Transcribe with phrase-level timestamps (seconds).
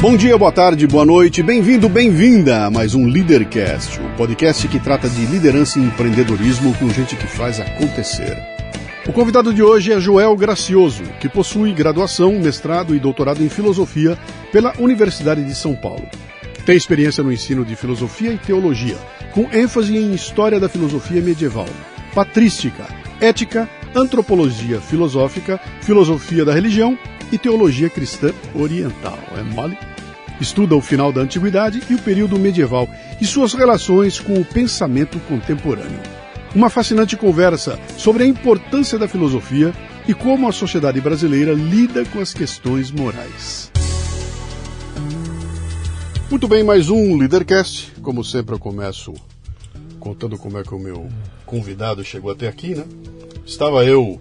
[0.00, 4.66] Bom dia, boa tarde, boa noite, bem-vindo, bem-vinda a mais um Leadercast, o um podcast
[4.66, 8.34] que trata de liderança e empreendedorismo com gente que faz acontecer.
[9.06, 14.16] O convidado de hoje é Joel Gracioso, que possui graduação, mestrado e doutorado em filosofia
[14.50, 16.08] pela Universidade de São Paulo.
[16.64, 18.96] Tem experiência no ensino de filosofia e teologia,
[19.32, 21.68] com ênfase em história da filosofia medieval,
[22.14, 22.86] patrística,
[23.20, 26.96] ética, antropologia filosófica, filosofia da religião
[27.32, 29.18] e teologia cristã oriental.
[29.38, 29.76] É mole?
[30.40, 32.88] Estuda o final da antiguidade e o período medieval
[33.20, 36.00] e suas relações com o pensamento contemporâneo.
[36.54, 39.72] Uma fascinante conversa sobre a importância da filosofia
[40.08, 43.70] e como a sociedade brasileira lida com as questões morais.
[46.30, 47.92] Muito bem, mais um Leadercast.
[48.00, 49.12] Como sempre, eu começo
[49.98, 51.08] contando como é que o meu
[51.44, 52.84] convidado chegou até aqui, né?
[53.44, 54.20] Estava eu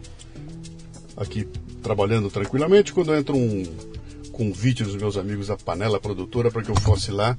[1.16, 1.48] aqui
[1.90, 3.64] trabalhando tranquilamente quando entra um
[4.32, 7.36] convite dos meus amigos da Panela Produtora para que eu fosse lá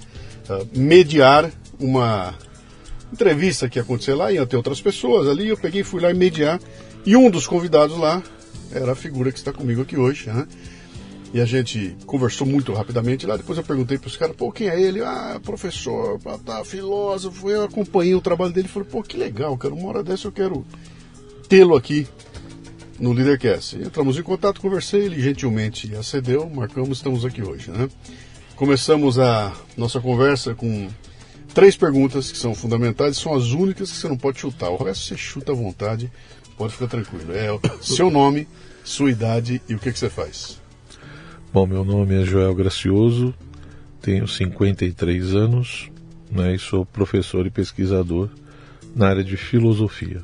[0.49, 1.49] uh, mediar
[1.79, 2.35] uma
[3.13, 6.61] entrevista que ia acontecer lá, ia ter outras pessoas ali, eu peguei fui lá mediar,
[7.07, 8.21] e um dos convidados lá
[8.73, 10.49] era a figura que está comigo aqui hoje, né?
[11.33, 13.37] E a gente conversou muito rapidamente lá.
[13.37, 15.01] Depois eu perguntei para os caras, pô, quem é ele?
[15.01, 17.49] Ah, professor, tá, filósofo.
[17.49, 19.73] Eu acompanhei o trabalho dele e falei, pô, que legal, cara.
[19.73, 20.67] Uma hora dessa eu quero
[21.49, 22.09] tê-lo aqui
[23.01, 23.77] no Leadercast.
[23.77, 27.71] Entramos em contato, conversei, ele gentilmente acedeu, marcamos, estamos aqui hoje.
[27.71, 27.89] Né?
[28.55, 30.89] Começamos a nossa conversa com
[31.55, 34.71] três perguntas que são fundamentais, são as únicas que você não pode chutar.
[34.71, 36.13] O resto você chuta à vontade,
[36.59, 37.33] pode ficar tranquilo.
[37.33, 37.49] É
[37.81, 38.47] seu nome,
[38.85, 40.61] sua idade e o que, que você faz.
[41.53, 43.35] Bom, meu nome é Joel Gracioso,
[44.01, 45.91] tenho 53 anos
[46.31, 48.29] né, e sou professor e pesquisador
[48.95, 50.23] na área de filosofia.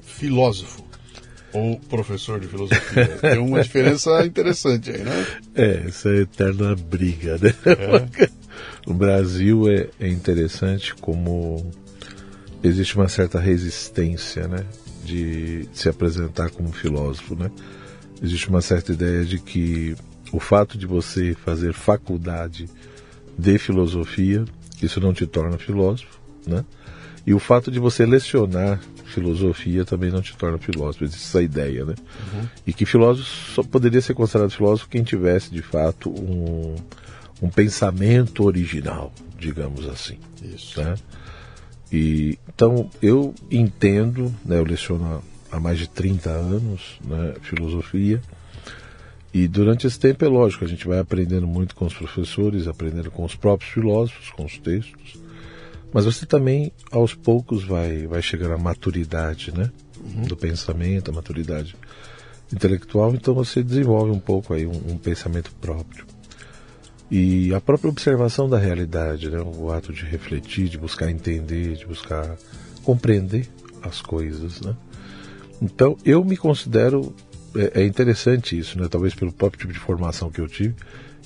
[0.00, 0.85] Filósofo
[1.52, 3.06] ou professor de filosofia.
[3.20, 5.26] Tem uma diferença interessante aí, né?
[5.54, 7.54] É, essa é eterna briga, né?
[7.64, 8.28] É.
[8.86, 11.70] No Brasil é, é interessante como
[12.62, 14.64] existe uma certa resistência, né?
[15.04, 17.50] De se apresentar como filósofo, né?
[18.22, 19.94] Existe uma certa ideia de que
[20.32, 22.68] o fato de você fazer faculdade
[23.38, 24.44] de filosofia,
[24.82, 26.64] isso não te torna filósofo, né?
[27.26, 31.04] E o fato de você lecionar filosofia também não te torna filósofo.
[31.04, 31.94] Existe essa ideia, né?
[32.34, 32.48] Uhum.
[32.66, 36.74] E que filósofo só poderia ser considerado filósofo quem tivesse, de fato, um,
[37.42, 40.18] um pensamento original, digamos assim.
[40.42, 40.80] Isso.
[40.80, 40.94] Né?
[41.92, 48.20] E, então, eu entendo, né, eu leciono há mais de 30 anos né, filosofia,
[49.32, 53.10] e durante esse tempo é lógico, a gente vai aprendendo muito com os professores, aprendendo
[53.10, 55.18] com os próprios filósofos, com os textos,
[55.92, 59.70] mas você também, aos poucos, vai, vai chegar à maturidade né?
[59.98, 60.22] Uhum.
[60.22, 61.74] do pensamento, a maturidade
[62.52, 66.04] intelectual, então você desenvolve um pouco aí um, um, pensamento próprio.
[67.10, 69.40] E a própria observação da realidade, né?
[69.40, 72.36] o ato de refletir, de buscar entender, de buscar
[72.82, 73.48] compreender
[73.82, 74.60] as coisas.
[74.60, 74.76] Né?
[75.62, 77.14] Então eu me considero,
[77.54, 78.88] é, é interessante isso, né?
[78.88, 80.74] talvez pelo próprio tipo de formação que eu tive,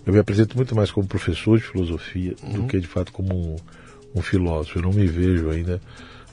[0.06, 2.52] eu me apresento muito mais como professor de filosofia uhum.
[2.52, 3.56] do que de fato como um
[4.14, 5.80] um filósofo, eu não me vejo ainda.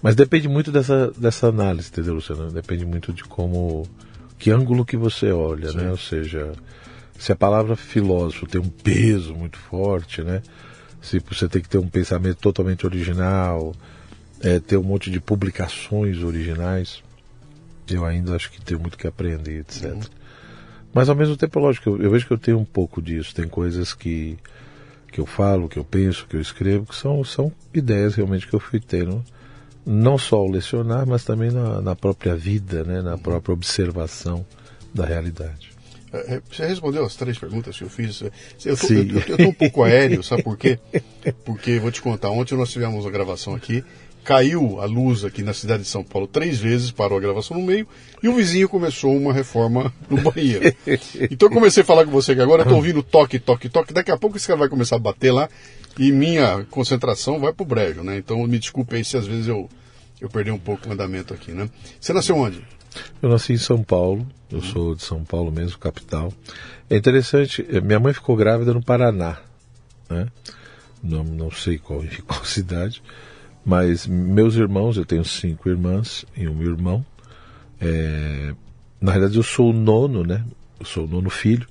[0.02, 2.52] Mas depende muito dessa, dessa análise, entendeu, Luciano?
[2.52, 3.88] Depende muito de como.
[4.38, 5.78] que ângulo que você olha, Sim.
[5.78, 5.92] né?
[5.92, 6.54] Ou seja,
[7.18, 10.42] se a palavra filósofo tem um peso muito forte, né?
[11.02, 13.74] Se você tem que ter um pensamento totalmente original,
[14.42, 17.02] é, ter um monte de publicações originais,
[17.90, 19.94] eu ainda acho que tenho muito que aprender, etc.
[19.94, 20.02] Uhum.
[20.94, 23.34] Mas ao mesmo tempo, lógico, eu, eu vejo que eu tenho um pouco disso.
[23.34, 24.38] Tem coisas que
[25.18, 28.54] que eu falo, que eu penso, que eu escrevo, que são, são ideias realmente que
[28.54, 29.26] eu fui tendo,
[29.84, 34.46] não só ao lecionar, mas também na, na própria vida, né, na própria observação
[34.94, 35.72] da realidade.
[36.14, 38.22] É, é, você respondeu as três perguntas que eu fiz.
[38.64, 40.78] Eu estou um pouco aéreo, sabe por quê?
[41.44, 43.84] Porque, vou te contar, ontem nós tivemos a gravação aqui
[44.28, 47.66] caiu a luz aqui na cidade de São Paulo três vezes, parou a gravação no
[47.66, 47.88] meio,
[48.22, 50.76] e o vizinho começou uma reforma no banheiro.
[51.32, 54.12] Então eu comecei a falar com você que agora estou ouvindo toque, toque, toque, daqui
[54.12, 55.48] a pouco esse cara vai começar a bater lá
[55.98, 58.18] e minha concentração vai pro brejo, né?
[58.18, 59.70] Então me desculpe aí se às vezes eu,
[60.20, 61.70] eu perdi um pouco o andamento aqui, né?
[62.00, 62.62] Você nasceu onde?
[63.22, 64.64] Eu nasci em São Paulo, eu uhum.
[64.64, 66.34] sou de São Paulo mesmo, capital.
[66.90, 69.38] É interessante, eh, minha mãe ficou grávida no Paraná,
[70.10, 70.28] né?
[71.02, 73.02] Não, não sei qual, qual cidade,
[73.68, 77.06] mas meus irmãos, eu tenho cinco irmãs e um irmão.
[77.82, 78.56] É,
[79.02, 80.46] na realidade, eu sou o nono, né?
[80.80, 81.68] Eu sou o nono filho,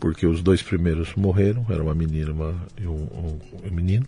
[0.00, 3.38] porque os dois primeiros morreram, era uma menina uma, e um, um,
[3.68, 4.04] um menino,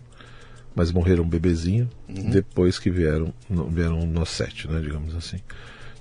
[0.75, 2.31] mas morreram bebezinho, uhum.
[2.31, 3.33] depois que vieram,
[3.69, 4.81] vieram nós sete, né?
[4.81, 5.37] Digamos assim.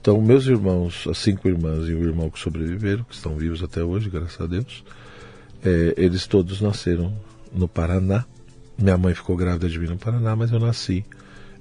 [0.00, 3.84] Então, meus irmãos, as cinco irmãs e o irmão que sobreviveram, que estão vivos até
[3.84, 4.82] hoje, graças a Deus,
[5.64, 7.16] é, eles todos nasceram
[7.52, 8.24] no Paraná.
[8.76, 11.04] Minha mãe ficou grávida de mim no Paraná, mas eu nasci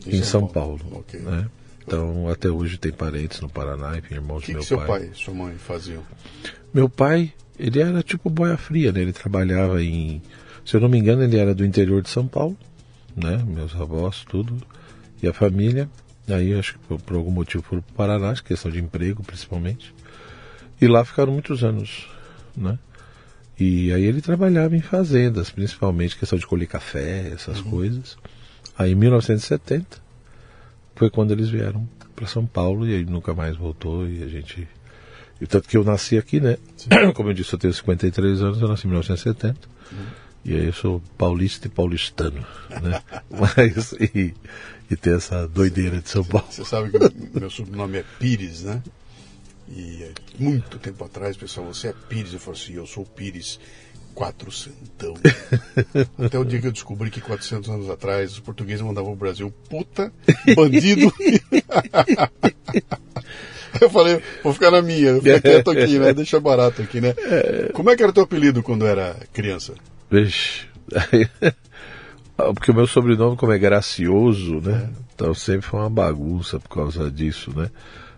[0.05, 0.79] em, em São, São, Paulo.
[0.79, 1.19] Paulo okay.
[1.21, 1.47] né?
[1.85, 4.87] Então, até hoje tem parentes no Paraná, enfim, irmãos que do meu que seu pai.
[4.87, 6.03] pai e sua mãe faziam?
[6.71, 9.01] Meu pai, ele era tipo boia fria, né?
[9.01, 10.21] Ele trabalhava em...
[10.63, 12.55] Se eu não me engano, ele era do interior de São Paulo,
[13.15, 13.43] né?
[13.47, 14.55] Meus avós, tudo.
[15.21, 15.89] E a família.
[16.27, 19.93] Aí, acho que por, por algum motivo foram para o Paraná, questão de emprego, principalmente.
[20.79, 22.07] E lá ficaram muitos anos,
[22.55, 22.77] né?
[23.59, 27.71] E aí ele trabalhava em fazendas, principalmente questão de colher café, essas uhum.
[27.71, 28.17] coisas.
[28.79, 30.01] Aí em 1970
[30.95, 31.85] foi quando eles vieram
[32.15, 34.65] para São Paulo e aí nunca mais voltou e a gente
[35.41, 36.57] e tanto que eu nasci aqui, né?
[36.77, 36.89] Sim.
[37.13, 39.67] Como eu disse, eu tenho 53 anos, eu nasci em 1970.
[39.91, 39.97] Uhum.
[40.45, 42.45] E aí eu sou paulista e paulistano,
[42.81, 43.01] né?
[43.29, 44.33] Mas e,
[44.89, 46.47] e tem essa doideira de São Paulo.
[46.49, 48.81] Você sabe que meu sobrenome é Pires, né?
[49.69, 50.09] E
[50.39, 52.33] muito tempo atrás, pessoal, você é Pires.
[52.33, 53.59] Eu falei assim, eu sou Pires
[54.15, 55.15] quatrocentão.
[56.17, 59.53] Até o dia que eu descobri que 400 anos atrás os portugueses mandavam o Brasil
[59.69, 60.11] puta,
[60.55, 61.13] bandido.
[63.81, 66.13] eu falei, vou ficar na minha, vou ficar quieto aqui, né?
[66.13, 67.15] Deixa barato aqui, né?
[67.73, 69.73] Como é que era teu apelido quando era criança?
[70.09, 70.67] Vixe.
[72.55, 74.89] Porque o meu sobrenome, como é gracioso, né?
[74.89, 75.09] É.
[75.13, 77.69] Então sempre foi uma bagunça por causa disso, né?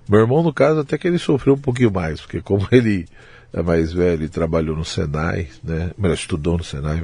[0.07, 3.07] Meu irmão, no caso, até que ele sofreu um pouquinho mais, porque como ele
[3.53, 5.91] é mais velho e trabalhou no Senai, né?
[5.97, 7.03] Melhor, estudou no Senai.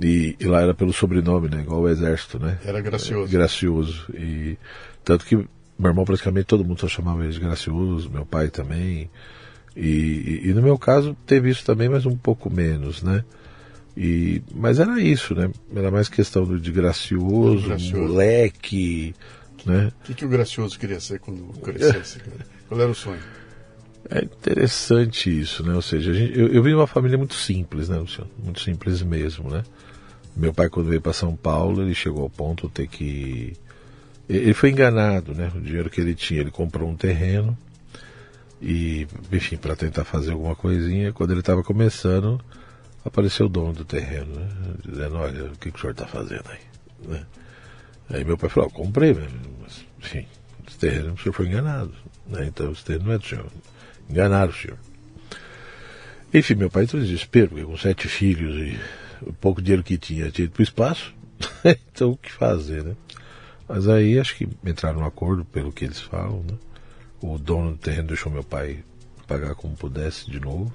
[0.00, 1.60] E, e, lá era pelo sobrenome, né?
[1.60, 2.58] Igual o exército, né?
[2.64, 3.28] Era gracioso.
[3.28, 4.06] É, gracioso.
[4.14, 4.56] E
[5.04, 9.10] tanto que meu irmão praticamente todo mundo só chamava ele de gracioso, meu pai também.
[9.76, 13.24] E, e, e, no meu caso teve isso também, mas um pouco menos, né?
[13.96, 15.50] E, mas era isso, né?
[15.74, 17.96] Era mais questão do, de gracioso, gracioso.
[17.96, 19.14] moleque,
[19.66, 19.92] né?
[20.00, 22.18] O que, que o gracioso queria ser quando crescesse?
[22.68, 23.20] Qual era o sonho?
[24.10, 25.74] É interessante isso, né?
[25.74, 28.30] Ou seja, gente, eu, eu vim de uma família muito simples, né, Luciano?
[28.42, 29.62] Muito simples mesmo, né?
[30.34, 33.54] Meu pai, quando veio para São Paulo, ele chegou ao ponto de ter que.
[34.28, 35.52] Ele foi enganado, né?
[35.54, 37.56] O dinheiro que ele tinha, ele comprou um terreno
[38.60, 41.12] e, enfim, para tentar fazer alguma coisinha.
[41.12, 42.40] Quando ele estava começando,
[43.04, 44.48] apareceu o dono do terreno, né?
[44.84, 46.60] Dizendo: Olha, o que, que o senhor está fazendo aí?
[47.08, 47.26] Né?
[48.08, 50.26] Aí meu pai falou: oh, Comprei, mas, enfim,
[50.66, 51.92] esse terreno o senhor foi enganado.
[52.26, 52.46] Né?
[52.46, 53.46] Então, esse terreno não é do senhor.
[54.12, 54.76] Enganaram o senhor.
[56.34, 58.78] Enfim, meu pai entrou em desespero, porque com sete filhos e
[59.22, 61.14] o pouco dinheiro que tinha, tinha ido para o espaço.
[61.64, 62.94] então, o que fazer, né?
[63.66, 66.58] Mas aí acho que entraram no acordo, pelo que eles falam, né?
[67.22, 68.84] O dono do terreno deixou meu pai
[69.26, 70.72] pagar como pudesse de novo.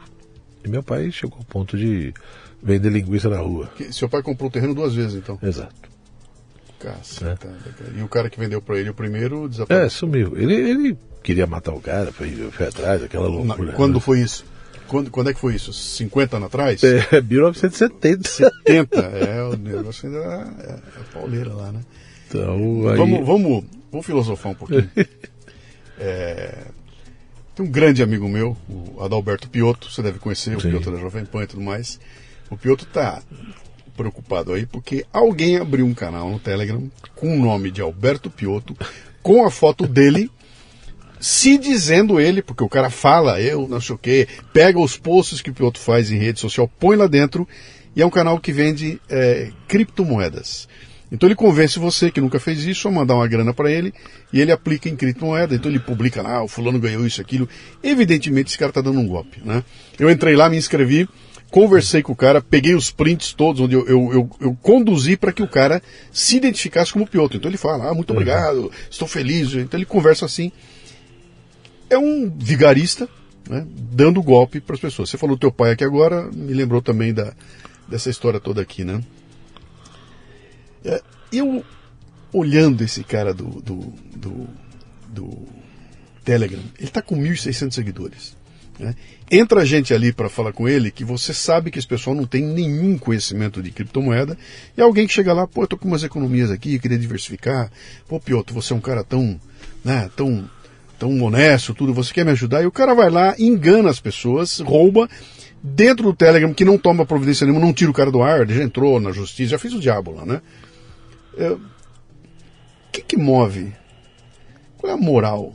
[0.66, 2.13] E meu pai chegou ao ponto de
[2.62, 3.68] vender linguiça na rua.
[3.78, 5.38] Que, seu pai comprou o terreno duas vezes, então?
[5.44, 5.90] Exato.
[6.80, 7.48] Caceta.
[7.48, 8.00] É.
[8.00, 9.86] E o cara que vendeu para ele o primeiro desapareceu?
[9.86, 10.38] É, sumiu.
[10.38, 10.98] Ele, ele
[11.28, 13.74] queria matar o cara, foi, foi atrás, aquela loucura.
[13.74, 14.00] quando né?
[14.00, 14.46] foi isso?
[14.88, 15.74] Quando, quando é que foi isso?
[15.74, 16.82] 50 anos atrás?
[16.82, 18.30] É, 1970.
[18.30, 21.82] 70, é, o negócio ainda é, é pauleira lá, né?
[22.30, 22.54] Então,
[22.90, 22.96] aí...
[22.96, 24.90] vamos, vamos, vamos filosofar um pouquinho.
[26.00, 26.64] é,
[27.54, 30.70] tem um grande amigo meu, o Adalberto Piotto, você deve conhecer, o Sim.
[30.70, 32.00] Piotto da Jovem Pan e tudo mais.
[32.50, 33.22] O Piotto tá
[33.98, 38.78] preocupado aí porque alguém abriu um canal no Telegram com o nome de Alberto Piotto,
[39.22, 40.32] com a foto dele
[41.19, 45.42] se dizendo ele, porque o cara fala, eu não sei o que, pega os posts
[45.42, 47.47] que o piloto faz em rede social, põe lá dentro,
[47.95, 50.68] e é um canal que vende é, criptomoedas.
[51.12, 53.94] Então ele convence você que nunca fez isso a mandar uma grana para ele
[54.31, 55.56] e ele aplica em criptomoeda.
[55.56, 57.47] Então ele publica lá, ah, o fulano ganhou isso, aquilo.
[57.81, 59.64] Evidentemente esse cara está dando um golpe, né?
[59.97, 61.07] Eu entrei lá, me inscrevi,
[61.50, 65.31] conversei com o cara, peguei os prints todos onde eu, eu, eu, eu conduzi para
[65.31, 65.81] que o cara
[66.12, 67.38] se identificasse como piloto.
[67.38, 68.18] Então ele fala, ah, muito uhum.
[68.18, 69.54] obrigado, estou feliz.
[69.54, 70.52] Então ele conversa assim
[71.90, 73.08] é um vigarista
[73.50, 75.10] né, dando golpe para as pessoas.
[75.10, 77.34] Você falou do teu pai aqui agora, me lembrou também da,
[77.88, 79.02] dessa história toda aqui, né?
[80.84, 81.02] É,
[81.32, 81.64] eu,
[82.32, 84.48] olhando esse cara do, do, do,
[85.10, 85.48] do
[86.24, 88.38] Telegram, ele está com 1.600 seguidores.
[88.80, 88.96] Né?
[89.30, 92.44] Entra gente ali para falar com ele que você sabe que esse pessoal não tem
[92.44, 94.38] nenhum conhecimento de criptomoeda
[94.78, 97.72] e alguém que chega lá, pô, eu tô com umas economias aqui, queria diversificar.
[98.08, 99.40] Pô, Piotr, você é um cara tão,
[99.84, 100.48] né, tão
[100.97, 102.63] tão honesto, tudo, você quer me ajudar?
[102.63, 105.09] E o cara vai lá, engana as pessoas, rouba,
[105.61, 108.63] dentro do Telegram, que não toma providência nenhuma, não tira o cara do ar, já
[108.63, 110.42] entrou na justiça, já fez o diabo lá, né?
[111.37, 111.59] É, o
[112.92, 113.73] que que move?
[114.77, 115.54] Qual é a moral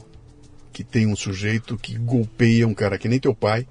[0.72, 3.66] que tem um sujeito que golpeia um cara que nem teu pai,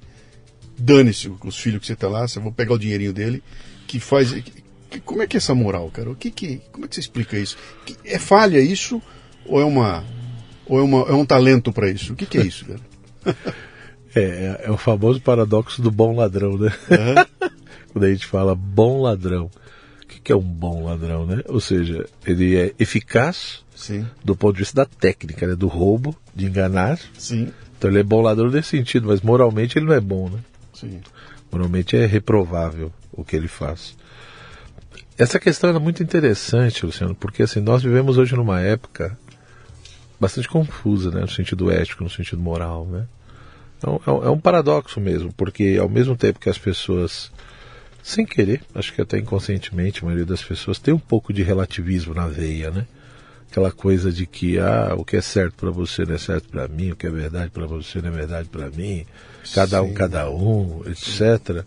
[0.77, 3.43] dane-se os filhos que você tá lá, você vai pegar o dinheirinho dele,
[3.87, 4.33] que faz...
[5.05, 6.11] Como é que é essa moral, cara?
[6.11, 7.57] O que que, como é que você explica isso?
[8.03, 9.01] É falha isso
[9.45, 10.03] ou é uma
[10.65, 12.13] ou é, uma, é um talento para isso?
[12.13, 12.79] O que, que, é isso, cara?
[14.13, 16.69] É, é, é, o famoso paradoxo do bom ladrão, né?
[16.89, 17.49] Uhum.
[17.93, 19.49] quando a gente fala bom ladrão.
[20.03, 21.41] O que, que é um bom ladrão, né?
[21.47, 24.05] Ou seja, ele é eficaz Sim.
[24.23, 25.55] do ponto de vista da técnica, né?
[25.55, 26.99] do roubo, de enganar.
[27.17, 27.53] Sim.
[27.77, 30.39] Então ele é bom ladrão nesse sentido, mas moralmente ele não é bom, né?
[30.73, 30.99] Sim.
[31.51, 33.95] Moralmente é reprovável o que ele faz.
[35.17, 39.17] Essa questão é muito interessante, Luciano, porque assim, nós vivemos hoje numa época
[40.21, 43.07] bastante confusa, né, no sentido ético, no sentido moral, né?
[43.79, 47.31] Então, é, é um paradoxo mesmo, porque ao mesmo tempo que as pessoas,
[48.03, 52.13] sem querer, acho que até inconscientemente, a maioria das pessoas tem um pouco de relativismo
[52.13, 52.85] na veia, né?
[53.49, 56.67] Aquela coisa de que ah, o que é certo para você não é certo para
[56.67, 59.03] mim, o que é verdade para você não é verdade para mim,
[59.55, 59.93] cada um, Sim.
[59.95, 61.65] cada um, etc.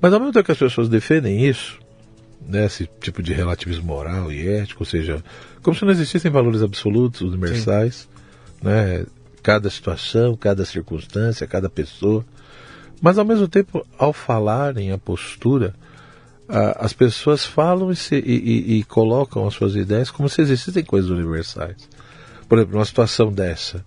[0.00, 1.78] Mas ao mesmo tempo que as pessoas defendem isso,
[2.46, 5.24] né, esse tipo de relativismo moral e ético, ou seja,
[5.62, 8.08] como se não existissem valores absolutos, universais,
[8.62, 9.04] né,
[9.42, 12.24] cada situação, cada circunstância, cada pessoa.
[13.00, 15.74] Mas ao mesmo tempo, ao falarem a postura,
[16.48, 18.20] a- as pessoas falam e, se- e-
[18.74, 21.76] e- e colocam as suas ideias como se existissem coisas universais.
[22.48, 23.84] Por exemplo, numa situação dessa.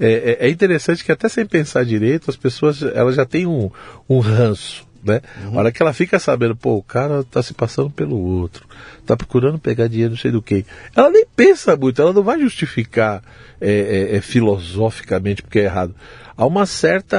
[0.00, 3.70] É, é- é interessante que até sem pensar direito, as pessoas elas já têm um,
[4.08, 4.86] um ranço.
[5.04, 5.20] Né?
[5.52, 8.66] A hora que ela fica sabendo, pô, o cara tá se passando pelo outro,
[9.04, 10.64] tá procurando pegar dinheiro não sei do que.
[10.96, 13.22] Ela nem pensa muito, ela não vai justificar
[13.60, 13.70] é,
[14.12, 15.94] é, é, filosoficamente porque é errado.
[16.36, 17.16] Há uma certa.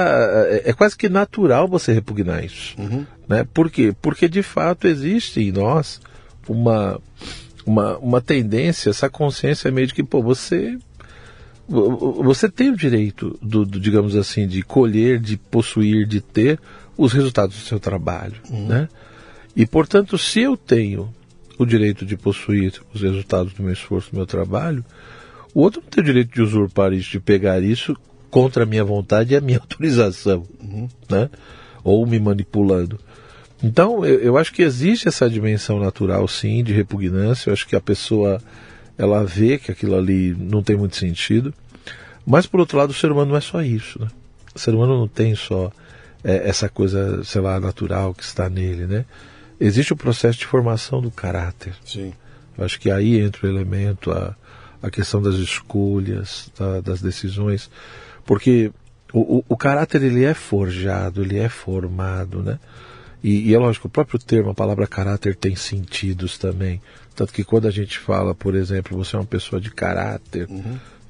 [0.50, 2.74] É, é quase que natural você repugnar isso.
[3.28, 3.46] Né?
[3.54, 3.94] Por quê?
[4.02, 6.00] Porque de fato existe em nós
[6.48, 7.00] uma,
[7.64, 10.76] uma, uma tendência, essa consciência meio de que, pô, você
[11.68, 16.58] vo- você tem o direito, do, do, digamos assim, de colher, de possuir, de ter
[16.96, 18.88] os resultados do seu trabalho, né?
[19.54, 21.12] E portanto, se eu tenho
[21.58, 24.84] o direito de possuir os resultados do meu esforço, do meu trabalho,
[25.54, 27.96] o outro não tem o direito de usurpar isso, de pegar isso
[28.30, 30.46] contra a minha vontade e a minha autorização,
[31.08, 31.30] né?
[31.82, 32.98] Ou me manipulando.
[33.62, 37.48] Então, eu, eu acho que existe essa dimensão natural, sim, de repugnância.
[37.48, 38.40] Eu acho que a pessoa
[38.98, 41.54] ela vê que aquilo ali não tem muito sentido.
[42.26, 44.00] Mas, por outro lado, o ser humano não é só isso.
[44.00, 44.08] Né?
[44.54, 45.72] O ser humano não tem só
[46.26, 48.84] é, essa coisa, sei lá, natural que está nele.
[48.86, 49.04] Né?
[49.60, 51.72] Existe o processo de formação do caráter.
[51.84, 52.12] Sim.
[52.58, 54.34] Eu acho que aí entra o elemento, a,
[54.82, 57.70] a questão das escolhas, da- das decisões,
[58.24, 58.72] porque
[59.12, 62.58] o, o, o caráter ele é forjado, ele é formado, né?
[63.22, 66.80] E, e é lógico, o próprio termo, a palavra caráter tem sentidos também.
[67.14, 70.48] Tanto que quando a gente fala, por exemplo, você é uma pessoa de caráter,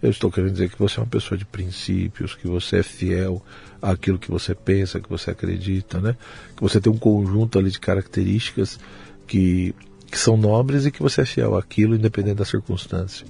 [0.02, 3.42] eu estou querendo dizer que você é uma pessoa de princípios, que você é fiel
[3.80, 6.16] àquilo que você pensa, que você acredita, né?
[6.56, 8.78] Que você tem um conjunto ali de características
[9.26, 9.75] que,
[10.11, 13.26] que são nobres e que você é fiel àquilo, independente da circunstância.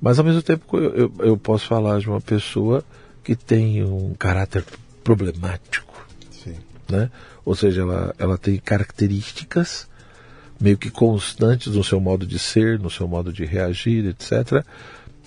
[0.00, 2.84] Mas ao mesmo tempo eu, eu, eu posso falar de uma pessoa
[3.22, 4.64] que tem um caráter
[5.04, 6.56] problemático, Sim.
[6.88, 7.10] né?
[7.44, 9.88] Ou seja, ela, ela tem características
[10.60, 14.64] meio que constantes no seu modo de ser, no seu modo de reagir, etc.,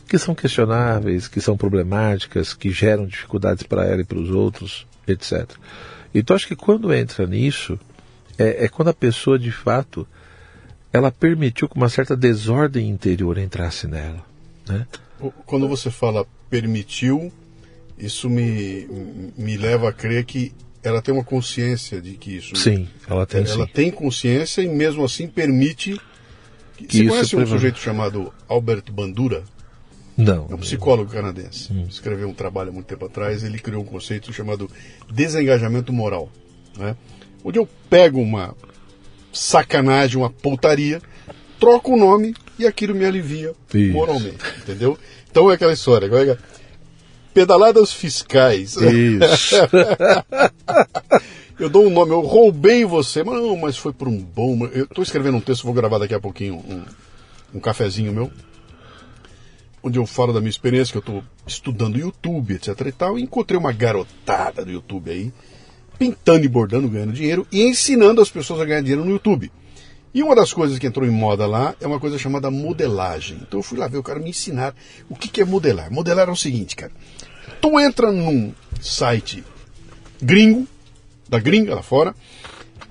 [0.07, 4.85] que são questionáveis, que são problemáticas, que geram dificuldades para ela e para os outros,
[5.07, 5.49] etc.
[6.13, 7.79] Então acho que quando entra nisso,
[8.37, 10.07] é, é quando a pessoa de fato
[10.91, 14.23] ela permitiu que uma certa desordem interior entrasse nela.
[14.67, 14.85] Né?
[15.45, 17.31] Quando você fala permitiu,
[17.97, 18.87] isso me,
[19.35, 22.55] me leva a crer que ela tem uma consciência de que isso.
[22.55, 23.71] Sim, ela tem ela sim.
[23.73, 25.99] tem consciência e mesmo assim permite.
[26.77, 29.43] Que, Que você conhece um sujeito chamado Albert Bandura?
[30.17, 30.47] Não.
[30.49, 31.71] É um psicólogo canadense.
[31.89, 33.43] Escreveu um trabalho há muito tempo atrás.
[33.43, 34.69] Ele criou um conceito chamado
[35.11, 36.29] desengajamento moral.
[36.77, 36.95] Né?
[37.43, 38.55] Onde eu pego uma
[39.31, 41.01] sacanagem, uma pontaria,
[41.59, 43.93] troco o nome e aquilo me alivia Isso.
[43.93, 44.37] moralmente.
[44.59, 44.97] Entendeu?
[45.29, 46.07] Então é aquela história.
[46.07, 46.37] como é é?
[47.33, 48.75] Pedaladas fiscais.
[48.77, 49.55] Isso.
[51.59, 54.65] Eu dou um nome, eu roubei você, mas não, mas foi por um bom.
[54.73, 56.83] Eu estou escrevendo um texto, vou gravar daqui a pouquinho um,
[57.53, 58.31] um cafezinho meu,
[59.83, 63.21] onde eu falo da minha experiência, que eu estou estudando YouTube, etc e tal, e
[63.21, 65.33] encontrei uma garotada do YouTube aí,
[65.99, 69.51] pintando e bordando, ganhando dinheiro e ensinando as pessoas a ganhar dinheiro no YouTube.
[70.13, 73.39] E uma das coisas que entrou em moda lá é uma coisa chamada modelagem.
[73.41, 74.75] Então eu fui lá ver o cara me ensinar
[75.09, 75.91] o que, que é modelar.
[75.91, 76.91] Modelar é o seguinte, cara.
[77.59, 79.43] Tu entra num site
[80.21, 80.67] gringo,
[81.27, 82.15] da gringa lá fora,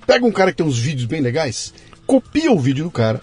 [0.05, 1.73] pega um cara que tem uns vídeos bem legais,
[2.05, 3.21] copia o vídeo do cara,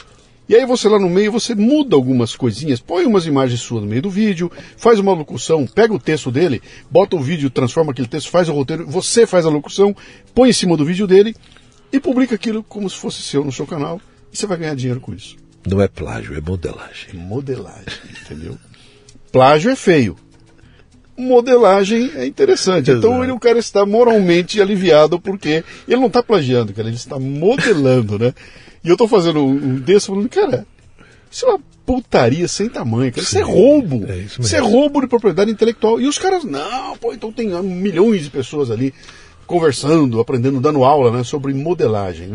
[0.51, 3.89] e aí você lá no meio você muda algumas coisinhas, põe umas imagens suas no
[3.89, 8.09] meio do vídeo, faz uma locução, pega o texto dele, bota o vídeo, transforma aquele
[8.09, 9.95] texto, faz o roteiro, você faz a locução,
[10.35, 11.37] põe em cima do vídeo dele
[11.93, 14.01] e publica aquilo como se fosse seu no seu canal,
[14.33, 15.37] e você vai ganhar dinheiro com isso.
[15.65, 17.15] Não é plágio, é modelagem.
[17.15, 18.59] Modelagem, entendeu?
[19.31, 20.17] Plágio é feio.
[21.21, 22.91] Modelagem é interessante.
[22.91, 23.07] Exato.
[23.07, 27.19] Então ele, o cara está moralmente aliviado porque ele não está plagiando, cara, ele está
[27.19, 28.35] modelando, né?
[28.83, 30.67] E eu estou fazendo um desse falando, cara,
[31.31, 33.23] isso é uma putaria sem tamanho, cara.
[33.23, 34.07] Isso é roubo.
[34.09, 36.01] É isso, isso, é roubo de propriedade intelectual.
[36.01, 38.95] E os caras, não, pô, então tem milhões de pessoas ali
[39.47, 42.29] conversando, aprendendo, dando aula né, sobre modelagem.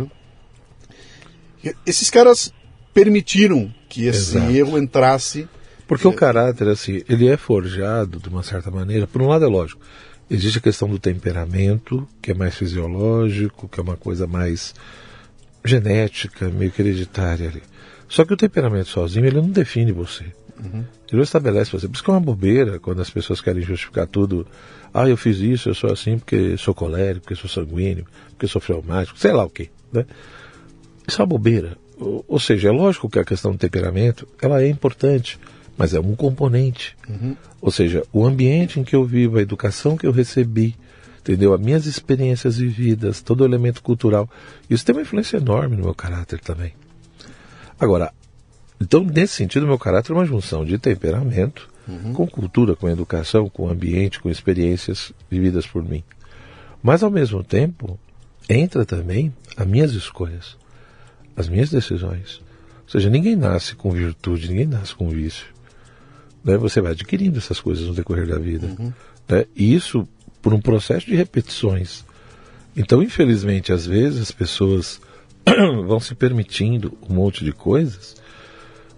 [1.64, 1.74] Né?
[1.86, 2.54] Esses caras
[2.94, 4.52] permitiram que esse Exato.
[4.52, 5.48] erro entrasse.
[5.88, 6.10] Porque é...
[6.10, 9.08] o caráter, assim, ele é forjado de uma certa maneira.
[9.08, 9.82] Por um lado, é lógico,
[10.30, 14.74] existe a questão do temperamento, que é mais fisiológico, que é uma coisa mais
[15.64, 17.64] genética, meio que hereditária ali.
[18.08, 20.26] Só que o temperamento sozinho, ele não define você.
[20.58, 20.86] Uhum.
[21.08, 21.88] Ele não estabelece você.
[21.88, 24.48] Por isso que é uma bobeira quando as pessoas querem justificar tudo.
[24.94, 28.62] Ah, eu fiz isso, eu sou assim porque sou colérico, porque sou sanguíneo, porque sou
[28.62, 29.70] fleumático, sei lá o quê.
[29.92, 30.06] Né?
[31.08, 31.78] Isso é uma bobeira.
[31.98, 35.40] Ou, ou, seja, é lógico que a questão do temperamento ela é importante,
[35.78, 36.96] mas é um componente.
[37.08, 37.36] Uhum.
[37.62, 40.76] Ou seja, o ambiente em que eu vivo, a educação que eu recebi,
[41.20, 41.54] entendeu?
[41.54, 44.30] As minhas experiências vividas, todo o elemento cultural,
[44.70, 46.74] isso tem uma influência enorme no meu caráter também.
[47.80, 48.14] Agora,
[48.80, 52.14] então, nesse sentido, meu caráter é uma junção de temperamento uhum.
[52.14, 56.04] com cultura, com educação, com ambiente, com experiências vividas por mim.
[56.84, 58.00] Mas, ao mesmo tempo,
[58.48, 60.58] entra também as minhas escolhas,
[61.36, 62.42] as minhas decisões.
[62.84, 65.55] Ou seja, ninguém nasce com virtude, ninguém nasce com vício.
[66.46, 66.56] Né?
[66.58, 68.68] Você vai adquirindo essas coisas no decorrer da vida.
[68.68, 68.94] Uhum.
[69.28, 69.46] Né?
[69.56, 70.08] E isso
[70.42, 72.06] por um processo de repetições.
[72.78, 75.02] Então, infelizmente, às vezes as pessoas
[75.88, 78.16] vão se permitindo um monte de coisas.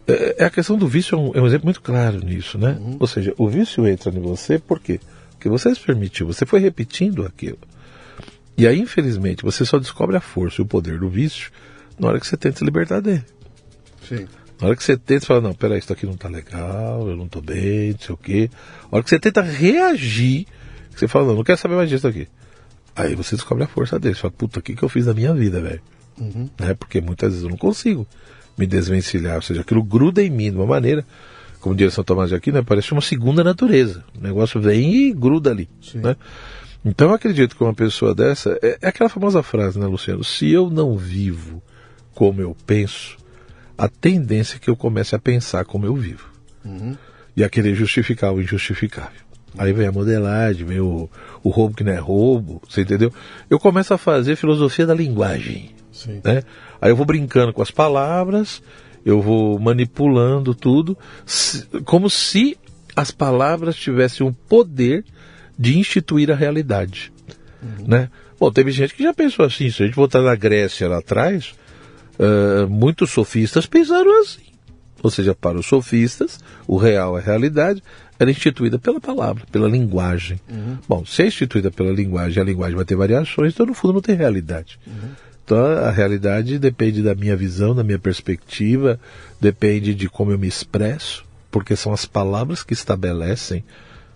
[0.06, 2.78] É, é, a questão do vício é um, é um, exemplo muito claro nisso, né?
[2.80, 2.98] Uhum.
[3.00, 5.00] Ou seja, o vício entra em você por quê?
[5.32, 7.60] Porque você se permitiu, você foi repetindo aquilo.
[8.58, 11.52] E aí, infelizmente, você só descobre a força e o poder do vício
[12.00, 13.24] na hora que você tenta se libertar dele.
[14.08, 14.28] Sim.
[14.60, 17.28] Na hora que você tenta falar, não, peraí, isso aqui não tá legal, eu não
[17.28, 18.50] tô bem, não sei o quê.
[18.84, 20.48] Na hora que você tenta reagir,
[20.90, 22.28] você fala, não, não quero saber mais disso aqui.
[22.96, 24.16] Aí você descobre a força dele.
[24.16, 25.82] Você fala, puta, o que, que eu fiz na minha vida, velho?
[26.20, 26.50] Uhum.
[26.60, 26.74] Né?
[26.74, 28.08] Porque muitas vezes eu não consigo
[28.58, 31.06] me desvencilhar, ou seja, aquilo gruda em mim de uma maneira,
[31.60, 32.64] como diria São Tomás de Aquino, né?
[32.68, 34.04] parece uma segunda natureza.
[34.18, 35.70] O negócio vem e gruda ali.
[35.94, 36.16] Né?
[36.84, 40.24] Então eu acredito que uma pessoa dessa, é, é aquela famosa frase, né, Luciano?
[40.24, 41.62] Se eu não vivo
[42.16, 43.18] como eu penso,
[43.78, 46.30] a tendência é que eu comece a pensar como eu vivo.
[46.66, 46.96] Uhum.
[47.36, 49.28] E a querer justificar o injustificável.
[49.58, 51.10] Aí vem a modelagem, vem o,
[51.44, 53.12] o roubo que não é roubo, você entendeu?
[53.50, 55.72] Eu começo a fazer filosofia da linguagem.
[55.92, 56.22] Sim.
[56.24, 56.44] Né?
[56.82, 58.62] Aí eu vou brincando com as palavras,
[59.06, 60.98] eu vou manipulando tudo,
[61.86, 62.58] como se
[62.96, 65.06] as palavras tivessem o poder
[65.58, 67.12] de instituir a realidade.
[67.62, 67.88] Uhum.
[67.88, 68.10] Né?
[68.40, 71.56] Bom, teve gente que já pensou assim, se a gente voltar na Grécia lá atrás,
[72.20, 74.42] uh, muitos sofistas pensaram assim.
[75.04, 77.84] Ou seja, para os sofistas, o real é a realidade,
[78.20, 80.40] era instituída pela palavra, pela linguagem.
[80.50, 80.78] Uhum.
[80.88, 84.02] Bom, se é instituída pela linguagem, a linguagem vai ter variações, então no fundo não
[84.02, 84.80] tem realidade.
[84.88, 85.10] Uhum.
[85.46, 89.00] Então a realidade depende da minha visão, da minha perspectiva,
[89.40, 93.64] depende de como eu me expresso, porque são as palavras que estabelecem.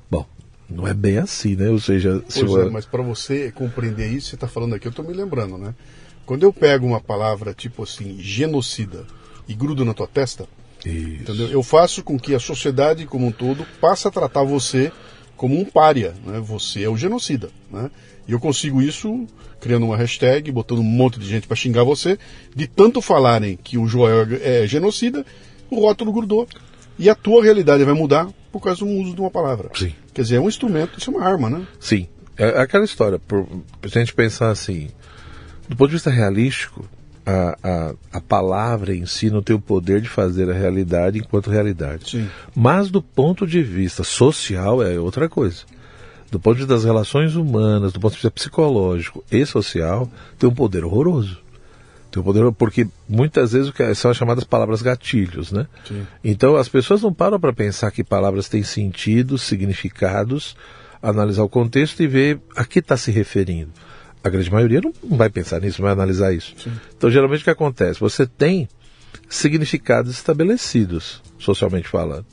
[0.09, 0.25] Bom,
[0.69, 1.69] não é bem assim, né?
[1.69, 2.67] Ou seja, se pois eu...
[2.67, 5.73] é, mas para você compreender isso, você está falando aqui, eu estou me lembrando, né?
[6.25, 9.05] Quando eu pego uma palavra tipo assim, genocida,
[9.47, 10.47] e grudo na tua testa,
[10.85, 11.23] isso.
[11.23, 11.47] entendeu?
[11.49, 14.91] Eu faço com que a sociedade como um todo passe a tratar você
[15.35, 16.39] como um pária, né?
[16.39, 17.89] Você é o genocida, né?
[18.27, 19.27] E eu consigo isso
[19.59, 22.17] criando uma hashtag, botando um monte de gente para xingar você,
[22.55, 25.25] de tanto falarem que o Joel é genocida,
[25.69, 26.47] o rótulo grudou.
[26.97, 29.69] E a tua realidade vai mudar por causa do uso de uma palavra.
[29.73, 29.93] Sim.
[30.13, 31.65] Quer dizer, é um instrumento, isso é uma arma, né?
[31.79, 32.07] Sim.
[32.37, 33.47] É aquela história, por,
[33.81, 34.89] a gente pensar assim,
[35.71, 36.85] do ponto de vista realístico,
[37.25, 41.49] a, a, a, palavra em si não tem o poder de fazer a realidade enquanto
[41.49, 42.11] realidade.
[42.11, 42.29] Sim.
[42.53, 45.63] Mas do ponto de vista social é outra coisa
[46.29, 50.49] do ponto de vista das relações humanas, do ponto de vista psicológico e social, tem
[50.49, 51.37] um poder horroroso.
[52.09, 55.67] Tem um poder porque muitas vezes são as chamadas palavras gatilhos, né?
[55.85, 56.07] Sim.
[56.23, 60.55] Então as pessoas não param para pensar que palavras têm sentido, significados,
[61.01, 63.71] analisar o contexto e ver a que está se referindo.
[64.23, 66.53] A grande maioria não vai pensar nisso, não vai analisar isso.
[66.57, 66.71] Sim.
[66.95, 67.99] Então geralmente o que acontece?
[67.99, 68.69] Você tem
[69.29, 72.25] significados estabelecidos, socialmente falando.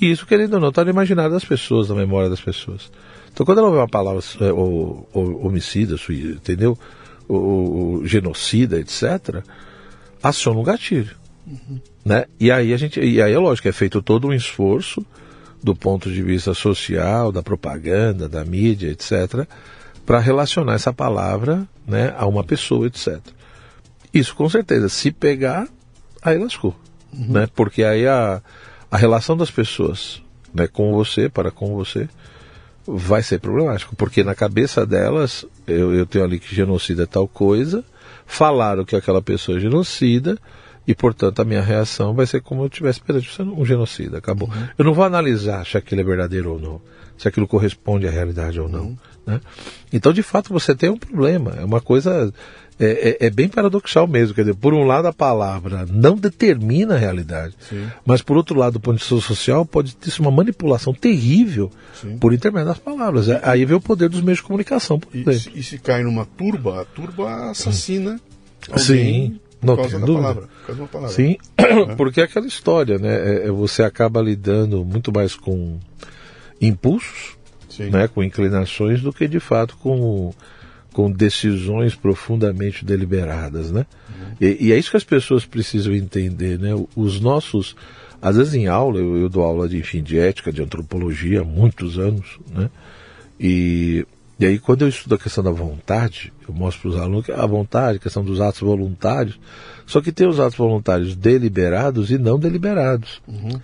[0.00, 2.90] E isso, querendo ou não, está no imaginário das pessoas, na memória das pessoas.
[3.32, 6.76] Então, quando ela ouve uma palavra é, o, o, homicida, entendeu?
[7.28, 7.36] O,
[8.00, 9.42] o, genocida, etc.,
[10.22, 11.14] aciona um gatilho.
[11.46, 11.80] Uhum.
[12.04, 12.26] Né?
[12.38, 13.00] E aí a gente.
[13.00, 15.04] E aí é lógico, é feito todo um esforço
[15.62, 19.46] do ponto de vista social, da propaganda, da mídia, etc.,
[20.04, 23.20] para relacionar essa palavra né, a uma pessoa, etc.
[24.12, 25.68] Isso com certeza, se pegar,
[26.22, 26.74] aí lascou.
[27.12, 27.32] Uhum.
[27.32, 27.48] Né?
[27.54, 28.42] Porque aí a,
[28.90, 32.08] a relação das pessoas né, com você, para com você,
[32.86, 37.28] vai ser problemático, porque na cabeça delas, eu, eu tenho ali que genocida é tal
[37.28, 37.84] coisa,
[38.26, 40.36] falaram que aquela pessoa é genocida,
[40.86, 44.48] e portanto a minha reação vai ser como eu tivesse perante um genocida, acabou.
[44.48, 44.68] Uhum.
[44.76, 46.80] Eu não vou analisar se aquilo é verdadeiro ou não,
[47.16, 48.84] se aquilo corresponde à realidade ou não.
[48.86, 48.96] Uhum.
[49.26, 49.40] Né?
[49.92, 52.32] Então, de fato, você tem um problema, é uma coisa
[52.80, 54.34] é, é, é, bem paradoxal mesmo.
[54.34, 57.86] Quer dizer, por um lado, a palavra não determina a realidade, Sim.
[58.04, 62.18] mas por outro lado, do ponto de vista social, pode ter uma manipulação terrível Sim.
[62.18, 63.28] por intermédio das palavras.
[63.28, 65.00] É, aí vem o poder dos meios de comunicação.
[65.14, 68.18] E, se, e, se cai numa turba, a turba assassina
[68.76, 69.38] Sim.
[69.62, 71.14] Não, por, causa da palavra, por palavra.
[71.14, 71.94] Sim, é.
[71.94, 73.14] porque é aquela história, né?
[73.14, 75.78] É, é, você acaba lidando muito mais com
[76.60, 77.36] impulsos,
[77.78, 78.08] né?
[78.08, 80.32] com inclinações, do que de fato com
[80.92, 83.86] com decisões profundamente deliberadas, né?
[84.08, 84.36] Uhum.
[84.40, 86.70] E, e, é isso que as pessoas precisam entender, né?
[86.94, 87.74] Os nossos,
[88.20, 91.44] às vezes em aula, eu, eu dou aula de, enfim, de ética, de antropologia há
[91.44, 92.68] muitos anos, né?
[93.40, 94.06] E,
[94.38, 97.32] e aí quando eu estudo a questão da vontade, eu mostro para os alunos que
[97.32, 99.40] a vontade, a questão dos atos voluntários,
[99.86, 103.22] só que tem os atos voluntários deliberados e não deliberados.
[103.26, 103.58] Uhum.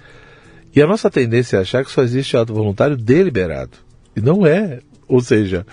[0.74, 3.87] E a nossa tendência é achar que só existe ato voluntário deliberado.
[4.18, 4.80] E não é.
[5.06, 5.66] Ou seja,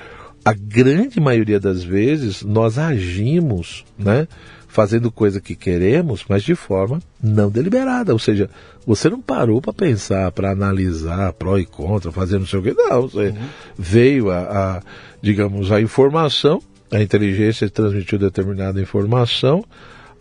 [0.44, 4.28] a grande maioria das vezes nós agimos, né,
[4.68, 8.14] fazendo coisa que queremos, mas de forma não deliberada.
[8.14, 8.50] Ou seja,
[8.86, 12.74] você não parou para pensar, para analisar pró e contra, fazer não sei o quê.
[12.78, 13.48] Não, você uhum.
[13.78, 14.82] veio a, a,
[15.22, 19.64] digamos, a informação, a inteligência transmitiu determinada informação,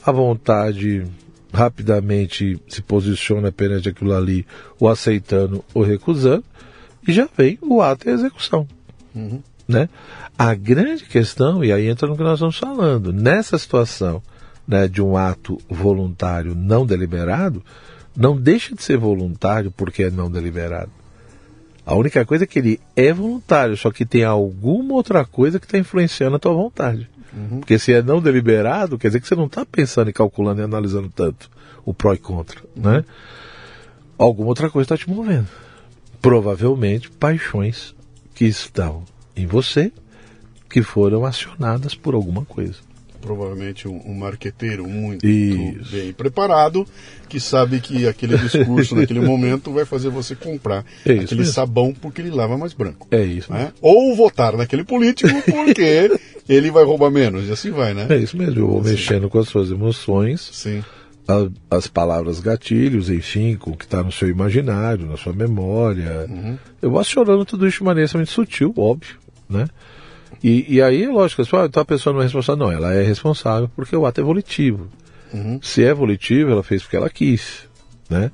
[0.05, 1.05] a vontade
[1.53, 4.47] rapidamente se posiciona apenas de aquilo ali,
[4.81, 6.45] ou aceitando ou recusando,
[7.07, 8.67] e já vem o ato e a execução.
[9.15, 9.43] Uhum.
[9.67, 9.89] Né?
[10.39, 14.23] A grande questão, e aí entra no que nós estamos falando, nessa situação
[14.67, 17.63] né, de um ato voluntário não deliberado,
[18.17, 20.91] não deixa de ser voluntário porque é não deliberado.
[21.87, 25.67] A única coisa é que ele é voluntário, só que tem alguma outra coisa que
[25.67, 27.09] está influenciando a tua vontade.
[27.33, 27.61] Uhum.
[27.61, 30.65] Porque se é não deliberado, quer dizer que você não está pensando e calculando e
[30.65, 31.51] analisando tanto
[31.85, 32.61] o pró e contra.
[32.77, 32.83] Uhum.
[32.91, 33.05] Né?
[34.17, 35.49] Alguma outra coisa está te movendo.
[36.25, 37.95] Provavelmente paixões
[38.35, 39.05] que estão
[39.37, 39.93] em você
[40.71, 42.77] que foram acionadas por alguma coisa.
[43.21, 45.93] Provavelmente um, um marqueteiro muito Isso.
[45.93, 46.87] bem preparado
[47.29, 51.53] que sabe que aquele discurso naquele momento vai fazer você comprar é aquele mesmo.
[51.53, 53.07] sabão porque ele lava mais branco.
[53.11, 53.53] É isso.
[53.53, 53.73] Né?
[53.81, 56.11] Ou votar naquele político porque
[56.49, 57.49] ele vai roubar menos.
[57.49, 58.07] E assim vai, né?
[58.09, 58.59] É isso mesmo.
[58.59, 58.91] Eu vou assim.
[58.93, 60.49] mexendo com as suas emoções.
[60.53, 60.83] Sim.
[61.27, 66.27] A, as palavras gatilhos, enfim, com o que está no seu imaginário, na sua memória.
[66.29, 66.59] Uhum.
[66.83, 69.69] Eu vou acionando tudo isso de maneira extremamente sutil, óbvio né?
[70.43, 72.67] E, e aí, lógico, ah, então a pessoa não é responsável.
[72.67, 74.89] Não, ela é responsável porque o ato é volitivo.
[75.33, 75.59] Uhum.
[75.63, 77.67] Se é volitivo, ela fez porque ela quis,
[78.11, 78.31] né?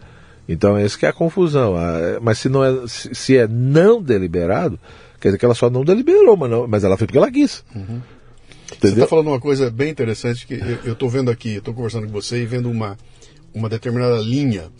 [0.48, 1.74] Então, essa que é a confusão.
[2.20, 4.78] Mas se, não é, se é não deliberado,
[5.20, 7.64] quer dizer que ela só não deliberou, mas, não, mas ela fez porque ela quis.
[7.74, 8.00] Uhum.
[8.80, 12.12] Você está falando uma coisa bem interessante que eu estou vendo aqui, estou conversando com
[12.12, 12.96] você e vendo uma,
[13.54, 14.70] uma determinada linha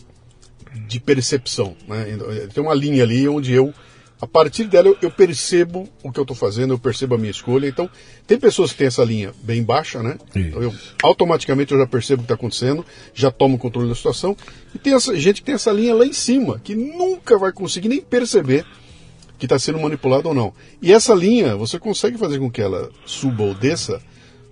[0.87, 1.75] de percepção.
[1.87, 2.17] Né?
[2.53, 3.73] Tem uma linha ali onde eu
[4.21, 7.31] a partir dela eu, eu percebo o que eu estou fazendo, eu percebo a minha
[7.31, 7.67] escolha.
[7.67, 7.89] Então,
[8.27, 10.15] tem pessoas que têm essa linha bem baixa, né?
[10.35, 12.85] Então, eu, automaticamente eu já percebo o que está acontecendo,
[13.15, 14.37] já tomo o controle da situação.
[14.75, 17.89] E tem essa gente que tem essa linha lá em cima, que nunca vai conseguir
[17.89, 18.63] nem perceber
[19.41, 20.53] que está sendo manipulado ou não.
[20.79, 23.99] E essa linha, você consegue fazer com que ela suba ou desça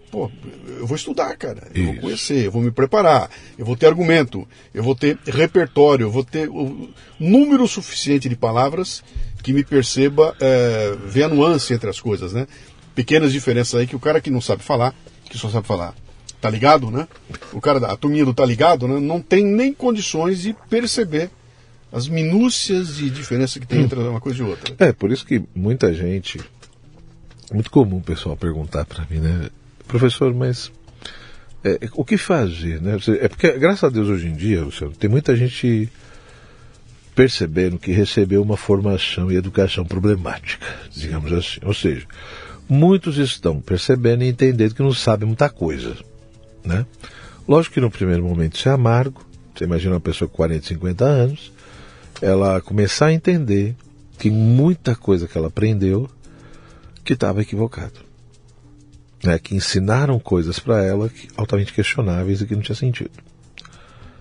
[0.09, 0.31] pô,
[0.79, 1.67] eu vou estudar, cara.
[1.75, 1.93] Eu Isso.
[1.93, 6.11] vou conhecer, eu vou me preparar, eu vou ter argumento, eu vou ter repertório, eu
[6.11, 9.03] vou ter o número suficiente de palavras
[9.43, 12.47] que me perceba é, ver a nuance entre as coisas, né?
[12.95, 14.95] Pequenas diferenças aí que o cara que não sabe falar,
[15.29, 15.93] que só sabe falar,
[16.41, 17.07] tá ligado, né?
[17.53, 18.99] O cara, a turminha do tá ligado, né?
[18.99, 21.29] Não tem nem condições de perceber
[21.91, 24.75] as minúcias e diferenças que tem entre uma coisa e outra.
[24.77, 26.39] É, por isso que muita gente.
[27.51, 29.49] Muito comum o pessoal perguntar para mim, né?
[29.87, 30.71] Professor, mas
[31.63, 32.97] é, o que fazer, né?
[33.19, 35.89] É porque, graças a Deus, hoje em dia, Luciano, tem muita gente
[37.15, 41.59] percebendo que recebeu uma formação e educação problemática, digamos assim.
[41.63, 42.05] Ou seja,
[42.67, 45.97] muitos estão percebendo e entendendo que não sabem muita coisa.
[46.63, 46.85] Né?
[47.45, 49.25] Lógico que no primeiro momento isso é amargo.
[49.53, 51.51] Você imagina uma pessoa com 40, 50 anos,
[52.21, 53.75] ela começar a entender
[54.17, 56.09] que muita coisa que ela aprendeu
[57.03, 57.99] que estava equivocado.
[59.23, 59.39] Né?
[59.39, 63.11] Que ensinaram coisas para ela que, altamente questionáveis e que não tinha sentido.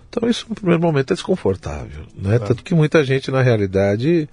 [0.09, 2.39] Então isso no primeiro momento é desconfortável, né?
[2.39, 4.27] Tanto que muita gente na realidade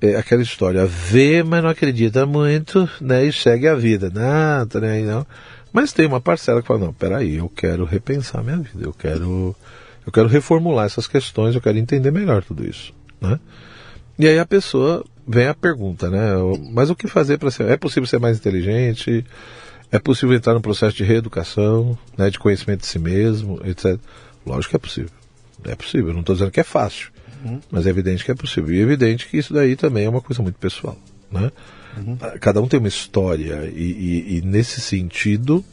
[0.00, 3.26] é aquela história, vê, mas não acredita muito, né?
[3.26, 4.10] E segue a vida.
[4.10, 5.26] Não, tá nem aí não.
[5.72, 9.54] Mas tem uma parcela que fala, não, peraí, eu quero repensar minha vida, eu quero,
[10.06, 13.40] eu quero reformular essas questões, eu quero entender melhor tudo isso, né?
[14.18, 16.30] E aí a pessoa vem a pergunta, né?
[16.72, 17.68] Mas o que fazer para ser?
[17.68, 19.26] É possível ser mais inteligente?
[19.90, 23.98] É possível entrar no processo de reeducação, né, de conhecimento de si mesmo, etc.
[24.44, 25.10] Lógico que é possível.
[25.64, 26.12] É possível.
[26.12, 27.10] Não estou dizendo que é fácil,
[27.44, 27.60] uhum.
[27.70, 28.74] mas é evidente que é possível.
[28.74, 30.96] E é evidente que isso daí também é uma coisa muito pessoal,
[31.30, 31.50] né?
[31.96, 32.16] Uhum.
[32.40, 35.64] Cada um tem uma história e, e, e nesse sentido,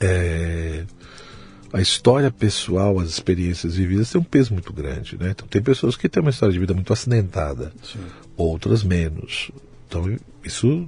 [0.00, 0.84] é,
[1.72, 5.30] a história pessoal, as experiências vividas têm um peso muito grande, né?
[5.30, 8.00] Então tem pessoas que têm uma história de vida muito acidentada, Sim.
[8.36, 9.50] outras menos.
[9.88, 10.86] Então isso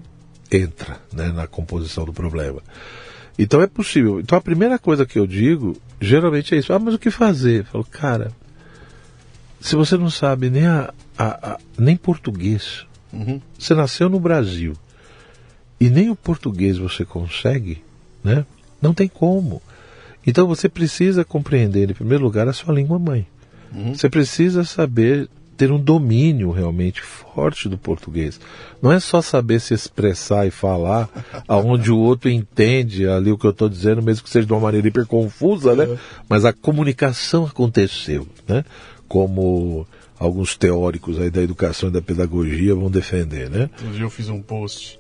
[0.51, 2.63] entra né, na composição do problema.
[3.39, 4.21] Então é possível.
[4.21, 6.73] Então a primeira coisa que eu digo, geralmente é isso.
[6.73, 7.61] Ah, mas o que fazer?
[7.61, 8.33] Eu falo, cara,
[9.61, 13.41] se você não sabe nem, a, a, a nem português, uhum.
[13.59, 14.75] você nasceu no Brasil
[15.81, 17.83] e nem o português você consegue,
[18.23, 18.45] né?
[18.81, 19.63] Não tem como.
[20.27, 23.27] Então você precisa compreender, em primeiro lugar, a sua língua mãe.
[23.75, 23.95] Uhum.
[23.95, 28.41] Você precisa saber ter um domínio realmente forte do português.
[28.83, 31.09] Não é só saber se expressar e falar
[31.47, 34.61] aonde o outro entende ali o que eu estou dizendo, mesmo que seja de uma
[34.61, 35.97] maneira hiper confusa, né?
[36.29, 38.65] Mas a comunicação aconteceu, né?
[39.07, 39.87] Como
[40.19, 43.71] alguns teóricos aí da educação e da pedagogia vão defender, né?
[43.79, 44.99] Outro dia eu fiz um post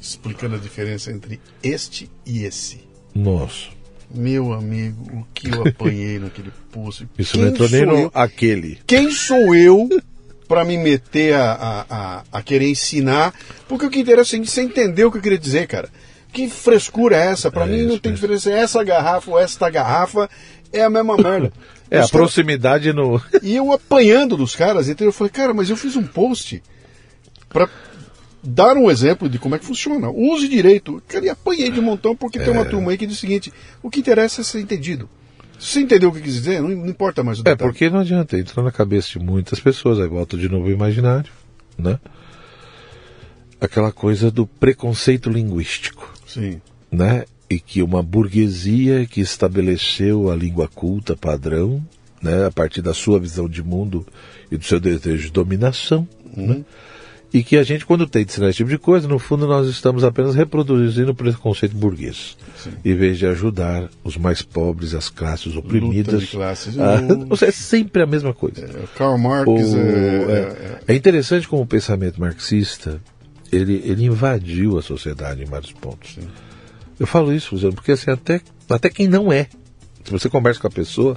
[0.00, 2.80] explicando a diferença entre este e esse.
[3.14, 3.77] Nossa.
[4.14, 7.08] Meu amigo, o que eu apanhei naquele poço.
[7.18, 8.10] Isso Quem não entrou nem no eu?
[8.14, 8.78] aquele.
[8.86, 9.88] Quem sou eu
[10.48, 13.34] para me meter a, a, a, a, querer ensinar?
[13.68, 15.90] Porque o que interessa é você entender o que eu queria dizer, cara.
[16.32, 17.50] Que frescura é essa?
[17.50, 18.14] Para é mim não tem mesmo.
[18.14, 18.50] diferença.
[18.50, 20.28] Essa garrafa ou esta garrafa
[20.72, 21.52] é a mesma merda.
[21.90, 23.18] É, Os a proximidade no.
[23.42, 26.62] E eu apanhando dos caras, então eu falei, cara, mas eu fiz um post
[27.48, 27.66] para
[28.42, 30.08] dar um exemplo de como é que funciona.
[30.10, 31.02] Use direito.
[31.08, 32.44] Cara, e apanhei de montão porque é.
[32.44, 32.64] tem uma é.
[32.64, 35.08] turma aí que diz o seguinte: o que interessa é ser entendido.
[35.58, 37.60] Se você entendeu o que quis dizer, não, não importa mais o detalhe.
[37.60, 40.70] É, porque não adianta, entrou na cabeça de muitas pessoas, aí volta de novo o
[40.70, 41.32] imaginário,
[41.76, 41.98] né?
[43.60, 46.14] Aquela coisa do preconceito linguístico.
[46.24, 46.60] Sim.
[46.92, 47.24] Né?
[47.50, 51.84] E que uma burguesia que estabeleceu a língua culta padrão,
[52.22, 54.06] né, a partir da sua visão de mundo
[54.50, 56.46] e do seu desejo de dominação, uhum.
[56.46, 56.64] né?
[57.32, 60.34] E que a gente, quando tem esse tipo de coisa, no fundo nós estamos apenas
[60.34, 62.70] reproduzindo o preconceito burguês, Sim.
[62.82, 66.14] em vez de ajudar os mais pobres, as classes oprimidas.
[66.14, 66.78] Luta de classes.
[66.78, 68.64] A, ou seja, é sempre a mesma coisa.
[68.64, 73.00] É, Karl Marx o, é, é, é, é, interessante como o pensamento marxista
[73.52, 76.14] ele, ele invadiu a sociedade em vários pontos.
[76.14, 76.28] Sim.
[76.98, 79.48] Eu falo isso, porque assim, até, até quem não é,
[80.02, 81.16] se você conversa com a pessoa,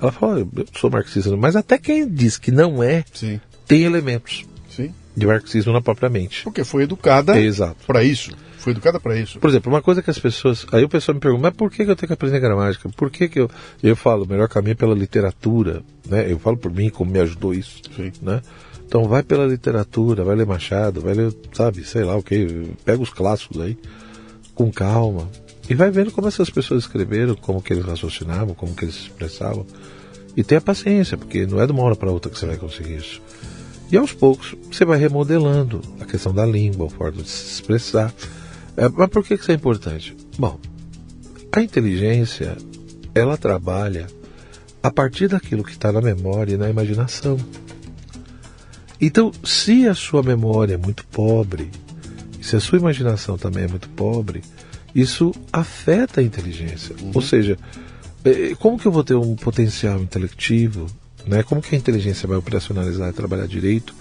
[0.00, 3.38] ela fala, eu sou marxista, mas até quem diz que não é, Sim.
[3.66, 4.44] tem elementos.
[5.16, 6.42] De marxismo na própria mente.
[6.42, 7.34] Porque foi educada
[7.86, 8.32] para isso.
[8.58, 9.38] Foi educada para isso.
[9.38, 10.66] Por exemplo, uma coisa que as pessoas.
[10.72, 12.88] Aí o pessoal me pergunta, mas por que eu tenho que aprender gramática?
[12.88, 13.50] Por que, que eu.
[13.82, 15.82] Eu falo, o melhor caminho é pela literatura.
[16.08, 16.32] Né?
[16.32, 17.82] Eu falo por mim como me ajudou isso.
[17.94, 18.10] Sim.
[18.22, 18.40] Né?
[18.86, 22.70] Então vai pela literatura, vai ler Machado, vai ler, sabe, sei lá o que.
[22.84, 23.76] Pega os clássicos aí,
[24.54, 25.28] com calma.
[25.68, 29.02] E vai vendo como essas pessoas escreveram, como que eles raciocinavam, como que eles se
[29.02, 29.66] expressavam.
[30.36, 32.96] E tenha paciência, porque não é de uma hora para outra que você vai conseguir
[32.96, 33.20] isso.
[33.90, 38.12] E aos poucos você vai remodelando a questão da língua, a forma de se expressar.
[38.76, 40.16] É, mas por que isso é importante?
[40.38, 40.58] Bom,
[41.52, 42.56] a inteligência
[43.14, 44.06] ela trabalha
[44.82, 47.38] a partir daquilo que está na memória e na imaginação.
[49.00, 51.70] Então, se a sua memória é muito pobre,
[52.40, 54.42] se a sua imaginação também é muito pobre,
[54.94, 56.94] isso afeta a inteligência.
[57.00, 57.12] Uhum.
[57.14, 57.56] Ou seja,
[58.24, 60.86] é, como que eu vou ter um potencial intelectivo
[61.26, 61.42] né?
[61.42, 63.94] Como que a inteligência vai operacionalizar e trabalhar direito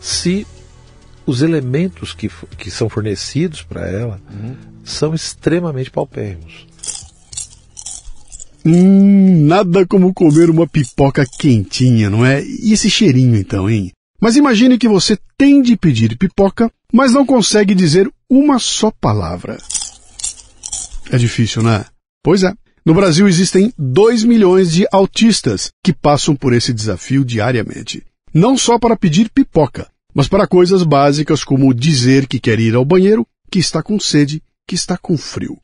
[0.00, 0.46] se
[1.26, 4.56] os elementos que, que são fornecidos para ela uhum.
[4.84, 6.66] são extremamente paupérrimos?
[8.64, 12.42] Hum, nada como comer uma pipoca quentinha, não é?
[12.44, 13.92] E esse cheirinho então, hein?
[14.20, 19.56] Mas imagine que você tem de pedir pipoca, mas não consegue dizer uma só palavra.
[21.10, 21.84] É difícil, né?
[22.22, 22.52] Pois é.
[22.86, 28.04] No Brasil existem 2 milhões de autistas que passam por esse desafio diariamente.
[28.32, 32.84] Não só para pedir pipoca, mas para coisas básicas como dizer que quer ir ao
[32.84, 35.58] banheiro, que está com sede, que está com frio.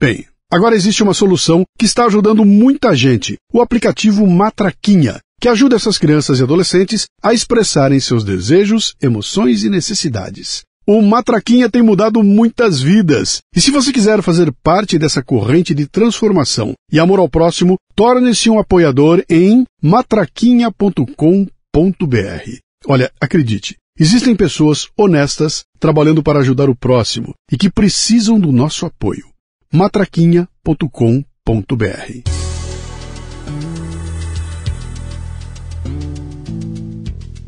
[0.00, 5.74] Bem, agora existe uma solução que está ajudando muita gente, o aplicativo Matraquinha, que ajuda
[5.74, 10.62] essas crianças e adolescentes a expressarem seus desejos, emoções e necessidades.
[10.92, 13.40] O Matraquinha tem mudado muitas vidas.
[13.54, 18.50] E se você quiser fazer parte dessa corrente de transformação e amor ao próximo, torne-se
[18.50, 22.58] um apoiador em matraquinha.com.br.
[22.88, 28.84] Olha, acredite, existem pessoas honestas trabalhando para ajudar o próximo e que precisam do nosso
[28.84, 29.28] apoio.
[29.72, 32.40] matraquinha.com.br.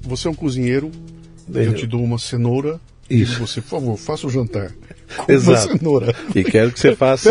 [0.04, 0.92] você é um cozinheiro,
[1.52, 2.78] eu te dou uma cenoura
[3.14, 3.38] Isso.
[3.40, 4.72] você, por favor, faça o jantar.
[5.16, 5.78] Com Exato.
[6.34, 7.30] E quero que você faça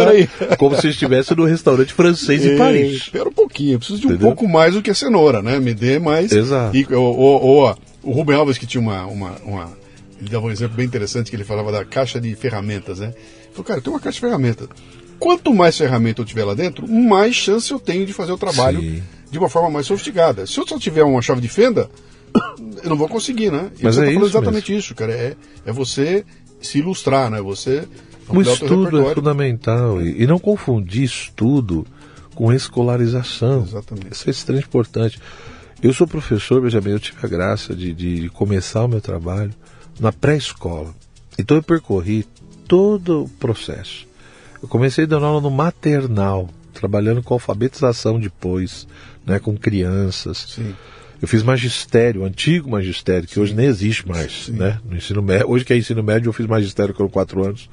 [0.58, 2.94] como se estivesse no restaurante francês em Paris.
[2.98, 4.28] Espera um pouquinho, eu preciso de um Entendeu?
[4.28, 5.60] pouco mais do que a cenoura, né?
[5.60, 6.32] Me dê mais.
[6.32, 6.76] Exato.
[6.78, 9.72] E, ou, ou- o Rubem Alves que tinha uma, uma, uma-
[10.20, 13.08] Ele dava um exemplo bem interessante que ele falava da caixa de ferramentas, né?
[13.08, 14.68] Ele falou, cara, eu tenho uma caixa de ferramentas.
[15.20, 18.80] Quanto mais ferramenta eu tiver lá dentro, mais chance eu tenho de fazer o trabalho
[18.82, 19.04] Sim.
[19.32, 20.46] de uma forma mais sofisticada.
[20.48, 21.90] Se eu só tiver uma chave de fenda,
[22.84, 23.72] eu não vou conseguir, né?
[23.80, 25.14] E Mas você é tá isso exatamente isso, cara.
[25.14, 26.26] É, é você
[26.62, 27.42] se ilustrar, né?
[27.42, 27.88] Você
[28.30, 31.86] O estudo é fundamental e, e não confundir estudo
[32.36, 33.64] com escolarização.
[33.64, 34.14] Exatamente.
[34.14, 35.20] Isso é extremamente importante.
[35.82, 39.52] Eu sou professor, veja bem, eu tive a graça de, de começar o meu trabalho
[40.00, 40.94] na pré-escola.
[41.38, 42.26] Então eu percorri
[42.68, 44.08] todo o processo.
[44.62, 48.88] Eu comecei dando aula no maternal, trabalhando com alfabetização depois,
[49.26, 50.54] né, com crianças.
[50.56, 50.76] Sim.
[51.22, 54.54] Eu fiz magistério, antigo magistério, que hoje nem existe mais, Sim.
[54.54, 54.80] né?
[54.84, 57.70] No ensino médio, hoje que é ensino médio, eu fiz magistério com quatro anos.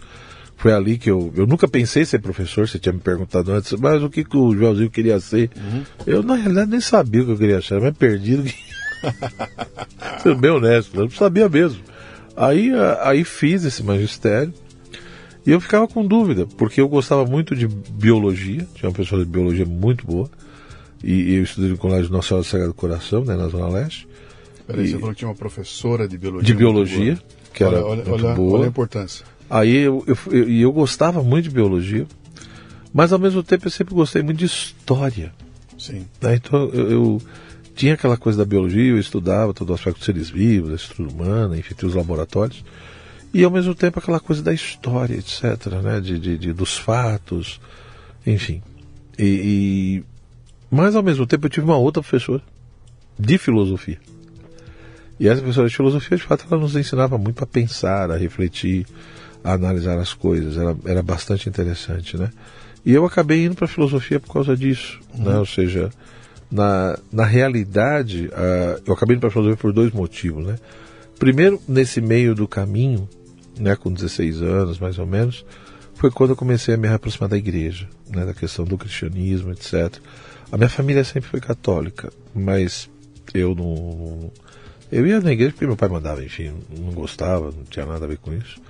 [0.57, 3.73] Foi ali que eu, eu nunca pensei em ser professor, você tinha me perguntado antes,
[3.73, 5.51] mas o que, que o Joãozinho queria ser?
[5.57, 5.83] Uhum.
[6.07, 8.55] Eu, na realidade, nem sabia o que eu queria ser, era mais perdido que.
[10.23, 11.81] Sendo bem honesto, eu não sabia mesmo.
[12.37, 12.71] Aí,
[13.03, 14.53] aí fiz esse magistério
[15.47, 19.31] e eu ficava com dúvida, porque eu gostava muito de biologia, tinha uma pessoa de
[19.31, 20.29] biologia muito boa,
[21.03, 24.07] e, e eu estudei no Colégio Nossa Senhora do Sagrado Coração, né, na Zona Leste,
[24.67, 26.47] Peraí, E- você falou que tinha uma professora de biologia.
[26.47, 27.19] de biologia,
[27.55, 28.59] que era olha, muito olha, boa.
[28.59, 29.25] olha a importância.
[29.49, 32.07] Aí eu, eu, eu, e eu gostava muito de biologia,
[32.93, 35.33] mas ao mesmo tempo eu sempre gostei muito de história.
[35.79, 36.05] Sim.
[36.21, 36.35] né?
[36.35, 37.23] Então eu, eu
[37.75, 41.09] tinha aquela coisa da biologia, eu estudava todo o aspecto dos seres vivos, da estrutura
[41.09, 42.63] humana, enfim, tinha os laboratórios.
[43.33, 45.99] E ao mesmo tempo aquela coisa da história, etc., né?
[46.01, 47.59] de, de, de- dos fatos,
[48.27, 48.61] enfim.
[49.19, 50.03] E-
[50.71, 52.43] Mas ao mesmo tempo eu tive uma outra professora
[53.19, 53.99] de filosofia.
[55.19, 58.87] E essa professora de filosofia, de fato, ela nos ensinava muito a pensar, a refletir,
[59.43, 60.57] a analisar as coisas.
[60.57, 62.31] Ela era bastante interessante, né?
[62.85, 65.37] E eu acabei indo para a filosofia por causa disso, né?
[65.39, 65.91] Ou seja,
[66.51, 68.31] na, na realidade,
[68.87, 70.57] eu acabei indo para a filosofia por dois motivos, né?
[71.19, 73.09] Primeiro, nesse meio do caminho,
[73.59, 75.45] né, com 16 anos mais ou menos,
[75.95, 79.99] foi quando eu comecei a me aproximar da igreja, né, da questão do cristianismo, etc.
[80.51, 82.89] A minha família sempre foi católica, mas
[83.35, 84.31] eu não.
[84.91, 88.09] Eu ia na igreja porque meu pai mandava, enfim, não gostava, não tinha nada a
[88.09, 88.61] ver com isso.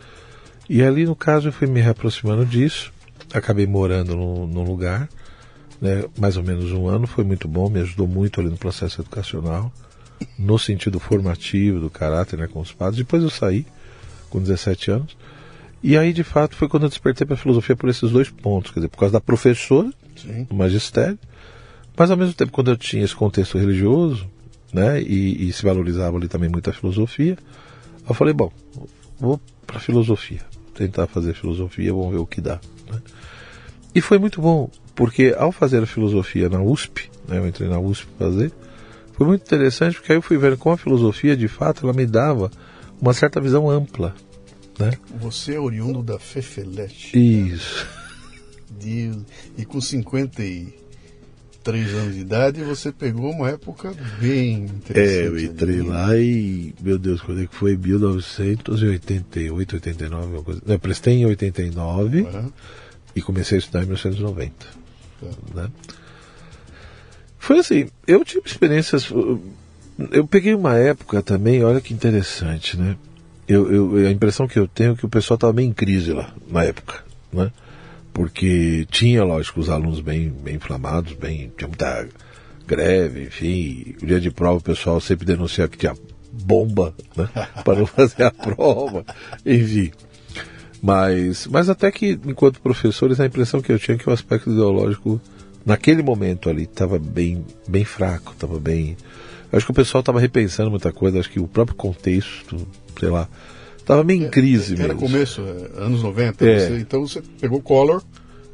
[0.69, 2.93] E ali, no caso, eu fui me reaproximando disso,
[3.33, 5.09] acabei morando num, num lugar,
[5.81, 9.01] né, mais ou menos um ano, foi muito bom, me ajudou muito ali no processo
[9.01, 9.73] educacional,
[10.37, 12.99] no sentido formativo do caráter né, com os padres.
[12.99, 13.65] Depois eu saí,
[14.29, 15.17] com 17 anos,
[15.83, 18.73] e aí, de fato, foi quando eu despertei para a filosofia por esses dois pontos,
[18.73, 20.45] quer dizer, por causa da professora, Sim.
[20.45, 21.19] do magistério,
[21.99, 24.31] mas ao mesmo tempo, quando eu tinha esse contexto religioso,
[24.73, 27.37] né, e, e se valorizava ali também muito a filosofia,
[28.09, 28.53] eu falei, bom,
[29.19, 30.41] vou para filosofia,
[30.75, 32.61] tentar fazer filosofia, vamos ver o que dá.
[32.91, 33.03] né.
[33.95, 37.81] E foi muito bom, porque ao fazer a filosofia na USP, né, eu entrei na
[37.81, 38.53] USP para fazer,
[39.15, 42.07] foi muito interessante, porque aí eu fui vendo como a filosofia, de fato, ela me
[42.07, 42.51] dava
[43.01, 44.15] uma certa visão ampla,
[44.79, 44.93] né?
[45.17, 47.19] Você é oriundo da Fefelete.
[47.19, 47.85] Isso.
[48.71, 49.25] Deus.
[49.57, 49.81] E com
[51.73, 55.19] 53 anos de idade, você pegou uma época bem interessante.
[55.19, 55.89] É, eu entrei ali.
[55.89, 57.77] lá e, meu Deus, quando é que foi?
[57.77, 60.63] 1988, 89, alguma coisa.
[60.67, 62.53] Eu prestei em 89 Aham.
[63.15, 64.53] e comecei a estudar em 1990.
[65.21, 65.63] Tá.
[65.63, 65.69] né?
[67.39, 69.09] Foi assim, eu tive experiências.
[70.11, 72.97] Eu peguei uma época também, olha que interessante, né?
[73.47, 76.13] Eu, eu- a impressão que eu tenho é que o pessoal estava bem em crise
[76.13, 77.03] lá, na época,
[77.33, 77.51] né?
[78.19, 82.09] Porque tinha, lógico, os alunos bem, bem inflamados, bem, tinha muita
[82.67, 83.95] greve, enfim.
[84.03, 85.95] O dia de prova o pessoal sempre denunciava que tinha
[86.33, 87.29] bomba, né?
[87.65, 89.05] Para não fazer a prova,
[89.47, 89.93] enfim.
[90.83, 94.51] Mas, mas até que, enquanto professores, a impressão que eu tinha é que o aspecto
[94.51, 95.21] ideológico,
[95.65, 98.97] naquele momento ali, estava bem, bem fraco, estava bem.
[99.53, 102.67] Acho que o pessoal estava repensando muita coisa, acho que o próprio contexto,
[102.99, 103.29] sei lá,
[103.89, 105.01] estava meio em crise Era mesmo.
[105.01, 106.45] começo, é, anos 90.
[106.47, 106.59] É.
[106.69, 108.03] você- então você pegou Collor,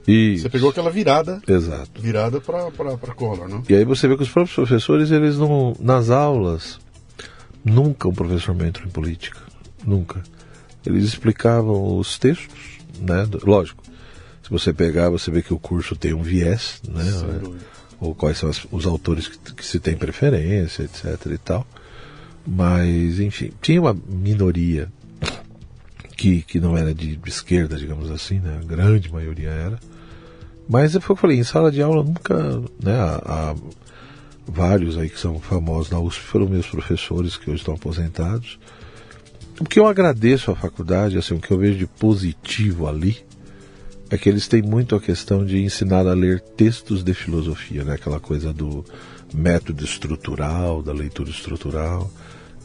[0.06, 0.42] Isso.
[0.42, 2.00] você pegou aquela virada, Exato.
[2.00, 2.70] virada para
[3.14, 3.62] Collor, não?
[3.68, 5.74] E aí você vê que os próprios professores, eles não.
[5.80, 6.78] Nas aulas,
[7.64, 9.40] nunca um professor entrou em política.
[9.84, 10.22] Nunca.
[10.86, 13.26] Eles explicavam os textos, né?
[13.42, 13.82] Lógico.
[14.42, 17.02] Se você pegar, você vê que o curso tem um viés, né?
[17.02, 21.26] É, ou quais são as- os autores que, que se tem preferência, etc.
[21.32, 21.66] e tal.
[22.46, 24.92] Mas, enfim, tinha uma minoria
[26.24, 28.58] que, que não era de, de esquerda, digamos assim, né?
[28.58, 29.78] A grande maioria era.
[30.66, 32.94] Mas é eu falei, em sala de aula nunca, né?
[34.46, 38.58] Vários aí que são famosos na USP foram meus professores que hoje estão aposentados.
[39.60, 43.18] O que eu agradeço à faculdade, assim, o que eu vejo de positivo ali,
[44.08, 47.94] é que eles têm muito a questão de ensinar a ler textos de filosofia, né?
[47.96, 48.82] Aquela coisa do
[49.34, 52.10] método estrutural, da leitura estrutural,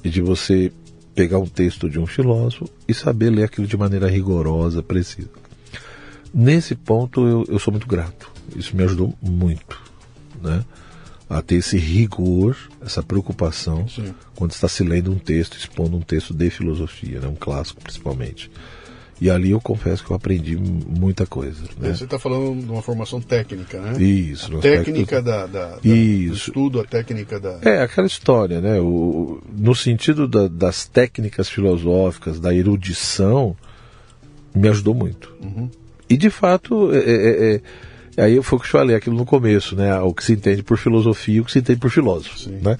[0.01, 0.71] e de você
[1.19, 5.27] pegar um texto de um filósofo e saber ler aquilo de maneira rigorosa, precisa.
[6.33, 8.31] Nesse ponto eu, eu sou muito grato.
[8.55, 9.77] Isso me ajudou muito,
[10.41, 10.63] né?
[11.29, 14.15] A ter esse rigor, essa preocupação Sim.
[14.33, 17.27] quando está se lendo um texto, expondo um texto de filosofia, né?
[17.27, 18.49] um clássico principalmente.
[19.21, 21.61] E ali eu confesso que eu aprendi muita coisa.
[21.77, 21.93] Né?
[21.93, 24.01] Você está falando de uma formação técnica, né?
[24.01, 26.47] Isso, A técnica aspecto- da, da, da- do Isso.
[26.49, 27.59] estudo, a técnica da.
[27.61, 28.79] É, aquela história, né?
[28.79, 33.55] O, no sentido da- das técnicas filosóficas, da erudição,
[34.55, 35.33] me ajudou muito.
[36.09, 37.61] E de fato, é, é,
[38.17, 39.93] é- aí foi o que eu falei aquilo no começo, né?
[39.99, 42.59] O que se entende por filosofia e o que se entende por filósofo, Sim.
[42.63, 42.77] né?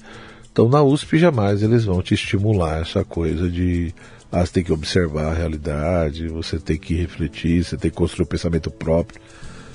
[0.52, 3.94] Então na USP jamais eles vão te estimular essa coisa de
[4.32, 8.24] ah, você tem que observar a realidade, você tem que refletir, você tem que construir
[8.24, 9.20] o pensamento próprio.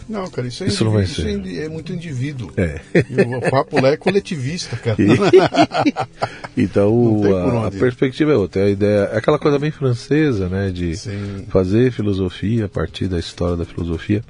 [0.07, 1.27] Não, cara, isso é, Isso não vai indiví- ser.
[1.27, 2.51] é indi- é muito indivíduo.
[2.55, 2.79] É.
[2.93, 4.95] E o papo lá é coletivista, cara.
[6.55, 7.21] então
[7.63, 8.65] a, a perspectiva é outra.
[8.65, 10.69] A ideia é aquela coisa bem francesa, né?
[10.69, 11.45] De Sim.
[11.49, 14.23] fazer filosofia a partir da história da filosofia.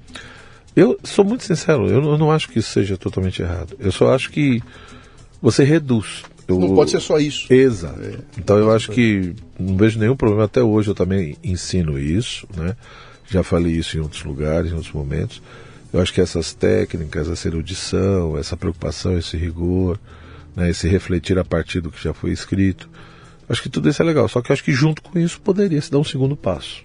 [0.76, 3.76] Eu sou muito sincero, eu não, eu não acho que isso seja totalmente errado.
[3.80, 4.62] Eu só acho que
[5.42, 6.24] você reduz.
[6.48, 7.52] Eu- Não pode ser só isso.
[7.52, 8.00] Exato.
[8.02, 8.18] É.
[8.38, 10.44] Então eu acho que não vejo nenhum problema.
[10.46, 12.76] Até hoje eu também ensino isso, né?
[13.28, 15.42] Já falei isso em outros lugares, em outros momentos.
[15.92, 19.98] Eu acho que essas técnicas, essa erudição, essa preocupação, esse rigor,
[20.56, 22.88] né, esse refletir a partir do que já foi escrito,
[23.50, 24.28] acho que tudo isso é legal.
[24.28, 26.84] Só que eu acho que junto com isso poderia se dar um segundo passo.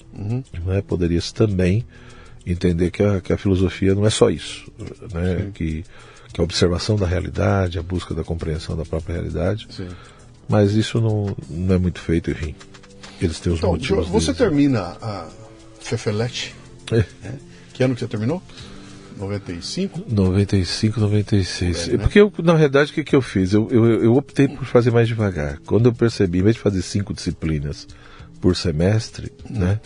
[0.64, 0.80] Né?
[0.86, 1.84] Poderia se também
[2.46, 4.70] entender que a, que a filosofia não é só isso,
[5.12, 5.50] né?
[5.52, 5.84] Que,
[6.32, 9.88] que a observação da realidade, a busca da compreensão da própria realidade, Sim.
[10.48, 12.54] mas isso não, não é muito feito, enfim.
[13.20, 14.08] Eles têm os Então, motivos.
[14.08, 14.38] você deles.
[14.38, 15.28] termina a
[15.80, 16.54] Fefelete.
[16.92, 16.96] É.
[17.22, 17.34] né?
[17.72, 18.42] Que ano que você terminou?
[19.18, 20.02] 95?
[20.08, 21.76] 95, 96.
[21.76, 22.02] Por aí, né?
[22.02, 23.52] Porque eu, na realidade, o que, que eu fiz?
[23.52, 25.58] Eu, eu, eu optei por fazer mais devagar.
[25.66, 27.86] Quando eu percebi, em vez de fazer cinco disciplinas
[28.40, 29.78] por semestre, né?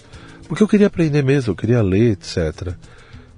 [0.47, 2.75] Porque eu queria aprender mesmo, eu queria ler, etc.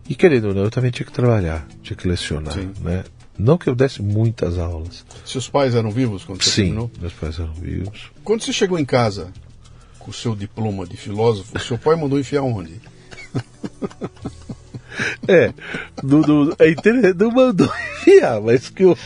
[0.09, 2.73] E querendo ou não, eu também tinha que trabalhar, tinha que lecionar, Sim.
[2.81, 3.05] né?
[3.39, 5.05] Não que eu desse muitas aulas.
[5.25, 6.91] Seus pais eram vivos quando você Sim, terminou?
[7.01, 8.11] meus pais eram vivos.
[8.25, 9.31] Quando você chegou em casa
[9.99, 12.81] com o seu diploma de filósofo, seu pai mandou enfiar onde?
[15.29, 15.53] É,
[16.03, 17.67] do, do, é interessante, não mandou
[18.01, 18.97] enfiar, mas que eu,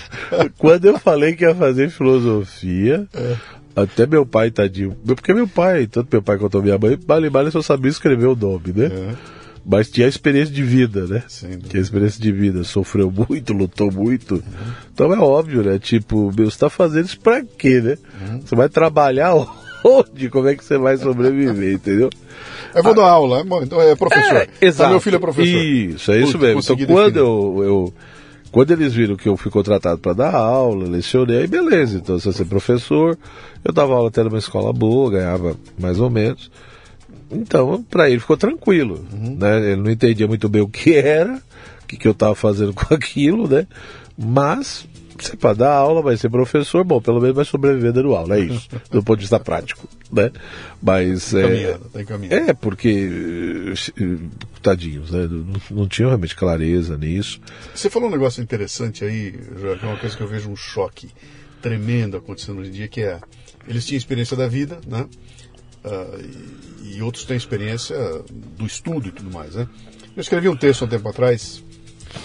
[0.57, 3.09] quando eu falei que ia fazer filosofia,
[3.75, 7.51] até meu pai, tadinho, porque meu pai, tanto meu pai quanto minha mãe, vale vale
[7.51, 8.87] só sabia escrever o nome, né?
[8.87, 9.40] É.
[9.65, 11.23] Mas tinha a experiência de vida, né?
[11.43, 11.69] Dúvida.
[11.69, 14.43] Tinha a experiência de vida, sofreu muito, lutou muito.
[14.93, 15.79] Então é óbvio, né?
[15.79, 17.99] Tipo, meu, você tá fazendo isso pra quê, né?
[18.45, 19.35] Você vai trabalhar
[19.85, 20.29] onde?
[20.31, 22.09] Como é que você vai sobreviver, entendeu?
[22.75, 24.37] Eu vou dar aula, bom, então é professor.
[24.37, 24.89] É, exato.
[24.89, 25.47] Ah, meu filho é professor.
[25.63, 26.61] Isso, é isso mesmo.
[26.61, 27.95] Então, quando eu, eu-
[28.53, 31.99] quando eles viram que eu fui contratado para dar aula, lecionei, aí beleza.
[31.99, 33.17] Então, se eu ser professor,
[33.65, 36.51] eu dava aula até numa escola boa, ganhava mais ou menos.
[37.31, 39.37] Então, para ele ficou tranquilo, Uhum.
[39.39, 39.73] né?
[39.73, 41.41] Ele não entendia muito bem o que era,
[41.83, 43.67] o que, que eu estava fazendo com aquilo, né?
[44.19, 44.87] Mas
[45.19, 48.41] você para dar aula, vai ser professor, bom, pelo menos vai sobreviver dando aula, é
[48.41, 50.31] isso, do ponto de vista prático, né?
[50.83, 54.17] Mas é, Caminhando, tá é, porque, eh,
[54.63, 55.29] tadinhos, né?
[55.31, 57.41] Não, não tinham realmente clareza nisso.
[57.75, 61.11] Você falou um negócio interessante aí, que é uma coisa que eu vejo um choque
[61.61, 63.21] tremendo acontecendo hoje em dia, que é
[63.69, 65.07] eles tinham experiência da vida, né?
[65.85, 66.19] Ah,
[66.83, 67.97] e, e outros têm experiência
[68.59, 69.67] do estudo e tudo mais, né?
[70.17, 71.63] Eu escrevi um texto há um tempo atrás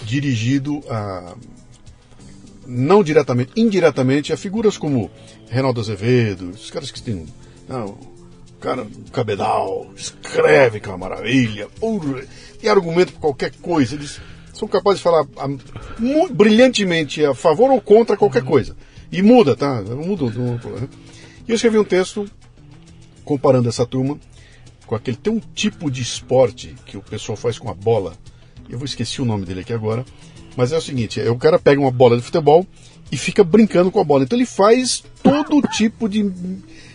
[0.05, 1.35] dirigido a
[2.67, 5.11] não diretamente, indiretamente a figuras como
[5.49, 7.25] Reinaldo Azevedo, os caras que têm
[7.69, 11.67] não, o cara Cabedal escreve que é uma maravilha,
[12.61, 14.19] e argumento por qualquer coisa, eles
[14.53, 18.75] são capazes de falar a- brilhantemente a favor ou contra qualquer coisa.
[19.11, 19.81] E muda, tá?
[19.83, 20.25] Muda.
[20.25, 20.89] muda.
[21.47, 22.25] E eu escrevi um texto
[23.25, 24.17] comparando essa turma
[24.85, 25.17] com aquele.
[25.17, 28.13] Tem um tipo de esporte que o pessoal faz com a bola.
[28.69, 30.05] Eu vou esquecer o nome dele aqui agora.
[30.55, 32.65] Mas é o seguinte: é, o cara pega uma bola de futebol
[33.11, 34.23] e fica brincando com a bola.
[34.23, 36.31] Então ele faz todo tipo de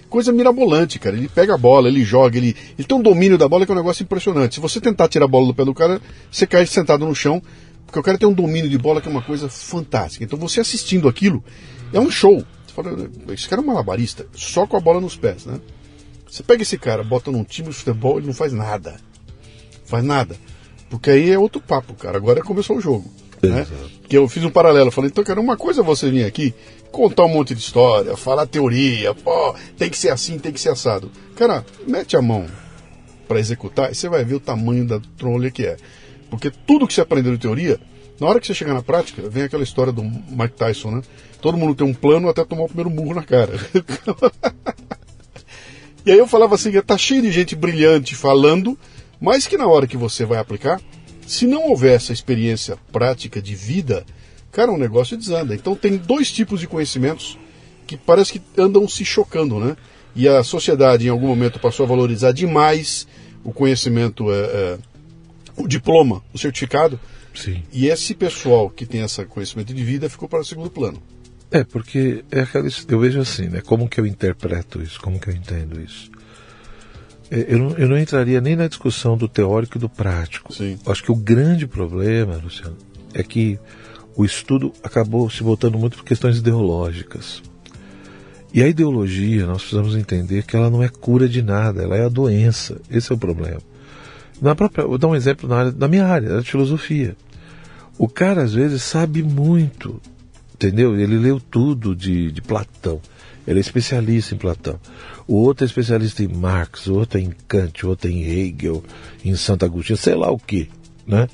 [0.09, 1.16] coisa mirabolante, cara.
[1.16, 3.74] Ele pega a bola, ele joga, ele, ele tem um domínio da bola que é
[3.74, 4.55] um negócio impressionante.
[4.55, 6.01] Se você tentar tirar a bola do pé do cara,
[6.31, 7.43] você cai sentado no chão,
[7.87, 10.24] porque o cara tem um domínio de bola que é uma coisa fantástica.
[10.24, 11.43] Então você assistindo aquilo,
[11.93, 12.45] é um show.
[12.66, 15.61] Você fala, esse cara é um malabarista, só com a bola nos pés, né?
[16.31, 18.97] Você pega esse cara, bota num time de futebol, ele não faz nada.
[19.85, 20.37] Faz nada.
[20.89, 22.16] Porque aí é outro papo, cara.
[22.16, 23.11] Agora começou o jogo.
[23.43, 23.66] Né?
[24.09, 24.91] Que eu fiz um paralelo.
[24.93, 26.55] Falei, então, cara, uma coisa é você vir aqui,
[26.93, 30.68] contar um monte de história, falar teoria, pô, tem que ser assim, tem que ser
[30.68, 31.11] assado.
[31.35, 32.47] Cara, mete a mão
[33.26, 35.76] para executar e você vai ver o tamanho da trolha que é.
[36.28, 37.81] Porque tudo que você aprendeu de teoria,
[38.20, 41.03] na hora que você chegar na prática, vem aquela história do Mike Tyson, né?
[41.41, 43.53] Todo mundo tem um plano até tomar o primeiro murro na cara.
[46.11, 48.76] e aí eu falava assim, tá cheio de gente brilhante falando,
[49.20, 50.80] mas que na hora que você vai aplicar,
[51.24, 54.04] se não houver essa experiência prática de vida,
[54.50, 55.54] cara, o negócio desanda.
[55.54, 57.38] Então tem dois tipos de conhecimentos
[57.86, 59.76] que parece que andam se chocando, né?
[60.16, 63.06] E a sociedade em algum momento passou a valorizar demais
[63.44, 64.78] o conhecimento, é, é,
[65.56, 66.98] o diploma, o certificado.
[67.32, 67.62] Sim.
[67.72, 71.00] E esse pessoal que tem esse conhecimento de vida ficou para o segundo plano.
[71.51, 73.61] É, porque é aquela, eu vejo assim, né?
[73.61, 75.01] Como que eu interpreto isso?
[75.01, 76.11] Como que eu entendo isso?
[77.30, 80.53] É, eu não, eu não entraria nem na discussão do teórico e do prático.
[80.53, 80.78] Sim.
[80.86, 82.76] Acho que o grande problema, Luciano,
[83.12, 83.59] é que
[84.16, 87.42] o estudo acabou se voltando muito por questões ideológicas.
[88.53, 92.05] E a ideologia, nós precisamos entender que ela não é cura de nada, ela é
[92.05, 92.80] a doença.
[92.90, 93.61] Esse é o problema.
[94.42, 97.16] Na própria, vou dar um exemplo na, área, na minha área, da filosofia.
[97.96, 100.01] O cara às vezes sabe muito,
[100.61, 100.98] entendeu?
[101.00, 103.00] Ele leu tudo de, de Platão.
[103.46, 104.78] Ele é especialista em Platão.
[105.26, 108.22] O outro é especialista em Marx, o outro é em Kant, o outro é em
[108.22, 108.84] Hegel,
[109.24, 110.68] em Santo Agostinho, sei lá o que,
[111.06, 111.28] né?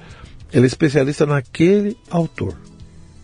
[0.53, 2.57] Ele é especialista naquele autor,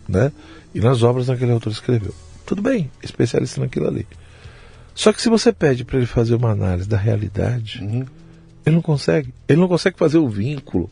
[0.07, 0.31] né?
[0.75, 2.13] E nas obras que aquele autor escreveu.
[2.45, 4.05] Tudo bem, especialista naquilo ali.
[4.93, 8.05] Só que se você pede para ele fazer uma análise da realidade, Uhum.
[8.65, 9.33] ele não consegue.
[9.47, 10.89] Ele não consegue fazer o vínculo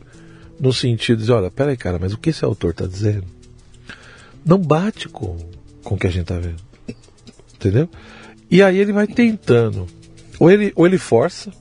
[0.58, 3.26] no sentido de, olha, peraí, cara, mas o que esse autor está dizendo
[4.44, 5.36] não bate com,
[5.82, 6.62] com o que a gente está vendo.
[7.54, 7.88] Entendeu?
[8.50, 9.86] E aí ele vai tentando.
[10.38, 11.52] Ou ele, ou ele força,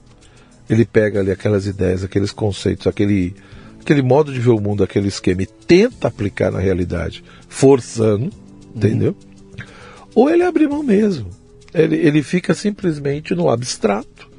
[0.69, 3.35] ele pega ali aquelas ideias, aqueles conceitos, aquele,
[3.79, 8.31] aquele modo de ver o mundo, aquele esquema, e tenta aplicar na realidade, forçando,
[8.75, 9.15] entendeu?
[10.15, 11.29] Ou ele abre mão mesmo.
[11.73, 14.29] Ele, ele fica simplesmente no abstrato,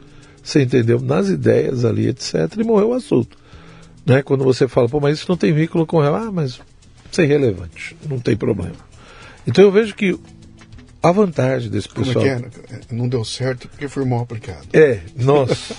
[0.43, 1.01] você entendeu?
[1.01, 3.38] Nas ideias ali, etc., e morreu o assunto.
[4.05, 4.22] Né?
[4.22, 6.61] Quando você fala, pô, mas isso não tem vínculo com real, ah, mas
[7.12, 8.74] isso é irrelevante, não tem problema.
[9.46, 10.18] Então eu vejo que
[11.02, 12.24] a vantagem desse Como pessoal.
[12.24, 12.80] é que é?
[12.90, 14.66] Não deu certo porque foi mal aplicado.
[14.72, 15.76] É, nossa.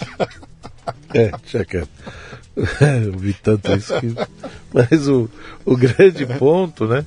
[1.13, 1.31] é,
[1.65, 1.87] quero.
[3.03, 4.13] Eu vi tanto isso que...
[4.71, 5.27] Mas o,
[5.65, 7.03] o grande ponto, né?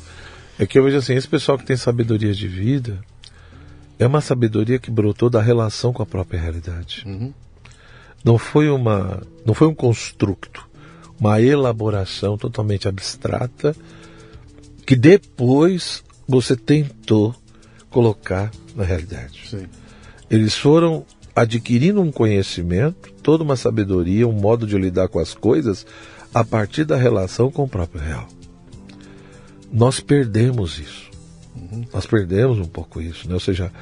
[0.58, 2.98] É que eu vejo assim, esse pessoal que tem sabedoria de vida
[3.96, 7.04] é uma sabedoria que brotou da relação com a própria realidade.
[7.06, 7.32] Uhum.
[8.24, 9.22] Não foi uma.
[9.44, 10.68] não foi um construto,
[11.20, 13.76] uma elaboração totalmente abstrata
[14.86, 17.34] que depois você tentou
[17.90, 19.48] colocar na realidade.
[19.50, 19.66] Sim.
[20.30, 25.84] Eles foram adquirindo um conhecimento, toda uma sabedoria, um modo de lidar com as coisas
[26.32, 28.28] a partir da relação com o próprio real.
[29.72, 31.10] Nós perdemos isso.
[31.92, 33.34] Nós perdemos um pouco isso, né?
[33.34, 33.72] Ou seja,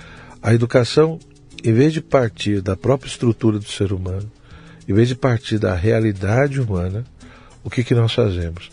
[0.43, 1.19] a educação,
[1.63, 4.31] em vez de partir da própria estrutura do ser humano,
[4.89, 7.05] em vez de partir da realidade humana,
[7.63, 8.71] o que, que nós fazemos?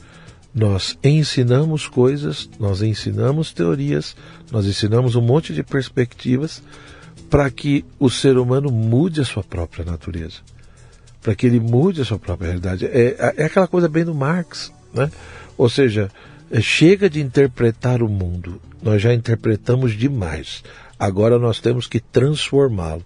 [0.53, 4.15] Nós ensinamos coisas, nós ensinamos teorias,
[4.51, 6.61] nós ensinamos um monte de perspectivas
[7.29, 10.39] para que o ser humano mude a sua própria natureza,
[11.21, 12.85] para que ele mude a sua própria realidade.
[12.85, 15.09] É, é aquela coisa bem do Marx, né?
[15.57, 16.11] Ou seja,
[16.51, 20.63] é, chega de interpretar o mundo, nós já interpretamos demais.
[20.99, 23.03] Agora nós temos que transformá-lo.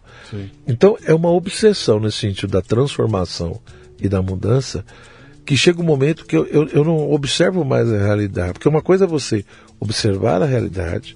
[0.67, 3.61] Então é uma obsessão nesse sentido da transformação
[3.99, 4.83] e da mudança
[5.45, 8.53] que chega um momento que eu, eu, eu não observo mais a realidade.
[8.53, 9.45] Porque uma coisa é você
[9.79, 11.15] observar a realidade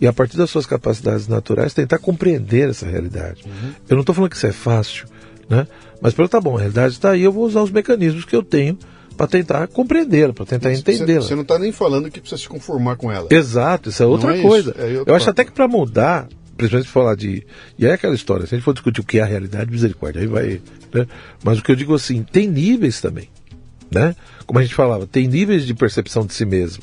[0.00, 3.44] e, a partir das suas capacidades naturais, tentar compreender essa realidade.
[3.88, 5.06] Eu não estou falando que isso é fácil,
[5.48, 5.66] né?
[6.00, 8.42] mas pelo tá bom, a realidade está aí, eu vou usar os mecanismos que eu
[8.42, 8.78] tenho
[9.16, 11.22] para tentar compreendê-la, para tentar entendê-la.
[11.22, 13.26] Você não está nem falando que precisa se conformar com ela.
[13.30, 14.70] Exato, isso é outra é coisa.
[14.70, 15.40] isso, é outra eu acho parte.
[15.40, 17.44] até que para mudar, principalmente falar de.
[17.76, 19.70] E aí é aquela história, se a gente for discutir o que é a realidade,
[19.70, 20.60] misericórdia, aí vai.
[20.94, 21.06] Né?
[21.42, 23.28] Mas o que eu digo assim, tem níveis também.
[23.90, 24.14] Né?
[24.46, 26.82] Como a gente falava, tem níveis de percepção de si mesmo.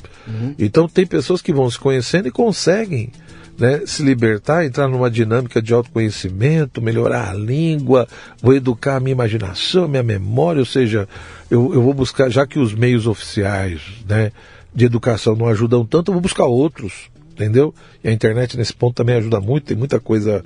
[0.58, 3.10] Então tem pessoas que vão se conhecendo e conseguem
[3.58, 8.06] né, se libertar, entrar numa dinâmica de autoconhecimento, melhorar a língua,
[8.40, 11.08] vou educar a minha imaginação, a minha memória, ou seja,
[11.50, 14.30] eu, eu vou buscar, já que os meios oficiais né,
[14.74, 17.74] de educação não ajudam tanto, eu vou buscar outros, entendeu?
[18.04, 20.44] E a internet nesse ponto também ajuda muito, tem muita coisa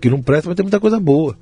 [0.00, 1.36] que não presta, mas tem muita coisa boa.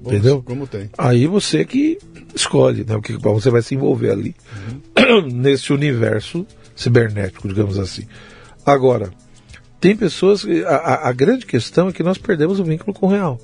[0.00, 0.42] Bom, entendeu?
[0.42, 0.90] Como tem.
[0.96, 1.98] Aí você que
[2.34, 2.96] escolhe, né?
[2.96, 4.34] O que você vai se envolver ali
[5.32, 8.06] nesse universo cibernético, digamos assim.
[8.64, 9.10] Agora,
[9.80, 13.10] tem pessoas que a, a- grande questão é que nós perdemos o vínculo com o
[13.10, 13.40] real.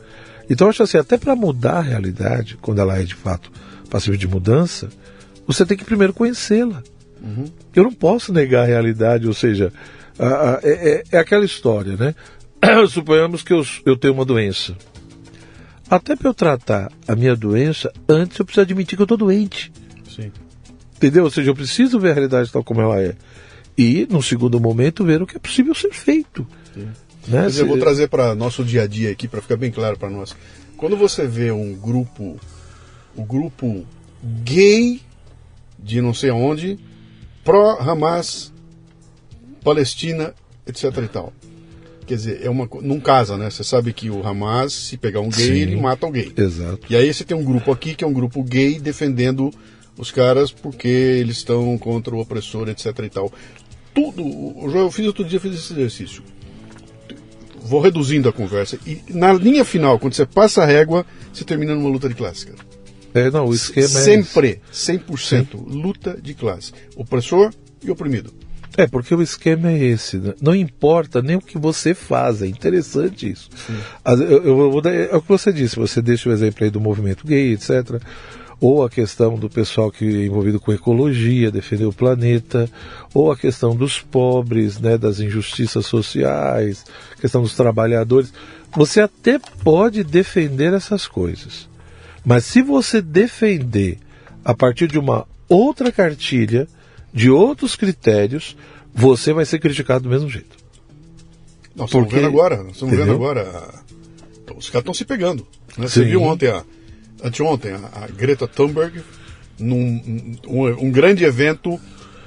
[0.49, 3.51] Então eu acho assim, até para mudar a realidade, quando ela é de fato
[3.91, 4.89] passível de mudança,
[5.47, 6.83] você tem que primeiro conhecê-la.
[7.22, 7.47] Uhum.
[7.74, 9.72] Eu não posso negar a realidade, ou seja,
[10.18, 12.14] a, a, é, é, é, aquela história, né?
[12.89, 14.77] Suponhamos que eu, eu tenho uma doença.
[15.89, 19.72] Até para eu tratar a minha doença, antes eu preciso admitir que eu estou doente.
[20.09, 20.32] Sim.
[20.97, 21.24] Entendeu?
[21.24, 23.14] Ou seja, eu preciso ver a realidade tal como ela é.
[23.78, 26.47] E, num segundo momento, ver o que é possível ser feito.
[26.74, 26.89] Sim.
[27.28, 27.43] Né?
[27.43, 30.09] Mas eu vou trazer para nosso dia a dia aqui, para ficar bem claro para
[30.09, 30.34] nós.
[30.76, 32.39] Quando você vê um grupo,
[33.14, 33.84] o um grupo
[34.43, 35.01] gay
[35.78, 36.78] de não sei aonde,
[37.45, 38.53] pró-Hamas,
[39.62, 40.34] Palestina,
[40.66, 41.32] etc e tal.
[42.07, 43.51] Quer dizer, é uma, não casa, né?
[43.51, 46.33] Você sabe que o Hamas, se pegar um gay, Sim, ele mata alguém.
[46.37, 46.87] Exato.
[46.89, 49.51] E aí você tem um grupo aqui que é um grupo gay defendendo
[49.99, 53.33] os caras porque eles estão contra o opressor, etc e tal.
[53.93, 54.23] Tudo,
[54.73, 56.23] eu fiz outro dia, fiz esse exercício.
[57.61, 58.79] Vou reduzindo a conversa.
[58.87, 62.47] E na linha final, quando você passa a régua, você termina numa luta de classe,
[62.47, 62.59] cara.
[63.13, 64.61] É, não, o esquema Sempre, é...
[64.71, 65.47] Sempre, 100%, Sim.
[65.67, 66.73] luta de classe.
[66.95, 67.53] Opressor
[67.83, 68.33] e oprimido.
[68.77, 70.18] É, porque o esquema é esse.
[70.18, 70.35] Né?
[70.41, 73.49] Não importa nem o que você faz, é interessante isso.
[74.05, 77.27] Eu, eu, eu, é o que você disse, você deixa o exemplo aí do movimento
[77.27, 78.01] gay, etc.
[78.61, 82.70] Ou a questão do pessoal que é envolvido com ecologia, defender o planeta,
[83.14, 86.85] ou a questão dos pobres, né, das injustiças sociais,
[87.20, 88.33] questão dos trabalhadores.
[88.74, 91.68] Você até pode defender essas coisas.
[92.24, 93.99] Mas se você defender
[94.45, 96.66] a partir de uma outra cartilha,
[97.17, 98.55] de outros critérios,
[98.95, 100.55] você vai ser criticado do mesmo jeito.
[101.75, 103.43] Nós estamos vendo agora, nós estamos vendo agora.
[104.55, 105.47] Os caras estão se pegando.
[105.79, 105.89] Né?
[105.89, 106.62] Você viu ontem, a,
[107.25, 109.03] anteontem, a, a Greta Thunberg,
[109.59, 111.81] num um, um, grande evento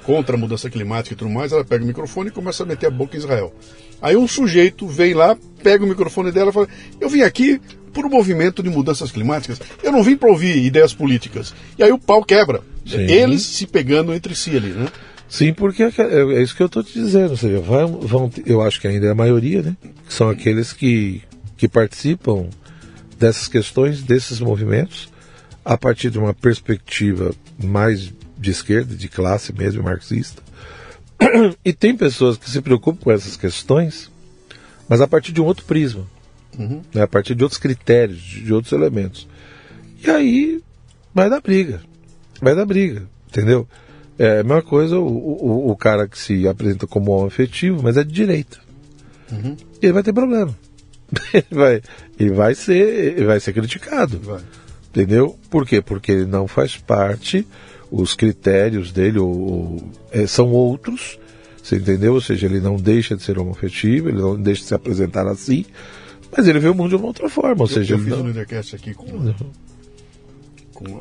[0.04, 2.86] contra a mudança climática e tudo mais, ela pega o microfone e começa a meter
[2.86, 3.54] a boca em Israel.
[4.00, 6.68] Aí um sujeito vem lá, pega o microfone dela e fala:
[7.00, 7.60] Eu vim aqui
[7.92, 9.60] por um movimento de mudanças climáticas.
[9.82, 11.54] Eu não vim para ouvir ideias políticas.
[11.78, 12.62] E aí o pau quebra.
[12.86, 13.02] Sim.
[13.02, 14.88] Eles se pegando entre si ali, né?
[15.28, 17.36] Sim, porque é, é isso que eu estou te dizendo.
[17.36, 19.76] Seja, vão, vão, eu acho que ainda é a maioria, né?
[20.08, 21.22] São aqueles que,
[21.56, 22.48] que participam
[23.16, 25.08] dessas questões, desses movimentos,
[25.64, 27.32] a partir de uma perspectiva
[27.62, 30.42] mais de esquerda, de classe mesmo, marxista.
[31.64, 34.10] E tem pessoas que se preocupam com essas questões,
[34.88, 36.06] mas a partir de um outro prisma
[36.58, 36.82] uhum.
[36.94, 39.26] né, a partir de outros critérios, de outros elementos.
[40.04, 40.62] E aí
[41.14, 41.80] vai dar briga.
[42.40, 43.68] Vai dar briga, entendeu?
[44.18, 47.96] É a mesma coisa o, o, o cara que se apresenta como homem afetivo, mas
[47.96, 48.58] é de direita.
[49.30, 49.56] Uhum.
[49.80, 50.56] Ele vai ter problema.
[51.32, 51.82] ele, vai,
[52.18, 54.18] ele vai ser, ele vai ser criticado.
[54.18, 54.42] Vai.
[54.90, 55.38] Entendeu?
[55.48, 55.80] Por quê?
[55.80, 57.46] Porque ele não faz parte,
[57.90, 61.18] os critérios dele ou, ou, é, são outros,
[61.62, 62.14] você entendeu?
[62.14, 65.64] Ou seja, ele não deixa de ser homoafetivo, ele não deixa de se apresentar assim,
[66.34, 67.62] mas ele vê o mundo de uma outra forma.
[67.62, 68.20] Ou eu, seja, eu fiz não...
[68.20, 69.34] um Leadercast aqui com, uhum.
[70.72, 71.00] com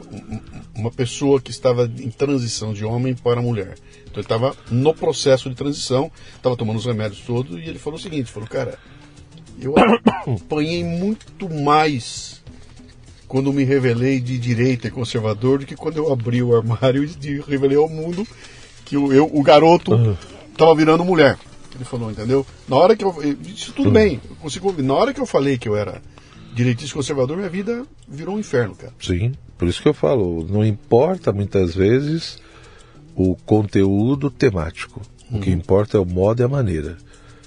[0.75, 3.75] uma pessoa que estava em transição de homem para mulher.
[4.03, 7.99] Então ele estava no processo de transição, estava tomando os remédios todos, e ele falou
[7.99, 8.77] o seguinte: falou, cara,
[9.61, 9.75] eu
[10.35, 12.38] apanhei muito mais
[13.29, 17.41] quando me revelei de direita e conservador do que quando eu abri o armário e
[17.47, 18.27] revelei ao mundo
[18.83, 20.17] que eu, eu o garoto
[20.51, 20.77] estava uhum.
[20.77, 21.37] virando mulher
[21.75, 22.45] ele falou, entendeu?
[22.67, 23.15] Na hora que eu.
[23.45, 24.73] Isso tudo bem, consigo.
[24.81, 26.01] Na hora que eu falei que eu era
[26.53, 28.93] direitista conservador, minha vida virou um inferno, cara.
[28.99, 32.41] Sim, por isso que eu falo, não importa muitas vezes
[33.15, 35.01] o conteúdo temático.
[35.31, 35.41] O uhum.
[35.41, 36.97] que importa é o modo e a maneira.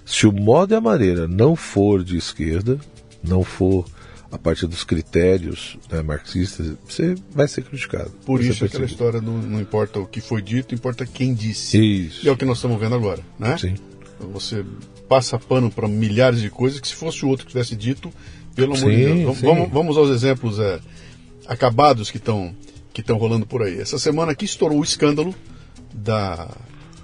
[0.04, 2.78] Se o modo e a maneira não for de esquerda,
[3.22, 3.84] não for
[4.32, 8.10] a partir dos critérios né, marxistas, você vai ser criticado.
[8.24, 11.78] Por isso aquela história não, não, importa o que foi dito, importa quem disse.
[11.78, 12.24] Isso.
[12.24, 13.58] E é o que nós estamos vendo agora, né?
[13.58, 13.74] Sim.
[14.32, 14.64] Você
[15.06, 18.10] passa pano para milhares de coisas que se fosse o outro que tivesse dito,
[18.54, 19.40] pelo amor de Deus.
[19.40, 20.80] Vamos, vamos aos exemplos é,
[21.46, 22.54] acabados que estão
[22.94, 23.78] que estão rolando por aí.
[23.78, 25.34] Essa semana aqui estourou o escândalo
[25.94, 26.48] da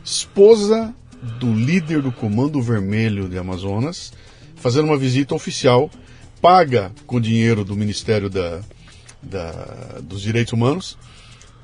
[0.04, 0.94] esposa
[1.38, 4.12] do líder do Comando Vermelho de Amazonas
[4.56, 5.90] fazendo uma visita oficial
[6.40, 8.60] paga com dinheiro do Ministério da,
[9.22, 10.96] da, dos Direitos Humanos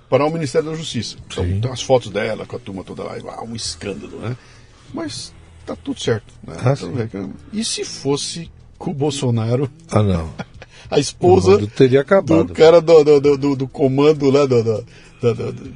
[0.09, 1.16] para o Ministério da Justiça.
[1.27, 4.37] Então, tem as fotos dela com a turma toda lá, ah, um escândalo, né?
[4.93, 5.33] Mas
[5.66, 6.33] tá tudo certo.
[6.47, 6.55] Né?
[6.59, 9.70] Ah, então, e se fosse com o Bolsonaro?
[9.91, 10.33] Ah, não.
[10.91, 12.45] a esposa teria acabado.
[12.45, 14.85] do cara do, do, do, do comando lá do, do,
[15.20, 15.75] do, do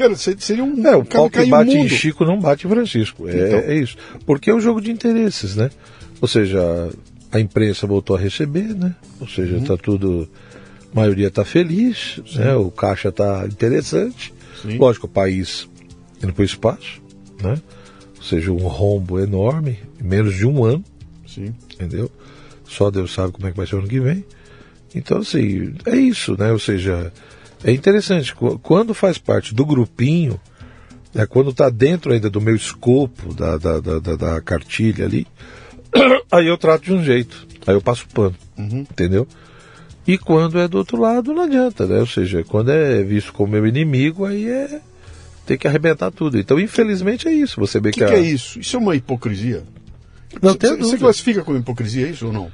[0.00, 0.86] Cara, seria um.
[0.86, 3.28] É, o pau que bate em Chico não bate em Francisco.
[3.28, 3.58] É, então.
[3.58, 3.96] é isso.
[4.24, 5.70] Porque é um jogo de interesses, né?
[6.22, 6.90] Ou seja,
[7.32, 8.94] a imprensa voltou a receber, né?
[9.20, 9.78] Ou seja, está uhum.
[9.78, 10.28] tudo.
[10.92, 12.54] A maioria está feliz, né?
[12.54, 14.34] o caixa está interessante.
[14.60, 14.76] Sim.
[14.76, 15.68] Lógico, o país
[16.22, 17.00] indo para o espaço,
[17.40, 17.60] né?
[18.16, 20.84] Ou seja, um rombo enorme, em menos de um ano.
[21.26, 21.54] Sim.
[21.72, 22.10] Entendeu?
[22.64, 24.24] Só Deus sabe como é que vai ser o ano que vem.
[24.94, 26.52] Então, assim, é isso, né?
[26.52, 27.12] Ou seja,
[27.62, 28.34] é interessante.
[28.34, 30.40] Quando faz parte do grupinho,
[31.14, 35.26] É quando está dentro ainda do meu escopo, da, da, da, da, da cartilha ali,
[36.30, 37.46] aí eu trato de um jeito.
[37.66, 38.34] Aí eu passo pano.
[38.56, 38.80] Uhum.
[38.80, 39.26] Entendeu?
[40.06, 42.00] E quando é do outro lado, não adianta, né?
[42.00, 44.80] Ou seja, quando é visto como meu inimigo, aí é.
[45.46, 46.38] tem que arrebentar tudo.
[46.38, 47.60] Então, infelizmente, é isso.
[47.60, 48.58] Você vê que, que, que a- é isso?
[48.60, 49.62] Isso é uma hipocrisia?
[50.40, 52.50] Não Você- tem você, classifica como hipocrisia isso ou não?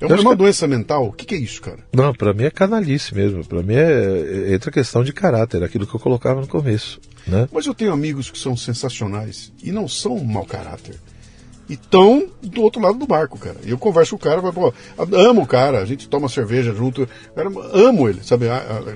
[0.00, 1.06] É uma, que- doença mental?
[1.06, 1.78] O que, que é isso, cara?
[1.94, 3.44] Não, pra mim é canalice mesmo.
[3.44, 7.48] Pra mim é, é entra questão de caráter, aquilo que eu colocava no começo, né?
[7.50, 10.96] Mas eu tenho amigos que são sensacionais e não são mau caráter.
[11.68, 13.56] E estão do outro lado do barco, cara.
[13.64, 14.74] E eu converso com o cara, falo, pô,
[15.16, 18.46] amo o cara, a gente toma cerveja junto, cara, amo ele, sabe?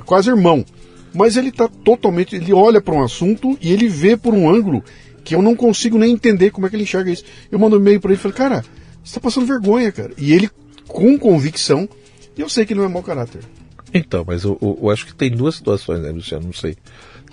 [0.07, 0.65] Quase irmão.
[1.13, 2.37] Mas ele tá totalmente.
[2.37, 4.85] Ele olha para um assunto e ele vê por um ângulo
[5.25, 7.25] que eu não consigo nem entender como é que ele enxerga isso.
[7.51, 8.65] Eu mando um e-mail para ele e falo, cara,
[9.03, 10.13] você tá passando vergonha, cara.
[10.17, 10.49] E ele,
[10.87, 11.89] com convicção,
[12.39, 13.41] eu sei que ele não é mau caráter.
[13.93, 16.47] Então, mas eu, eu- eu acho que tem duas situações, né, Luciano?
[16.47, 16.77] Não sei.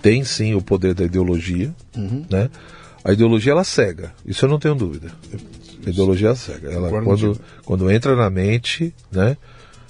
[0.01, 1.71] Tem sim o poder da ideologia,
[2.29, 2.49] né?
[3.07, 5.09] A ideologia ela cega, isso eu não tenho dúvida.
[5.85, 6.69] A ideologia cega.
[6.69, 9.37] Ela, quando, quando entra na mente, né?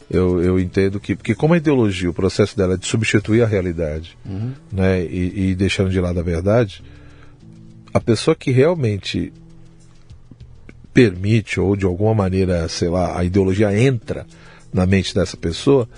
[0.07, 1.15] Eu, eu entendo que.
[1.15, 4.15] Porque, como a ideologia, o processo dela é de substituir a realidade,
[4.72, 5.03] né?
[5.03, 6.84] E, e deixando de lado a verdade,
[7.91, 9.34] a pessoa que realmente
[10.93, 14.28] permite, ou de alguma maneira, sei lá, a ideologia entra
[14.72, 15.89] na mente dessa pessoa,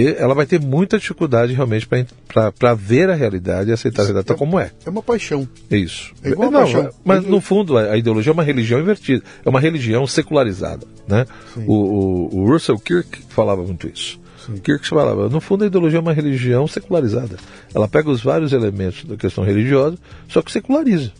[0.00, 4.26] e ela vai ter muita dificuldade realmente para ver a realidade e aceitar a realidade
[4.26, 4.70] tal como é.
[4.84, 5.48] É uma paixão.
[5.70, 6.12] É isso.
[6.22, 6.90] É igual a Não, paixão.
[7.04, 11.26] mas Eu- no fundo a, ideologia é uma religião invertida, é uma religião secularizada, né?
[11.66, 14.20] O, o, o Russell Kirk falava muito isso.
[14.62, 17.36] Kirk falava, no fundo a ideologia é uma religião secularizada.
[17.74, 21.12] Ela pega os vários elementos da questão religiosa, só que seculariza.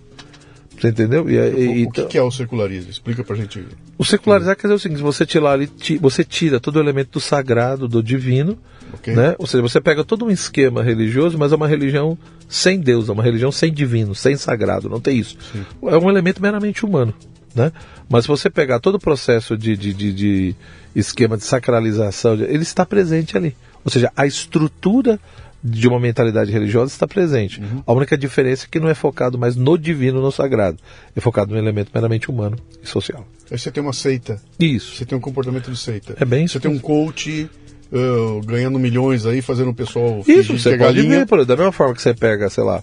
[0.80, 1.28] Você entendeu?
[1.28, 1.46] E, O, e-
[1.86, 2.90] o que, então- que é o secularismo?
[2.90, 3.64] Explica pra gente.
[3.96, 5.70] o secularizar quer dizer o seguinte: você tira, ali,
[6.00, 8.56] você tira todo o elemento do sagrado, do divino,
[8.94, 9.14] Ok.
[9.14, 9.34] né?
[9.38, 12.16] Ou seja, você pega todo um esquema religioso, mas é uma religião
[12.48, 15.36] sem Deus, é uma religião sem divino, sem sagrado, não tem isso.
[15.82, 17.12] É um elemento meramente humano,
[17.54, 17.72] né?
[18.08, 20.54] Mas se você pegar todo o processo de, de, de- de
[20.94, 23.54] esquema de sacralização, ele está presente ali.
[23.84, 25.18] Ou seja, a estrutura
[25.62, 27.60] de uma mentalidade religiosa está presente.
[27.86, 30.78] A única diferença é que não é focado mais no divino, no sagrado.
[31.16, 33.26] É focado no elemento meramente humano e social.
[33.50, 34.40] Aí você tem uma seita.
[34.58, 34.96] Isso.
[34.96, 36.14] Você tem um comportamento de seita.
[36.20, 37.48] É bem isso Você tem um coach
[37.92, 41.20] ah, ganhando milhões aí, fazendo o pessoal Isso, você é pode galinha.
[41.20, 42.82] ver, por exemplo, da mesma forma que você pega, sei lá,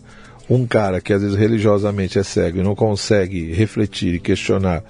[0.49, 4.83] um cara que às vezes religiosamente é cego e não consegue refletir e questionar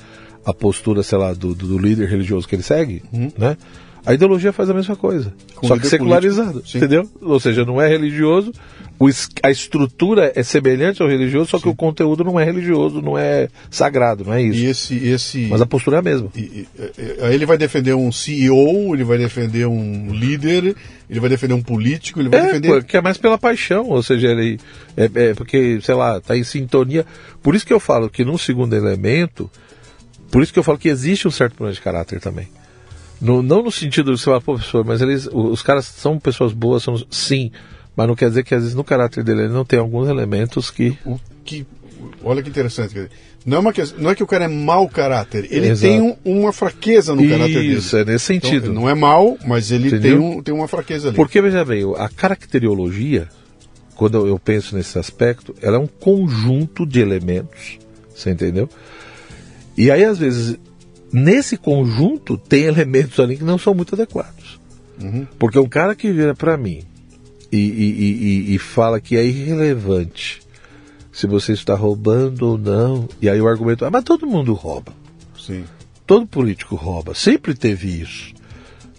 [0.46, 3.04] a postura, sei lá, do, do líder religioso que ele segue,
[3.38, 3.58] né?
[4.06, 5.34] A ideologia faz a mesma coisa.
[5.56, 7.10] Com só que secularizado, entendeu?
[7.22, 8.52] Ou seja, não é religioso,
[9.44, 13.50] a estrutura é semelhante ao religioso, só que o conteúdo não é religioso, não é
[13.70, 14.60] sagrado, não é isso.
[14.60, 15.08] E esse.
[15.08, 16.30] esse Mas a postura é a mesma.
[16.36, 20.76] e- e- e- aí ele vai defender um CEO, ele vai defender um líder,
[21.10, 22.68] ele vai defender um político, ele vai É, defender.
[22.70, 24.60] porque é mais pela paixão, ou seja, ele
[24.96, 27.06] é, é porque, sei lá, tá em sintonia.
[27.44, 29.50] Por isso que eu falo que num segundo elemento,
[30.32, 32.48] por isso que eu falo que existe um certo problema de caráter também.
[33.22, 36.52] No- não no sentido de você falar, pô, professor, mas eles, os caras são pessoas
[36.54, 37.52] boas, são, sim,
[37.96, 40.70] mas não quer dizer que às vezes no caráter dele ele não tem alguns elementos
[40.70, 40.98] que.
[41.06, 41.66] O que,
[42.24, 42.94] olha que interessante.
[42.94, 43.12] quer dizer,
[43.46, 45.82] Não é, uma, que- não é que o cara é mau caráter, ele Exato.
[45.94, 47.76] tem um- uma fraqueza no caráter dele.
[47.76, 48.74] Isso, é nesse Então, sentido.
[48.74, 51.16] não é mau, mas ele tem, um, tem uma fraqueza ali.
[51.16, 53.28] Porque, veja bem, a caracteriologia,
[53.96, 57.78] quando eu penso nesse aspecto, ela é um conjunto de elementos,
[58.16, 58.68] você entendeu?
[59.78, 60.58] E aí, às vezes,
[61.16, 64.60] nesse conjunto, tem elementos ali que não são muito adequados.
[65.02, 65.26] Uhum.
[65.40, 66.84] Porque um cara que vira para mim
[67.52, 70.42] e, e- e- e- fala que é irrelevante
[71.12, 74.92] se você está roubando ou não, e aí o argumento é, mas todo mundo rouba.
[75.40, 75.64] Sim.
[76.06, 78.34] Todo político rouba, sempre teve isso.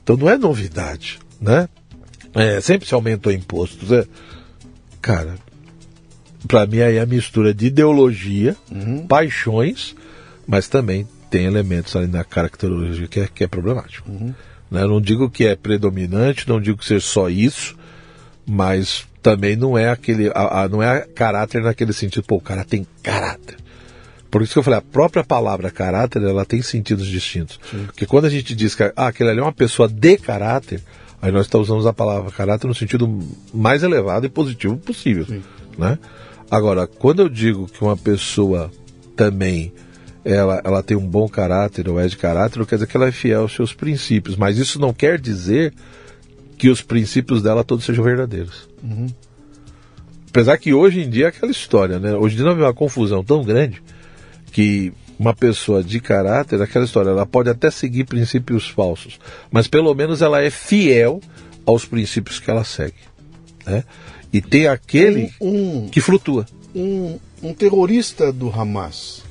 [0.03, 1.69] Então não é novidade, né?
[2.35, 3.93] É, sempre se aumentou impostos.
[3.93, 4.07] É.
[5.03, 5.35] Cara,
[6.49, 8.57] para mim aí é a mistura de ideologia,
[9.09, 9.95] paixões,
[10.47, 11.07] mas também
[11.37, 14.11] tem elementos ali na caracterologia que é, que é problemático.
[14.71, 14.83] Né?
[14.83, 17.77] Eu não digo que é predominante, não digo que seja só isso,
[18.47, 22.65] mas também não é aquele, a- a- não é caráter naquele sentido, pô, o cara
[22.65, 23.57] tem caráter.
[24.31, 27.61] Por isso que eu falei, a própria palavra caráter, ela tem sentidos distintos.
[27.85, 30.81] Porque quando a gente diz que ah, aquele ali é uma pessoa de caráter,
[31.21, 33.23] aí nós estamos usando a palavra caráter no sentido
[33.53, 35.27] mais elevado e positivo possível.
[35.27, 35.43] Sim.
[35.77, 35.99] Né?
[36.51, 38.71] Agora, quando eu digo que uma pessoa
[39.15, 39.73] também
[40.27, 43.07] ela, ela tem um bom caráter ou é de caráter, não quer dizer que ela
[43.07, 45.73] é fiel aos seus princípios, mas isso não quer dizer
[46.59, 48.69] que os princípios dela todos sejam verdadeiros.
[50.29, 52.15] Apesar que hoje em dia é aquela história, né?
[52.17, 53.81] Hoje em dia não é uma confusão tão grande
[54.51, 59.21] que uma pessoa de caráter, aquela história, ela pode até seguir princípios falsos,
[59.51, 61.21] mas pelo menos ela é fiel
[61.65, 62.99] aos princípios que ela segue.
[63.65, 63.85] Né?
[64.33, 66.47] E tem aquele Um, que flutua.
[66.75, 69.26] um, um terrorista do Hamas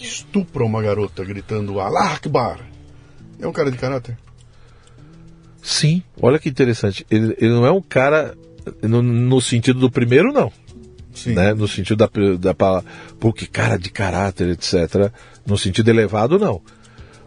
[0.00, 2.58] que estupra uma garota gritando Allah Akbar
[3.38, 4.16] é um cara de caráter?
[5.62, 7.06] Sim, olha que interessante.
[7.10, 8.34] Ele, ele não é um cara
[8.82, 10.50] no, no sentido do primeiro, não.
[11.14, 11.34] Sim.
[11.34, 11.52] Né?
[11.52, 12.88] No sentido da, da palavra,
[13.18, 15.12] pô, que cara de caráter, etc.
[15.46, 16.62] No sentido elevado, não.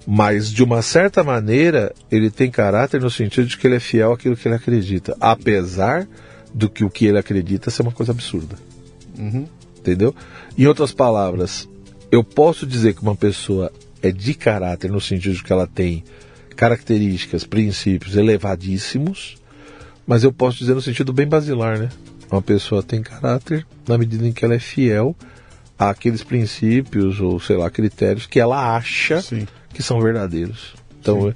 [0.06, 4.14] Mas, de uma certa maneira, ele tem caráter no sentido de que ele é fiel
[4.14, 5.16] àquilo que ele acredita.
[5.20, 6.08] Apesar
[6.54, 8.56] do que o que ele acredita ser uma coisa absurda.
[9.18, 9.48] Uhum.
[9.78, 10.16] Entendeu?
[10.58, 11.68] Em outras palavras,
[12.14, 16.04] eu posso dizer que uma pessoa é de caráter no sentido de que ela tem
[16.56, 19.36] características, princípios elevadíssimos,
[20.06, 21.90] mas eu posso dizer no sentido bem basilar, né?
[22.32, 25.16] Uma pessoa tem caráter na medida em que ela é fiel
[25.78, 29.48] àqueles princípios ou, sei lá, critérios que ela acha Sim.
[29.74, 30.76] que são verdadeiros.
[31.00, 31.34] Então, é-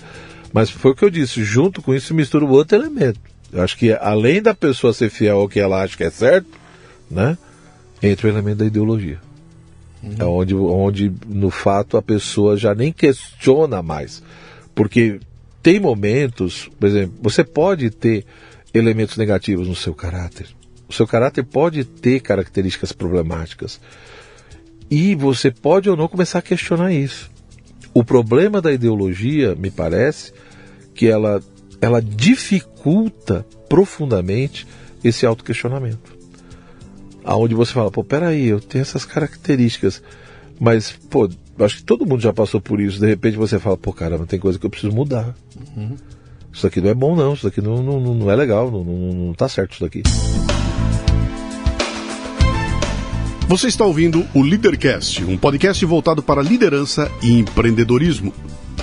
[0.54, 3.20] mas foi o que eu disse, junto com isso mistura o outro elemento.
[3.52, 6.50] Eu acho que além da pessoa ser fiel ao que ela acha que é certo,
[7.10, 7.36] né?
[8.04, 9.26] Entra o elemento da ideologia.
[10.20, 14.24] É onde, onde, no fato, a pessoa já nem questiona mais.
[14.74, 15.20] Porque
[15.62, 18.26] tem momentos, por exemplo, você pode ter
[18.74, 20.48] elementos negativos no seu caráter.
[20.88, 23.80] O seu caráter pode ter características problemáticas.
[24.90, 27.30] E você pode ou não começar a questionar isso.
[27.94, 30.32] O problema da ideologia, me parece,
[30.94, 31.42] que ela,
[31.82, 34.66] ela dificulta profundamente
[35.04, 36.17] esse autoquestionamento
[37.28, 40.02] aonde você fala, pô, peraí, eu tenho essas características,
[40.60, 43.00] mas, pô, acho que todo mundo já passou por isso.
[43.00, 45.36] De repente você fala, pô, caramba, tem coisa que eu preciso mudar.
[46.52, 47.34] Isso aqui não é bom, não.
[47.34, 50.02] Isso aqui não, não, não é legal, não, não, não tá certo isso daqui.
[53.48, 58.34] Você está ouvindo o Leadercast, um podcast voltado para liderança e empreendedorismo.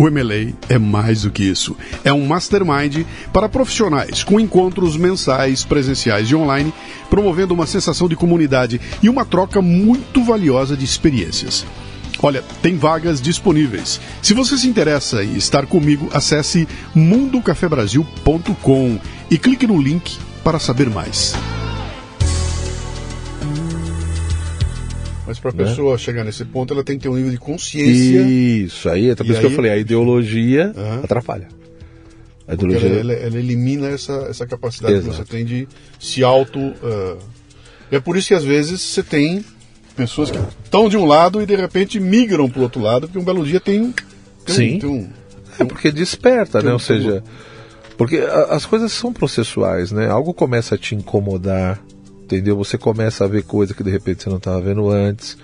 [0.00, 1.76] O MLA é mais do que isso.
[2.02, 6.72] É um mastermind para profissionais, com encontros mensais, presenciais e online,
[7.10, 11.66] promovendo uma sensação de comunidade e uma troca muito valiosa de experiências.
[12.22, 14.00] Olha, tem vagas disponíveis.
[14.22, 18.98] Se você se interessa em estar comigo, acesse mundocafebrasil.com
[19.30, 21.34] e clique no link para saber mais.
[25.30, 25.64] Mas para a Né?
[25.64, 28.20] pessoa chegar nesse ponto, ela tem que ter um nível de consciência.
[28.20, 31.00] Isso, aí, é por isso que eu aí- falei, a ideologia Aham.
[31.04, 31.46] atrapalha.
[32.48, 32.88] A ideologia.
[32.88, 35.10] ela, ela- ela elimina essa, essa capacidade Exato.
[35.10, 35.68] que você tem de
[36.00, 36.58] se auto.
[36.82, 37.16] ah,
[37.92, 39.44] É por isso que às vezes você tem
[39.96, 43.18] pessoas que estão de um lado e de repente migram para o outro lado, porque
[43.20, 43.92] um belo dia tem, um-
[44.44, 44.74] tem Sim.
[44.74, 44.78] um.
[44.80, 45.08] Tem um
[45.60, 46.72] É porque desperta, né?
[46.72, 47.22] Ou seja,
[47.96, 48.16] porque
[48.48, 50.08] as coisas são processuais, né?
[50.08, 51.80] Algo começa a te incomodar,
[52.36, 52.56] entendeu?
[52.56, 55.36] Você começa a ver coisa que de repente você não estava vendo antes.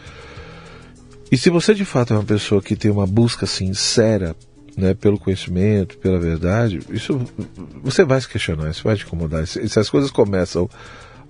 [1.30, 4.36] E se você de fato é uma pessoa que tem uma busca sincera,
[4.76, 7.20] né, pelo conhecimento, pela verdade, isso
[7.82, 9.46] você vai se questionar, isso vai te incomodar.
[9.46, 10.68] Se, se as coisas começam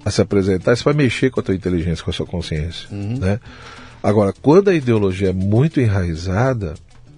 [0.04, 3.40] a se apresentar, isso vai mexer com a tua inteligência, com a sua consciência, né?
[4.02, 6.74] Agora, quando a ideologia é muito enraizada,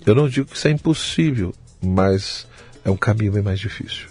[0.06, 2.46] eu não digo que isso é impossível, mas
[2.84, 4.06] é um caminho bem mais difícil.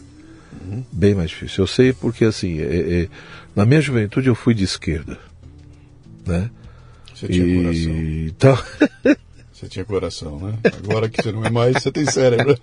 [0.91, 1.63] Bem mais difícil.
[1.63, 3.07] Eu sei porque, assim, é- é-
[3.57, 5.17] na minha juventude eu fui de esquerda,
[6.27, 6.51] né?
[7.15, 7.91] Você tinha coração.
[7.91, 8.57] E, então,
[9.51, 10.59] Você tinha coração, né?
[10.83, 12.55] Agora que você não é mais, você tem cérebro.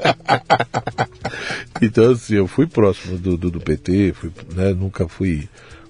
[1.83, 5.49] então, assim, eu fui próximo do, do, do PT, fui, né, nunca fui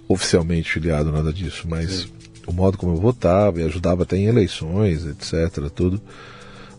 [0.08, 2.08] oficialmente filiado, nada disso, mas
[2.46, 6.00] o modo como eu votava e ajudava até em eleições, etc, tudo.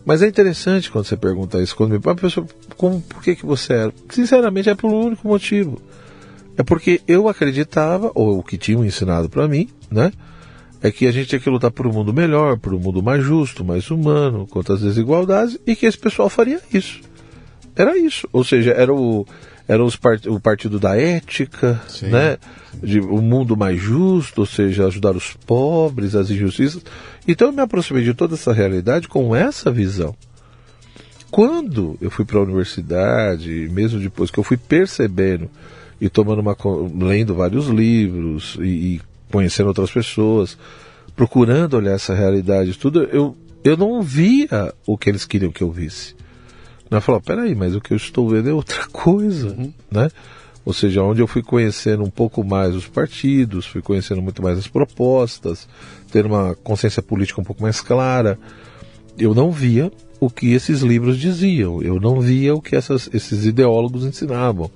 [0.04, 2.44] Mas é interessante quando você pergunta isso, quando me uma pessoa,
[2.76, 3.94] como, por que, que você era?
[4.10, 5.80] Sinceramente, é por um único motivo.
[6.56, 10.10] É porque eu acreditava, ou o que tinham ensinado para mim, né?
[10.82, 13.22] É que a gente tinha que lutar por um mundo melhor, por um mundo mais
[13.22, 17.00] justo, mais humano, contra as desigualdades, e que esse pessoal faria isso.
[17.74, 18.26] Era isso.
[18.32, 19.26] Ou seja, era o,
[19.68, 22.08] era os part, o partido da ética, Sim.
[22.08, 22.38] né?
[22.82, 26.82] De um mundo mais justo, ou seja, ajudar os pobres, as injustiças.
[27.28, 30.14] Então eu me aproximei de toda essa realidade com essa visão.
[31.30, 35.50] Quando eu fui para a universidade, mesmo depois que eu fui percebendo
[36.00, 36.56] e tomando uma
[36.98, 40.56] lendo vários livros e, e conhecendo outras pessoas,
[41.14, 43.36] procurando olhar essa realidade, tudo, eu
[43.66, 46.14] eu não via o que eles queriam que eu visse.
[46.88, 49.56] Eu falava, peraí, mas o que eu estou vendo é outra coisa,
[49.90, 50.08] né?
[50.64, 54.56] Ou seja, onde eu fui conhecendo um pouco mais os partidos, fui conhecendo muito mais
[54.56, 55.68] as propostas,
[56.12, 58.38] ter uma consciência política um pouco mais clara.
[59.18, 59.90] eu não via
[60.20, 64.70] o que esses livros diziam, eu não via o que essas, esses ideólogos ensinavam.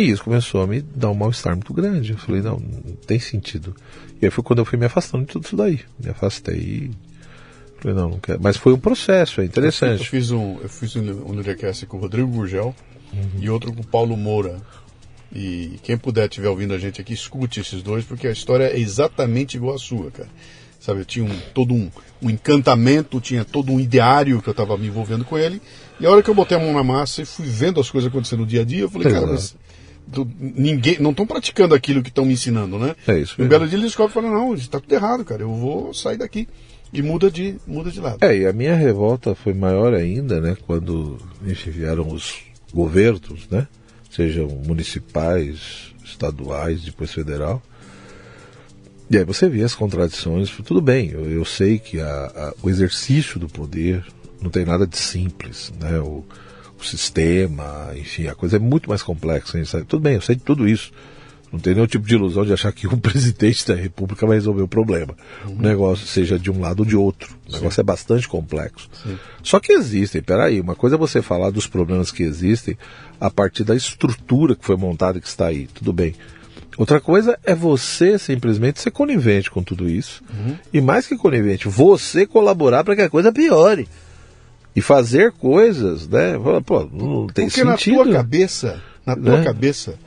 [0.00, 2.12] E isso começou a me dar um mal-estar muito grande.
[2.12, 3.76] Eu falei, não, não tem sentido.
[4.20, 5.80] E aí foi quando eu fui me afastando de tudo isso daí.
[6.02, 6.90] Me afastei e
[7.78, 8.40] falei, não, não quero.
[8.42, 10.00] Mas foi um processo, é interessante.
[10.00, 12.74] Eu fiz um, eu fiz um, um Lidercast com o Rodrigo Gurgel
[13.12, 13.40] uhum.
[13.40, 14.58] e outro com o Paulo Moura.
[15.32, 18.78] E quem puder estiver ouvindo a gente aqui, escute esses dois, porque a história é
[18.78, 20.28] exatamente igual à sua, cara.
[20.80, 21.90] Sabe, eu tinha um, todo um,
[22.22, 25.60] um encantamento, tinha todo um ideário que eu estava me envolvendo com ele.
[26.00, 28.10] E a hora que eu botei a mão na massa e fui vendo as coisas
[28.10, 29.26] acontecendo no dia a dia, eu falei, Exato.
[29.26, 29.54] cara, mas
[30.10, 32.94] do, ninguém, não estão praticando aquilo que estão me ensinando, né?
[33.06, 33.40] É isso.
[33.40, 36.16] Um belo dia ele descobre e fala, não, está tudo errado, cara, eu vou sair
[36.18, 36.48] daqui.
[36.92, 38.18] E muda de, muda de lado.
[38.24, 42.38] É, e a minha revolta foi maior ainda, né, quando vieram os
[42.74, 43.68] governos, né,
[44.10, 47.62] sejam municipais, estaduais, depois federal.
[49.08, 52.68] E aí você vê as contradições, tudo bem, eu, eu sei que a, a, o
[52.68, 54.04] exercício do poder
[54.42, 56.24] não tem nada de simples, né, o
[56.84, 59.62] sistema, enfim, a coisa é muito mais complexa.
[59.64, 59.84] Sabe?
[59.84, 60.92] Tudo bem, eu sei de tudo isso.
[61.52, 64.62] Não tem nenhum tipo de ilusão de achar que um presidente da República vai resolver
[64.62, 65.14] o problema.
[65.44, 65.56] Uhum.
[65.56, 67.36] O negócio seja de um lado ou de outro.
[67.48, 67.80] O negócio Sim.
[67.80, 68.88] é bastante complexo.
[69.02, 69.18] Sim.
[69.42, 72.78] Só que existem, peraí, uma coisa é você falar dos problemas que existem
[73.20, 75.66] a partir da estrutura que foi montada e que está aí.
[75.74, 76.14] Tudo bem.
[76.78, 80.22] Outra coisa é você simplesmente ser conivente com tudo isso.
[80.32, 80.56] Uhum.
[80.72, 83.88] E mais que conivente, você colaborar para que a coisa piore
[84.74, 86.34] e fazer coisas, né?
[86.64, 87.96] Pô, não tem Porque sentido.
[87.98, 89.44] na tua cabeça, na tua né?
[89.44, 89.98] cabeça,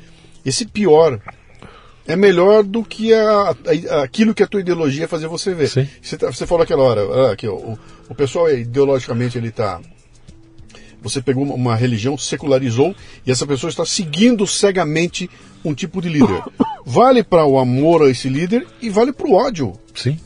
[0.46, 1.20] esse pior
[2.08, 3.56] é melhor do que a,
[3.90, 5.70] a, aquilo que a tua ideologia fazer você ver.
[5.70, 5.88] Sim.
[6.02, 9.80] Você, tá, você falou aquela hora, ah, ó, o, o pessoal ideologicamente ele está
[11.02, 12.96] você pegou uma, uma, religião, secularizou
[13.28, 15.30] e essa pessoa está seguindo cegamente
[15.64, 16.42] um tipo de líder.
[16.86, 19.74] Vale para o amor a esse líder e vale para o ódio.
[19.96, 20.18] Sim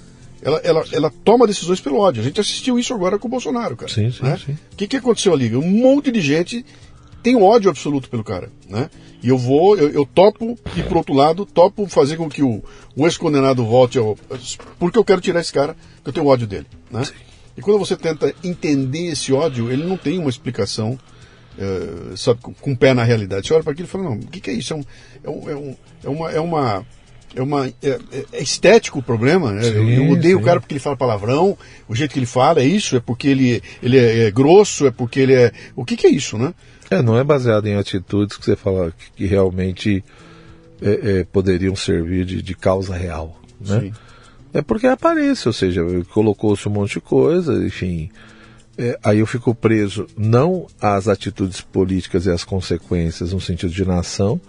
[0.41, 2.21] ela, ela, ela toma decisões pelo ódio.
[2.21, 3.91] A gente assistiu isso agora com o Bolsonaro, cara.
[3.91, 4.39] Sim, sim, né?
[4.43, 4.53] sim.
[4.71, 5.55] O que, que aconteceu ali?
[5.55, 6.65] Um monte de gente
[7.23, 8.89] tem ódio absoluto pelo cara, né?
[9.21, 12.63] E eu vou, eu, eu topo e por outro lado, topo fazer com que o,
[12.95, 14.17] o ex-condenado volte ao,
[14.77, 17.03] porque eu quero tirar esse cara, que eu tenho ódio dele, né?
[17.03, 17.13] Sim.
[17.57, 20.97] E quando você tenta entender esse ódio, ele não tem uma explicação,
[21.57, 23.47] uh, sabe, com, com o pé na realidade.
[23.47, 24.75] Você olha para aquilo e fala, não, o que, que é isso?
[24.75, 24.83] É, um,
[25.23, 26.85] é, um, é, um, é uma, é uma
[27.35, 27.99] é, uma, é,
[28.33, 29.51] é estético o problema.
[29.51, 29.63] Né?
[29.63, 30.41] Sim, eu, eu, odeio sim.
[30.41, 31.57] o cara porque ele fala palavrão,
[31.87, 34.91] o jeito que ele fala é isso, é porque ele, ele é, é grosso, é
[34.91, 35.51] porque ele é.
[35.75, 36.53] O que, que, é isso, né?
[36.89, 40.03] É, não é baseado em atitudes que você fala que, que realmente
[40.81, 43.39] é, é, poderiam servir de, de, causa real.
[43.59, 43.81] Né?
[43.81, 43.93] Sim.
[44.53, 48.09] É porque aparece, ou seja, colocou-se um monte de coisa, enfim.
[48.77, 53.85] É, aí eu fico preso não às atitudes políticas e às consequências no sentido de
[53.85, 54.39] nação,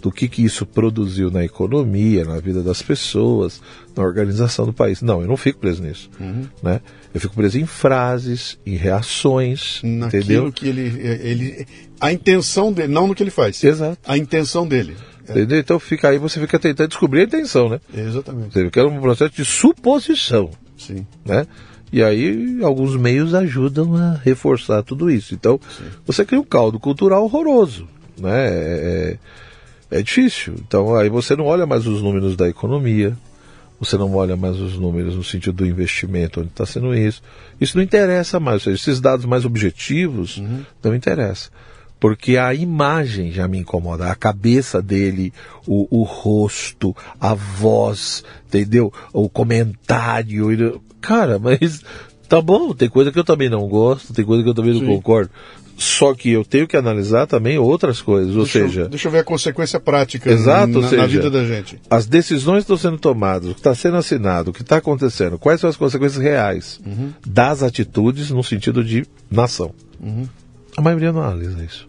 [0.00, 3.60] do que, que isso produziu na economia, na vida das pessoas,
[3.96, 5.02] na organização do país.
[5.02, 6.10] Não, eu não fico preso nisso.
[6.20, 6.46] Uhum.
[6.62, 6.80] Né?
[7.12, 10.52] Eu fico preso em frases, em reações, Naquilo entendeu?
[10.52, 10.82] que ele,
[11.22, 11.66] ele.
[12.00, 13.62] A intenção dele, não no que ele faz.
[13.64, 13.98] Exato.
[14.06, 14.96] A intenção dele.
[15.26, 15.32] É.
[15.32, 15.58] Entendeu?
[15.58, 17.80] Então fica aí, você fica tentando descobrir a intenção, né?
[17.94, 18.52] Exatamente.
[18.52, 20.50] Você é um processo de suposição.
[20.76, 21.06] Sim.
[21.24, 21.46] Né?
[21.92, 25.34] E aí alguns meios ajudam a reforçar tudo isso.
[25.34, 25.84] Então, Sim.
[26.04, 27.88] você cria um caldo cultural horroroso.
[28.18, 28.46] Né?
[28.48, 29.18] É,
[29.90, 30.54] é difícil.
[30.66, 33.16] Então aí você não olha mais os números da economia,
[33.78, 37.22] você não olha mais os números no sentido do investimento, onde está sendo isso.
[37.60, 40.62] Isso não interessa mais, ou seja, esses dados mais objetivos uhum.
[40.82, 41.52] não interessam.
[41.98, 45.32] Porque a imagem já me incomoda, a cabeça dele,
[45.66, 48.92] o, o rosto, a voz, entendeu?
[49.12, 50.80] O comentário.
[51.00, 51.82] Cara, mas
[52.28, 54.80] tá bom, tem coisa que eu também não gosto, tem coisa que eu também não
[54.80, 54.86] Sim.
[54.86, 55.30] concordo.
[55.76, 58.80] Só que eu tenho que analisar também outras coisas, ou deixa seja...
[58.82, 61.78] Eu, deixa eu ver a consequência prática exato, na, seja, na vida da gente.
[61.90, 65.60] As decisões estão sendo tomadas, o que está sendo assinado, o que está acontecendo, quais
[65.60, 67.12] são as consequências reais uhum.
[67.26, 69.74] das atitudes no sentido de nação.
[70.00, 70.26] Uhum.
[70.76, 71.86] A maioria não analisa isso.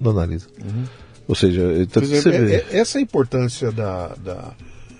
[0.00, 0.46] Não analisa.
[0.60, 0.84] Uhum.
[1.28, 4.52] Ou seja, então, exemplo, é, é, essa é a importância da, da,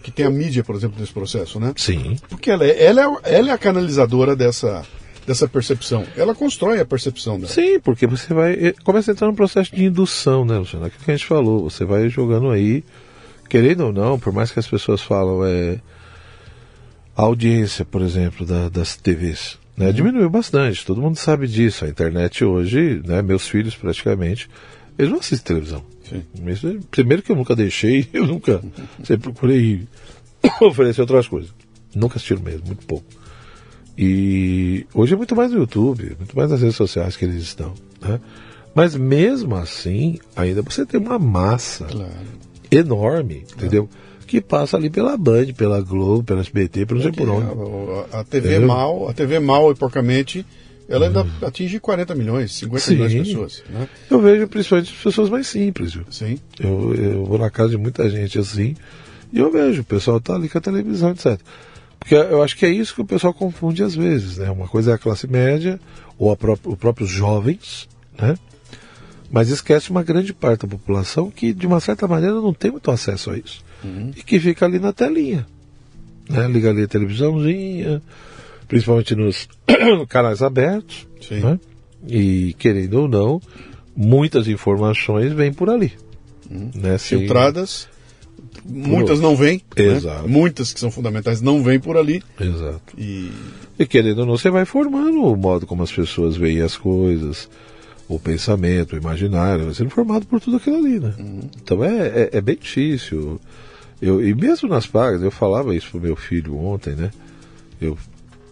[0.02, 1.72] que tem a mídia, por exemplo, nesse processo, né?
[1.76, 2.16] Sim.
[2.28, 4.84] Porque ela é, ela é, ela é a canalizadora dessa
[5.26, 6.04] dessa percepção.
[6.16, 7.52] Ela constrói a percepção dela.
[7.52, 8.52] Sim, porque você vai.
[8.52, 10.86] Eh, começa a entrar num processo de indução, né, Luciano?
[10.86, 11.68] Aquilo que a gente falou.
[11.68, 12.84] Você vai jogando aí,
[13.48, 15.78] querendo ou não, por mais que as pessoas falam, é.
[17.14, 19.58] A audiência, por exemplo, da, das TVs.
[19.76, 19.92] Né, uhum.
[19.92, 21.84] Diminuiu bastante, todo mundo sabe disso.
[21.84, 24.48] A internet hoje, né, meus filhos praticamente,
[24.98, 25.84] eles não assistem televisão.
[26.08, 26.80] Sim.
[26.90, 28.62] Primeiro que eu nunca deixei, eu nunca
[29.04, 29.86] sempre procurei
[30.60, 31.50] oferecer outras coisas.
[31.94, 33.04] Nunca assistiram mesmo, muito pouco.
[33.96, 37.74] E hoje é muito mais no YouTube, muito mais nas redes sociais que eles estão.
[38.00, 38.20] Né?
[38.74, 42.10] Mas mesmo assim, ainda você tem uma massa claro.
[42.70, 43.88] enorme, entendeu?
[44.32, 47.46] que passa ali pela Band, pela Globo, pela SBT, por não sei por onde.
[48.12, 48.68] A, a TV Entendeu?
[48.68, 50.46] mal, a TV mal e porcamente,
[50.88, 51.30] ela ainda hum.
[51.42, 52.94] atinge 40 milhões, 50 Sim.
[52.94, 53.62] milhões de pessoas.
[53.68, 53.86] Né?
[54.10, 55.92] Eu vejo principalmente as pessoas mais simples.
[55.92, 56.04] Viu?
[56.10, 56.38] Sim.
[56.58, 58.74] Eu, eu vou na casa de muita gente assim
[59.30, 61.38] e eu vejo, o pessoal tá ali com a televisão, etc.
[62.02, 64.50] Porque eu acho que é isso que o pessoal confunde às vezes, né?
[64.50, 65.78] Uma coisa é a classe média,
[66.18, 67.88] ou pró os próprios jovens,
[68.20, 68.34] né?
[69.30, 72.90] Mas esquece uma grande parte da população que, de uma certa maneira, não tem muito
[72.90, 73.64] acesso a isso.
[73.82, 74.10] Uhum.
[74.16, 75.46] E que fica ali na telinha.
[76.28, 76.46] Né?
[76.48, 78.02] Liga ali a televisãozinha,
[78.68, 79.48] principalmente nos
[80.10, 81.06] canais abertos.
[81.30, 81.58] Né?
[82.06, 83.40] E, querendo ou não,
[83.96, 85.92] muitas informações vêm por ali.
[86.50, 86.70] Uhum.
[86.74, 86.98] Né?
[86.98, 87.88] Filtradas
[88.64, 89.62] muitas não vêm.
[89.76, 89.84] Né?
[89.84, 90.22] Exato.
[90.22, 90.28] Né?
[90.28, 92.22] Muitas que são fundamentais não vêm por ali.
[92.40, 92.80] Exato.
[92.96, 93.30] E...
[93.78, 97.48] e querendo ou não, você vai formando o modo como as pessoas veem as coisas,
[98.08, 101.14] o pensamento, o imaginário, vai sendo formado por tudo aquilo ali, né?
[101.18, 101.40] Uhum.
[101.62, 103.40] Então é, é, é, bem difícil.
[104.00, 107.10] Eu, e mesmo nas pagas, eu falava isso pro meu filho ontem, né?
[107.80, 107.96] Eu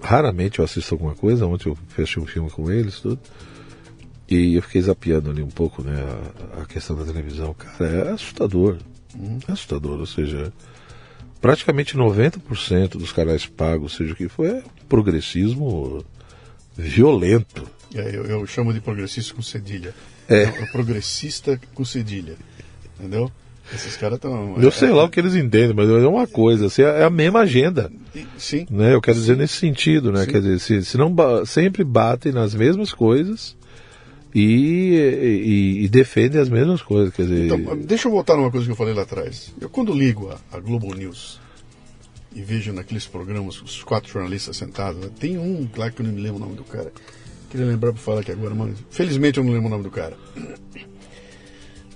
[0.01, 3.19] raramente eu assisto alguma coisa, ontem eu fechei um filme com eles, tudo.
[4.29, 6.05] E eu fiquei zapeando ali um pouco, né,
[6.57, 7.53] a, a questão da televisão.
[7.53, 8.79] Cara, é assustador.
[9.49, 10.53] É assustador, ou seja,
[11.41, 16.05] praticamente 90% dos canais pagos, seja o que for, é progressismo
[16.77, 17.69] violento.
[17.95, 19.95] É, eu, eu, chamo de progressista com cedilha.
[20.29, 20.43] É.
[20.43, 22.37] é progressista com cedilha.
[22.99, 23.31] Entendeu?
[23.75, 24.61] Esses caras estão.
[24.61, 27.11] Eu sei é, lá o que eles entendem, mas é uma coisa, assim, é a
[27.11, 27.91] mesma agenda.
[28.37, 28.67] Sim.
[28.71, 28.95] Né?
[28.95, 30.25] Eu quero dizer nesse sentido, né?
[30.25, 30.31] Sim.
[30.31, 31.15] Quer dizer, se, se não
[31.47, 33.57] sempre batem nas mesmas coisas,
[34.35, 37.15] e, e, e defendem as mesmas coisas.
[37.15, 37.47] Quer dizer...
[37.47, 39.53] Então, deixa eu voltar numa coisa que eu falei lá atrás.
[39.61, 41.41] Eu, quando ligo a, a Globo News
[42.35, 46.13] e vejo naqueles programas os quatro jornalistas sentados, né, tem um lá que eu não
[46.13, 46.93] me lembro o nome do cara.
[47.51, 50.17] Queria lembrar para falar aqui agora, mas felizmente eu não lembro o nome do cara.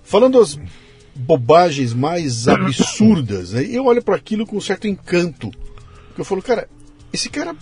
[0.02, 0.58] Falando as
[1.14, 5.50] bobagens mais absurdas, né, eu olho para aquilo com um certo encanto.
[6.08, 6.68] Porque eu falo, cara,
[7.12, 7.54] esse cara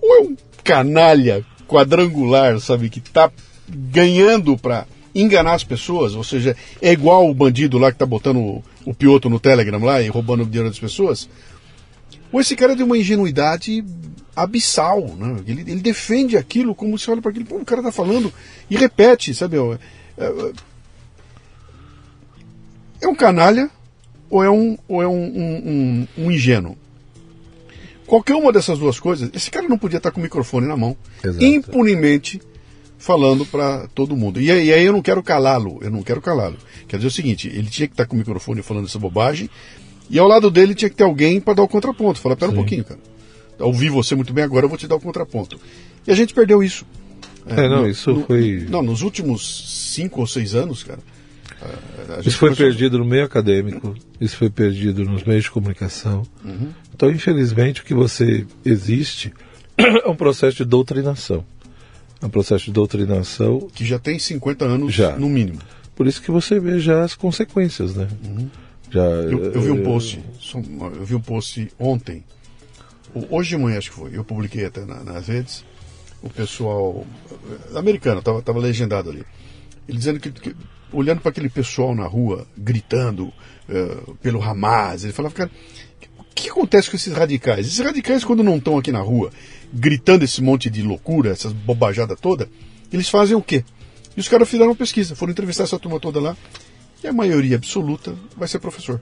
[0.00, 3.30] ou é um canalha quadrangular, sabe, que tá
[3.74, 8.38] ganhando para enganar as pessoas, ou seja, é igual o bandido lá que tá botando
[8.38, 11.28] o, o pioto no Telegram lá e roubando o dinheiro das pessoas.
[12.30, 13.84] Ou esse cara tem uma ingenuidade
[14.34, 15.40] abissal, né?
[15.46, 18.32] Ele, ele defende aquilo como se olha para aquilo, pô, o cara tá falando
[18.70, 19.58] e repete, sabe?
[19.58, 19.78] É,
[20.24, 20.52] é,
[23.02, 23.70] é um canalha
[24.30, 26.76] ou é um, ou é um, um, um, um ingênuo?
[28.06, 30.96] Qualquer uma dessas duas coisas, esse cara não podia estar com o microfone na mão,
[31.22, 31.44] Exato.
[31.44, 32.40] impunemente
[33.02, 34.40] falando para todo mundo.
[34.40, 36.56] E, e, aí eu não quero calá-lo, eu não quero calá-lo.
[36.86, 39.50] Quer dizer o seguinte, ele tinha que estar com o microfone falando essa bobagem,
[40.08, 42.20] e ao lado dele tinha que ter alguém para dar o contraponto.
[42.20, 42.56] Falar, pera Sim.
[42.56, 43.00] um pouquinho, cara.
[43.58, 45.58] Ouvi você muito bem agora, eu vou te dar o contraponto.
[46.06, 46.86] E a gente perdeu isso.
[47.44, 48.66] É, é não, no, isso no, foi.
[48.70, 51.00] Não, nos últimos cinco ou seis anos, cara.
[52.24, 52.66] Isso foi começou...
[52.66, 56.22] perdido no meio acadêmico, isso foi perdido nos meios de comunicação.
[56.44, 56.68] Uhum.
[56.94, 59.32] Então, infelizmente, o que você existe
[59.78, 61.44] é um processo de doutrinação.
[62.22, 63.68] Um processo de doutrinação.
[63.74, 65.16] Que já tem 50 anos, já.
[65.16, 65.58] no mínimo.
[65.94, 68.08] Por isso que você vê já as consequências, né?
[68.24, 68.48] Uhum.
[68.90, 70.20] Já, eu, eu, vi um eh, post,
[70.54, 72.22] eu vi um post ontem,
[73.30, 75.64] hoje de manhã acho que foi, eu publiquei até na, nas redes,
[76.22, 79.24] o pessoal eh, americano, estava tava legendado ali,
[79.88, 80.54] ele dizendo que, que
[80.92, 83.28] olhando para aquele pessoal na rua, gritando
[83.68, 85.50] uh, pelo Hamas, ele falava, cara,
[86.32, 87.66] o que acontece com esses radicais?
[87.66, 89.30] Esses radicais, quando não estão aqui na rua,
[89.72, 92.48] gritando esse monte de loucura, essas bobajadas toda,
[92.92, 93.64] eles fazem o quê?
[94.16, 96.36] E os caras fizeram uma pesquisa, foram entrevistar essa turma toda lá,
[97.04, 99.00] e a maioria absoluta vai ser professor.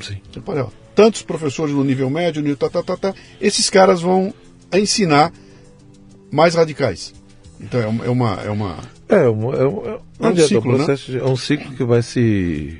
[0.00, 0.18] Sim.
[0.30, 3.70] Você pode, ó, tantos professores no nível médio, no nível tá, tá, tá, tá, esses
[3.70, 4.34] caras vão
[4.72, 5.32] ensinar
[6.30, 7.14] mais radicais.
[7.58, 8.04] Então é uma.
[8.04, 8.78] É uma, é uma
[9.08, 10.84] é, um, é, um, é, um, é ciclo, né?
[11.20, 12.76] é um ciclo que vai se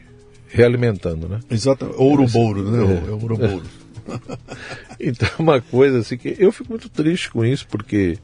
[0.48, 1.40] realimentando, né?
[1.51, 2.78] Exato, ouro-bouro, né?
[3.06, 3.62] É, é ouro-bouro.
[5.01, 8.19] então é uma coisa assim que eu fico muito triste com isso, porque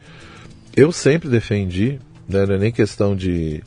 [0.77, 1.99] eu sempre defendi,
[2.29, 3.63] né, não é nem questão de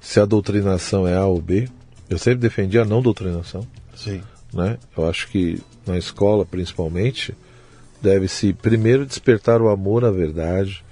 [0.00, 1.68] se a doutrinação é A ou B,
[2.08, 3.66] eu sempre defendi a não doutrinação.
[3.94, 4.22] Sim.
[4.52, 4.78] Né?
[4.96, 7.34] Eu acho que na escola, principalmente,
[8.00, 10.82] deve-se primeiro despertar o amor à verdade,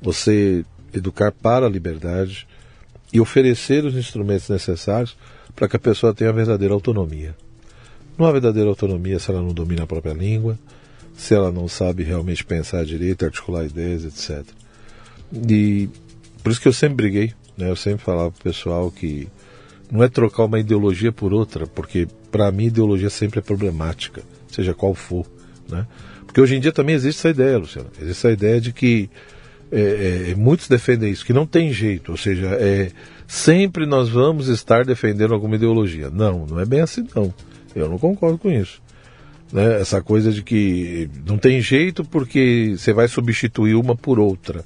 [0.00, 2.46] você educar para a liberdade
[3.12, 5.16] e oferecer os instrumentos necessários
[5.54, 7.36] para que a pessoa tenha verdadeira autonomia.
[8.16, 10.58] Não há verdadeira autonomia se ela não domina a própria língua,
[11.16, 14.44] se ela não sabe realmente pensar direito, articular ideias, etc.
[15.48, 15.88] E
[16.42, 17.70] por isso que eu sempre briguei, né?
[17.70, 19.28] eu sempre falava para o pessoal que
[19.90, 24.74] não é trocar uma ideologia por outra, porque para mim ideologia sempre é problemática, seja
[24.74, 25.26] qual for.
[25.68, 25.86] Né?
[26.26, 29.08] Porque hoje em dia também existe essa ideia, Luciano, existe essa ideia de que
[29.72, 32.90] é, é, muitos defendem isso, que não tem jeito, ou seja, é,
[33.26, 36.10] sempre nós vamos estar defendendo alguma ideologia.
[36.10, 37.32] Não, não é bem assim não.
[37.74, 38.80] Eu não concordo com isso.
[39.52, 39.80] Né?
[39.80, 44.64] Essa coisa de que não tem jeito porque você vai substituir uma por outra.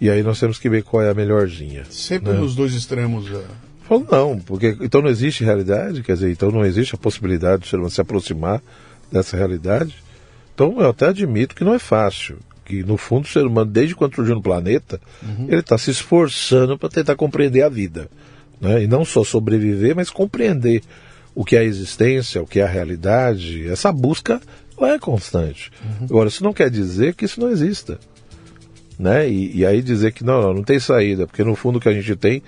[0.00, 1.84] E aí nós temos que ver qual é a melhorzinha.
[1.90, 2.38] Sempre né?
[2.38, 3.30] nos dois extremos.
[3.30, 3.44] É...
[3.82, 7.68] Falo, não, porque então não existe realidade, quer dizer, então não existe a possibilidade de
[7.68, 8.62] ser se aproximar
[9.12, 9.96] dessa realidade.
[10.54, 12.38] Então eu até admito que não é fácil.
[12.64, 15.46] Que no fundo o ser humano, desde quando surgiu no planeta, uhum.
[15.48, 18.08] ele está se esforçando para tentar compreender a vida.
[18.60, 18.84] Né?
[18.84, 20.82] E não só sobreviver, mas compreender
[21.40, 23.66] o que é a existência, o que é a realidade.
[23.66, 24.42] Essa busca
[24.78, 25.70] é constante.
[25.82, 26.04] Uhum.
[26.04, 27.98] Agora, isso não quer dizer que isso não exista.
[28.98, 29.26] Né?
[29.26, 31.88] E, e aí dizer que não, não, não tem saída, porque no fundo o que
[31.88, 32.42] a gente tem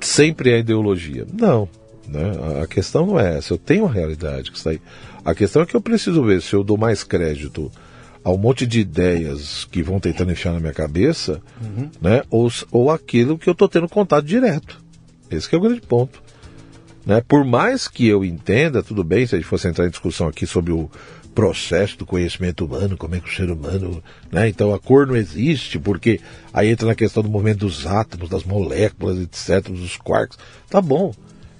[0.00, 1.26] sempre é ideologia.
[1.38, 1.68] Não.
[2.08, 2.32] Né?
[2.62, 3.52] A questão não é essa.
[3.52, 4.80] Eu tenho a realidade que está aí.
[5.22, 7.70] A questão é que eu preciso ver se eu dou mais crédito
[8.24, 11.90] a um monte de ideias que vão tentando enfiar na minha cabeça, uhum.
[12.00, 12.22] né?
[12.30, 14.80] ou, ou aquilo que eu estou tendo contato direto.
[15.30, 16.21] Esse é o grande ponto.
[17.04, 17.22] Né?
[17.26, 20.46] Por mais que eu entenda, tudo bem, se a gente fosse entrar em discussão aqui
[20.46, 20.90] sobre o
[21.34, 24.02] processo do conhecimento humano, como é que o ser humano.
[24.30, 24.48] Né?
[24.48, 26.20] Então a cor não existe, porque
[26.52, 30.38] aí entra na questão do movimento dos átomos, das moléculas, etc., dos quarks.
[30.68, 31.12] Tá bom.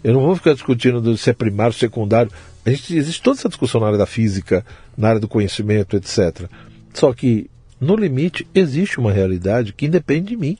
[0.04, 2.30] Eu não vou ficar discutindo se é primário, secundário.
[2.64, 4.64] A gente, existe toda essa discussão na área da física,
[4.96, 6.48] na área do conhecimento, etc.
[6.92, 7.48] Só que,
[7.80, 10.58] no limite, existe uma realidade que independe de mim.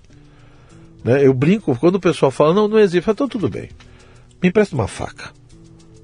[1.05, 1.27] Né?
[1.27, 3.69] Eu brinco, quando o pessoal fala, não, não existe, então tudo bem.
[4.43, 5.31] Me empresta uma faca.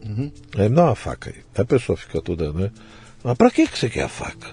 [0.05, 0.31] Uhum.
[0.57, 1.37] É, me dá uma faca aí.
[1.57, 2.71] A pessoa fica toda, né?
[3.23, 4.49] Mas pra que, que você quer a faca?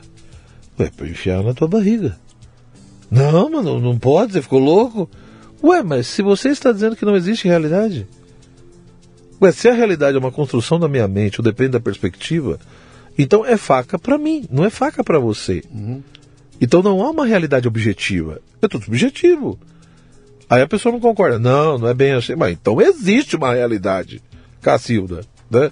[0.80, 2.18] Ué, pra enfiar na tua barriga.
[3.10, 5.10] Não, mano, não pode, você ficou louco.
[5.64, 8.08] Ué, mas se você está dizendo que não existe realidade,
[9.42, 12.60] Ué, se a realidade é uma construção da minha mente, ou depende da perspectiva,
[13.18, 15.64] então é faca para mim, não é faca para você.
[15.72, 16.02] Uhum.
[16.60, 19.60] Então não há uma realidade objetiva, é tudo subjetivo.
[20.50, 24.22] Aí a pessoa não concorda, não, não é bem assim, mas então existe uma realidade,
[24.62, 25.72] Cacilda, né?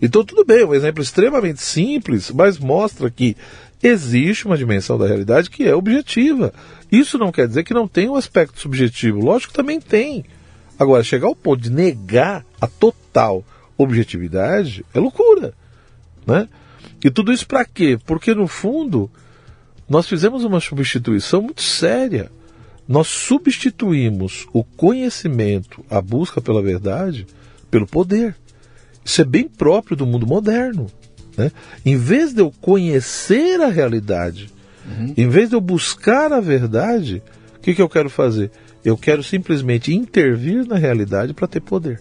[0.00, 3.36] Então tudo bem, um exemplo extremamente simples, mas mostra que
[3.82, 6.52] existe uma dimensão da realidade que é objetiva.
[6.90, 10.24] Isso não quer dizer que não tem um aspecto subjetivo, lógico que também tem.
[10.78, 13.44] Agora, chegar ao ponto de negar a total
[13.76, 15.54] objetividade é loucura.
[16.26, 16.48] Né?
[17.02, 17.98] E tudo isso para quê?
[18.04, 19.10] Porque, no fundo,
[19.88, 22.30] nós fizemos uma substituição muito séria.
[22.86, 27.26] Nós substituímos o conhecimento, a busca pela verdade,
[27.70, 28.36] pelo poder.
[29.04, 30.86] Isso é bem próprio do mundo moderno.
[31.36, 31.50] Né?
[31.84, 34.50] Em vez de eu conhecer a realidade,
[34.86, 35.14] uhum.
[35.16, 37.22] em vez de eu buscar a verdade,
[37.56, 38.50] o que, que eu quero fazer?
[38.84, 42.00] Eu quero simplesmente intervir na realidade para ter poder.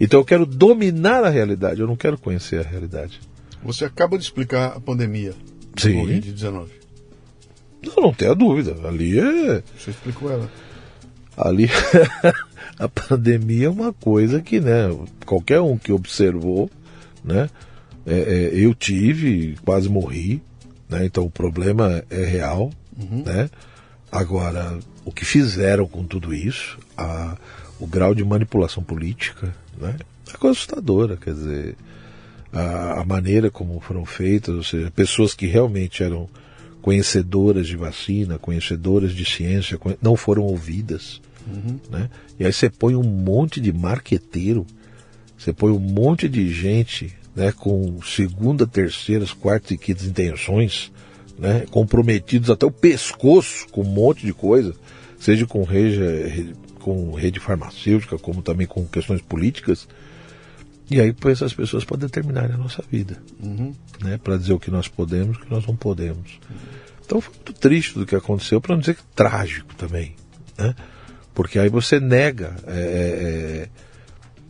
[0.00, 3.20] Então eu quero dominar a realidade, eu não quero conhecer a realidade.
[3.62, 5.32] Você acaba de explicar a pandemia
[5.74, 6.77] do Covid-19.
[7.82, 8.76] Não, não tenha dúvida.
[8.86, 9.62] Ali é.
[9.78, 10.50] Você explicou ela.
[11.36, 11.68] Ali
[12.78, 14.88] a pandemia é uma coisa que, né,
[15.24, 16.70] qualquer um que observou,
[17.24, 17.48] né,
[18.06, 20.42] é, é, eu tive, quase morri,
[20.88, 23.22] né, então o problema é real, uhum.
[23.24, 23.48] né.
[24.10, 27.36] Agora, o que fizeram com tudo isso, a,
[27.78, 29.96] o grau de manipulação política, né,
[30.32, 31.76] é coisa assustadora, quer dizer,
[32.52, 36.28] a, a, maneira como foram feitas, ou seja, pessoas que realmente eram
[36.88, 41.20] conhecedoras de vacina, conhecedoras de ciência, não foram ouvidas.
[41.46, 41.78] Uhum.
[41.90, 42.08] Né?
[42.40, 44.66] E aí você põe um monte de marqueteiro,
[45.36, 50.90] você põe um monte de gente né, com segunda, terceiras, quartas e quintas intenções,
[51.38, 54.74] né, comprometidos até o pescoço com um monte de coisa,
[55.20, 55.66] seja com
[56.80, 59.86] com rede farmacêutica, como também com questões políticas.
[60.90, 63.74] E aí põe essas pessoas para determinarem a nossa vida, uhum.
[64.02, 66.38] né, para dizer o que nós podemos e o que nós não podemos.
[67.04, 70.14] Então foi muito triste do que aconteceu, para não dizer que trágico também.
[70.56, 70.74] Né?
[71.34, 73.68] Porque aí você nega é, é, é,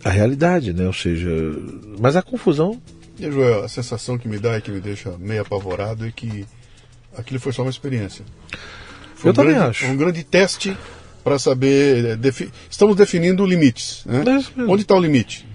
[0.08, 0.86] a realidade, né?
[0.86, 1.28] Ou seja,
[1.98, 2.80] mas a confusão.
[3.18, 6.46] E, Joel, a sensação que me dá e que me deixa meio apavorado é que
[7.16, 8.24] aquilo foi só uma experiência.
[9.14, 9.86] Foi Eu um também grande, acho.
[9.86, 10.76] Um grande teste
[11.22, 12.04] para saber.
[12.04, 12.50] É, defi...
[12.70, 14.04] Estamos definindo limites.
[14.06, 14.22] Né?
[14.56, 15.47] É Onde está o limite?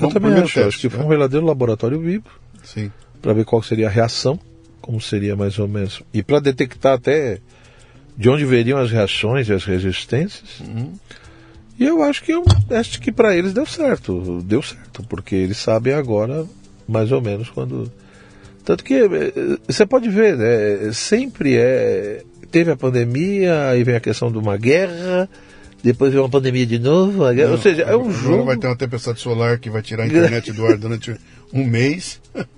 [0.00, 0.54] Eu também acho.
[0.54, 2.24] Teste, acho que foi um verdadeiro laboratório vivo.
[2.62, 2.90] Sim.
[3.20, 4.38] Para ver qual seria a reação,
[4.80, 6.02] como seria mais ou menos.
[6.12, 7.40] E para detectar até
[8.16, 10.60] de onde veriam as reações e as resistências.
[10.60, 10.92] Uhum.
[11.78, 15.58] E eu acho que eu acho que para eles deu certo, deu certo, porque eles
[15.58, 16.44] sabem agora
[16.88, 17.90] mais ou menos quando
[18.64, 24.00] tanto que eh, você pode ver, né, sempre é teve a pandemia, aí vem a
[24.00, 25.28] questão de uma guerra,
[25.82, 28.44] depois vem uma pandemia de novo, Não, ou seja, é um jogo.
[28.44, 31.16] vai ter uma tempestade solar que vai tirar a internet do ar durante
[31.52, 32.20] um mês.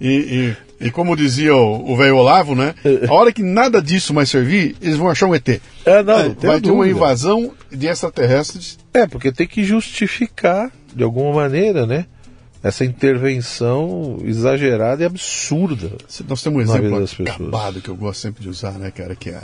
[0.00, 2.72] E, e, e, como dizia o velho Olavo, né?
[3.08, 5.48] A hora que nada disso mais servir, eles vão achar um ET.
[5.84, 8.78] É, não, é, vai ter uma invasão de extraterrestres.
[8.94, 12.06] É, porque tem que justificar, de alguma maneira, né?
[12.62, 15.92] essa intervenção exagerada e absurda.
[16.28, 19.40] Nós temos um exemplo acabado que eu gosto sempre de usar, né, cara, que é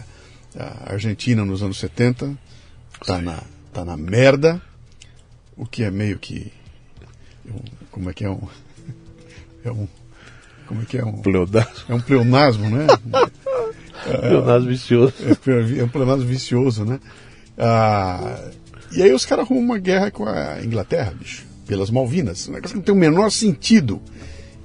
[0.59, 2.36] a, a Argentina nos anos 70,
[3.05, 4.60] tá na, tá na merda,
[5.56, 6.52] o que é meio que.
[7.90, 8.40] Como é que é um.
[9.64, 9.89] É um.
[10.66, 11.22] Como é que é um.
[11.22, 11.85] Pleonasmo.
[11.89, 12.86] É um pleonasmo, né?
[14.06, 15.14] é, pleonasmo vicioso.
[15.22, 17.01] É, é um pleonasmo vicioso, né?
[17.56, 18.51] Ah,
[18.93, 22.47] e aí os caras arrumam uma guerra com a Inglaterra, bicho, pelas Malvinas.
[22.47, 24.02] Um negócio que não tem o menor sentido.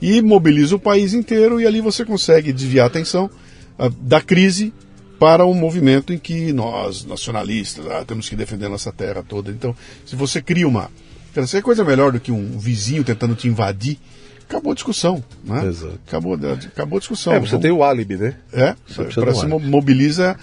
[0.01, 3.29] E mobiliza o país inteiro e ali você consegue desviar a atenção
[3.77, 4.73] ah, da crise
[5.19, 9.51] para um movimento em que nós, nacionalistas, ah, temos que defender nossa terra toda.
[9.51, 9.75] Então,
[10.05, 10.89] se você cria uma.
[11.35, 13.99] Isso é coisa melhor do que um vizinho tentando te invadir.
[14.47, 15.67] Acabou a discussão, né?
[15.67, 15.99] Exato.
[16.07, 17.33] Acabou, acabou a discussão.
[17.33, 17.61] É, você Vamos...
[17.61, 18.35] tem o álibi, né?
[18.51, 18.75] É,
[19.13, 20.35] para se mobiliza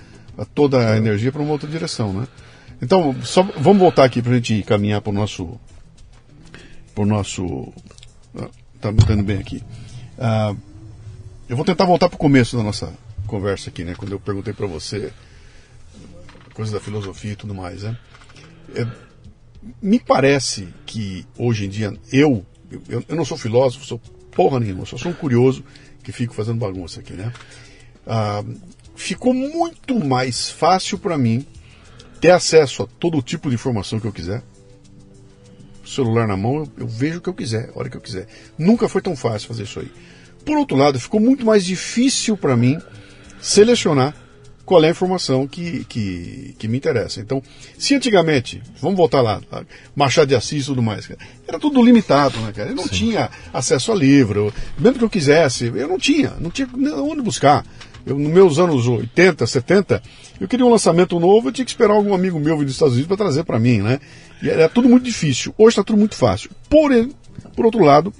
[0.54, 2.28] toda a energia para uma outra direção, né?
[2.80, 5.58] Então, só, vamos voltar aqui para a gente caminhar para o nosso.
[6.94, 7.72] Para o nosso.
[8.74, 9.62] Está botando bem aqui.
[10.18, 10.56] Uh,
[11.48, 12.92] eu vou tentar voltar para o começo da nossa
[13.26, 13.94] conversa aqui, né?
[13.96, 15.12] Quando eu perguntei para você
[16.54, 17.98] coisas da filosofia e tudo mais, né?
[18.74, 18.86] É,
[19.82, 22.44] me parece que hoje em dia eu,
[22.88, 24.00] eu, eu, não sou filósofo, sou
[24.30, 25.64] porra nenhuma, só sou um curioso
[26.02, 27.32] que fico fazendo bagunça aqui, né?
[28.06, 28.42] Ah,
[28.94, 31.46] ficou muito mais fácil para mim
[32.20, 34.42] ter acesso a todo tipo de informação que eu quiser.
[35.84, 38.26] Celular na mão, eu, eu vejo o que eu quiser, a hora que eu quiser.
[38.58, 39.92] Nunca foi tão fácil fazer isso aí.
[40.44, 42.78] Por outro lado, ficou muito mais difícil para mim
[43.46, 44.12] selecionar
[44.64, 47.20] qual é a informação que, que, que, me interessa.
[47.20, 47.40] Então,
[47.78, 49.40] se antigamente, vamos voltar lá,
[49.94, 51.08] Machado de Assis e tudo mais,
[51.46, 52.70] era tudo limitado, né, cara?
[52.70, 52.94] Eu não Sim.
[52.94, 57.64] tinha acesso a livro, mesmo que eu quisesse, eu não tinha, não tinha onde buscar.
[58.04, 60.02] Eu, nos meus anos 80, 70,
[60.40, 62.94] eu queria um lançamento novo, eu tinha que esperar algum amigo meu vir dos Estados
[62.94, 64.00] Unidos para trazer para mim, né?
[64.42, 65.54] E era tudo muito difícil.
[65.56, 66.50] Hoje está tudo muito fácil.
[66.68, 67.12] Porém,
[67.54, 68.12] por outro lado,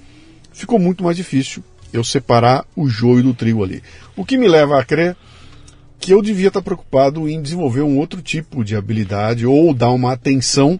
[0.53, 1.61] ficou muito mais difícil
[1.97, 3.81] eu separar o joio do trigo ali.
[4.15, 5.15] O que me leva a crer
[5.99, 10.13] que eu devia estar preocupado em desenvolver um outro tipo de habilidade ou dar uma
[10.13, 10.79] atenção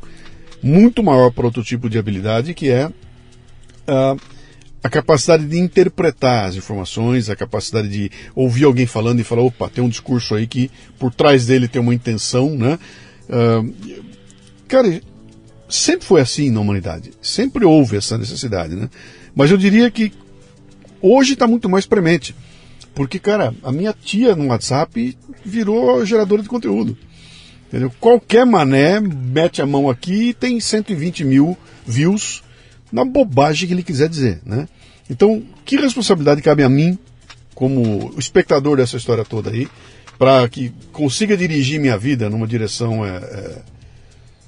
[0.62, 4.20] muito maior para outro tipo de habilidade, que é uh,
[4.84, 9.70] a capacidade de interpretar as informações, a capacidade de ouvir alguém falando e falar, opa,
[9.70, 12.80] tem um discurso aí que por trás dele tem uma intenção, né?
[13.30, 13.74] Uh,
[14.68, 15.02] cara,
[15.68, 18.90] sempre foi assim na humanidade, sempre houve essa necessidade, né?
[19.36, 20.12] Mas eu diria que
[21.02, 22.36] Hoje está muito mais premente.
[22.94, 26.98] Porque, cara, a minha tia no WhatsApp virou geradora de conteúdo.
[27.68, 27.92] Entendeu?
[28.00, 32.42] Qualquer mané mete a mão aqui e tem 120 mil views
[32.92, 34.68] na bobagem que ele quiser dizer, né?
[35.10, 36.98] Então, que responsabilidade cabe a mim,
[37.54, 39.68] como espectador dessa história toda aí,
[40.18, 43.62] para que consiga dirigir minha vida numa direção é, é,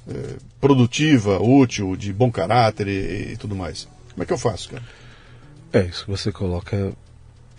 [0.08, 3.86] é, produtiva, útil, de bom caráter e, e tudo mais?
[4.12, 4.82] Como é que eu faço, cara?
[5.72, 6.92] É, isso que você coloca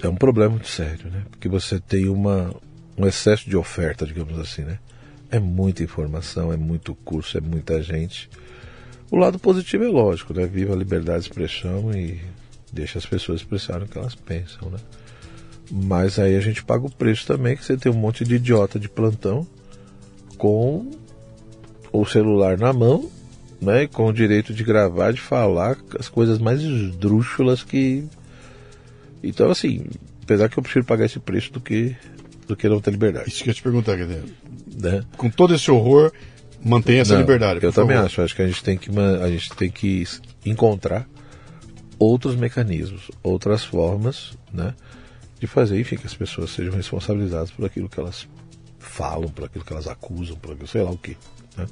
[0.04, 1.24] é um problema muito sério, né?
[1.30, 2.54] Porque você tem uma,
[2.98, 4.80] um excesso de oferta, digamos assim, né?
[5.30, 8.30] É muita informação, é muito curso, é muita gente.
[9.10, 10.46] O lado positivo é lógico, né?
[10.46, 12.20] Viva a liberdade de expressão e
[12.72, 14.80] deixa as pessoas expressarem o que elas pensam, né?
[15.72, 18.78] Mas aí a gente paga o preço também, que você tem um monte de idiota
[18.78, 19.48] de plantão
[20.38, 20.92] com
[21.94, 23.10] o celular na mão
[23.62, 28.04] né, com o direito de gravar, de falar as coisas mais esdrúxulas que.
[29.24, 29.86] Então, assim,
[30.24, 31.96] apesar que eu prefiro pagar esse preço do que,
[32.48, 33.30] do que não ter liberdade.
[33.30, 34.24] Isso que eu te perguntar, quer dizer,
[34.82, 35.04] né?
[35.16, 36.12] com todo esse horror,
[36.64, 37.64] mantenha essa não, liberdade.
[37.64, 40.06] Eu também acho, acho que a gente tem que, a gente tem que
[40.44, 41.08] encontrar
[42.00, 44.74] outros mecanismos, outras formas, né,
[45.40, 48.28] de fazer, enfim, que as pessoas sejam responsabilizadas por aquilo que elas
[48.82, 51.18] falam, por aquilo que elas acusam, por aquilo, sei lá o que,
[51.58, 51.68] né,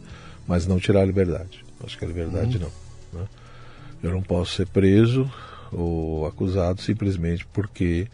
[0.47, 1.63] mas não tirar a liberdade.
[1.83, 2.69] Acho que a liberdade uhum.
[3.13, 3.19] não.
[3.21, 3.27] Né?
[4.01, 5.29] Eu não posso ser preso
[5.71, 8.07] ou acusado simplesmente porque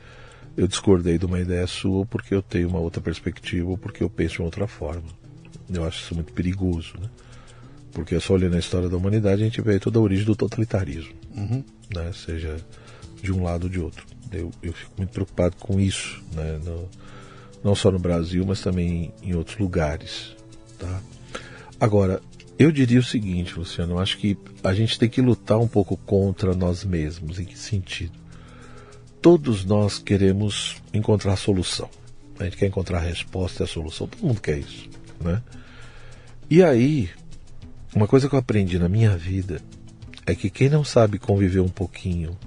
[0.57, 4.03] eu discordei de uma ideia sua, ou porque eu tenho uma outra perspectiva, ou porque
[4.03, 5.09] eu penso de uma outra forma.
[5.69, 7.09] Eu acho isso muito perigoso, né?
[7.91, 11.13] Porque só olhando a história da humanidade a gente vê toda a origem do totalitarismo,
[11.35, 11.63] uhum.
[11.93, 12.11] né?
[12.13, 12.57] Seja
[13.21, 14.05] de um lado ou de outro.
[14.31, 16.59] Eu, eu fico muito preocupado com isso, né?
[16.63, 16.89] No,
[17.65, 20.35] não só no Brasil, mas também em outros lugares,
[20.77, 21.01] tá?
[21.79, 22.21] Agora,
[22.59, 25.97] eu diria o seguinte, Luciano, eu acho que a gente tem que lutar um pouco
[25.97, 27.39] contra nós mesmos.
[27.39, 28.13] Em que sentido?
[29.19, 31.89] Todos nós queremos encontrar solução.
[32.39, 34.07] A gente quer encontrar a resposta e a solução.
[34.07, 34.87] Todo mundo quer isso,
[35.19, 35.41] né?
[36.47, 37.09] E aí,
[37.95, 39.59] uma coisa que eu aprendi na minha vida
[40.23, 42.37] é que quem não sabe conviver um pouquinho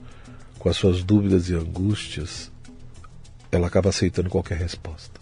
[0.61, 2.53] com as suas dúvidas e angústias,
[3.51, 5.21] ela acaba aceitando qualquer resposta.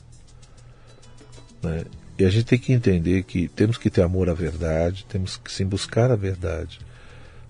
[1.62, 1.85] Né?
[2.19, 5.53] E a gente tem que entender que temos que ter amor à verdade, temos que
[5.53, 6.81] sim buscar a verdade,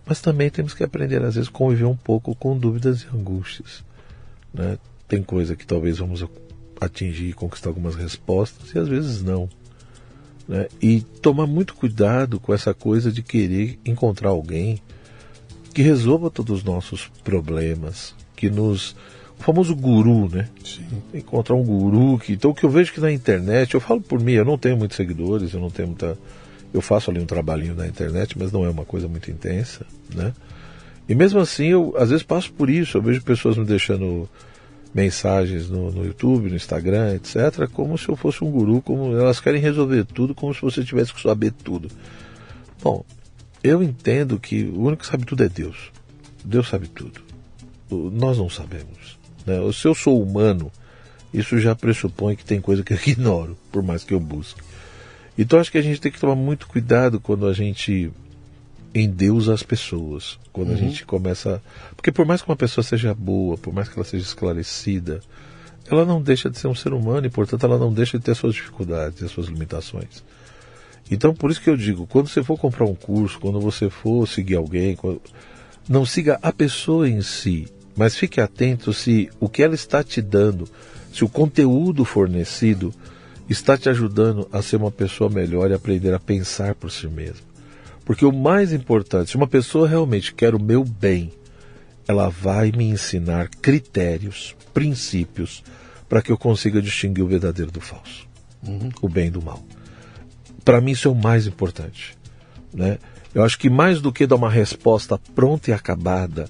[0.04, 3.84] mas também temos que aprender, às vezes, conviver um pouco com dúvidas e angústias.
[4.54, 4.78] Né?
[5.08, 6.24] Tem coisa que talvez vamos
[6.80, 9.48] atingir e conquistar algumas respostas, e às vezes não.
[10.48, 10.68] Né?
[10.80, 14.80] E tomar muito cuidado com essa coisa de querer encontrar alguém
[15.74, 18.96] que resolva todos os nossos problemas, que nos.
[19.38, 20.48] O famoso guru, né?
[20.64, 20.86] Sim.
[21.14, 22.32] Encontrar um guru que.
[22.32, 24.76] Então, o que eu vejo que na internet, eu falo por mim, eu não tenho
[24.76, 26.16] muitos seguidores, eu não tenho muita.
[26.72, 30.32] Eu faço ali um trabalhinho na internet, mas não é uma coisa muito intensa, né?
[31.08, 34.28] E mesmo assim, eu às vezes passo por isso, eu vejo pessoas me deixando
[34.92, 39.38] mensagens no, no, YouTube, no Instagram, etc., como se eu fosse um guru, como elas
[39.38, 41.90] querem resolver tudo, como se você tivesse que saber tudo.
[42.82, 43.04] Bom,
[43.62, 45.92] eu entendo que o único que sabe tudo é Deus.
[46.44, 47.20] Deus sabe tudo.
[47.90, 49.15] Nós não sabemos.
[49.46, 49.56] Né?
[49.72, 50.70] Se eu sou humano,
[51.32, 54.60] isso já pressupõe que tem coisa que eu ignoro, por mais que eu busque.
[55.38, 58.10] Então acho que a gente tem que tomar muito cuidado quando a gente
[58.94, 60.38] endeusa as pessoas.
[60.52, 60.74] Quando uhum.
[60.74, 61.62] a gente começa.
[61.94, 65.20] Porque por mais que uma pessoa seja boa, por mais que ela seja esclarecida,
[65.90, 68.34] ela não deixa de ser um ser humano e, portanto, ela não deixa de ter
[68.34, 70.24] suas dificuldades e suas limitações.
[71.10, 74.26] Então, por isso que eu digo, quando você for comprar um curso, quando você for
[74.26, 75.20] seguir alguém, quando...
[75.88, 80.20] não siga a pessoa em si, mas fique atento se o que ela está te
[80.20, 80.68] dando,
[81.12, 82.92] se o conteúdo fornecido
[83.48, 87.46] está te ajudando a ser uma pessoa melhor e aprender a pensar por si mesmo.
[88.04, 91.32] Porque o mais importante, se uma pessoa realmente quer o meu bem,
[92.06, 95.64] ela vai me ensinar critérios, princípios,
[96.08, 98.28] para que eu consiga distinguir o verdadeiro do falso,
[98.64, 98.90] uhum.
[99.02, 99.62] o bem do mal.
[100.64, 102.16] Para mim, isso é o mais importante.
[102.72, 102.98] Né?
[103.34, 106.48] Eu acho que mais do que dar uma resposta pronta e acabada,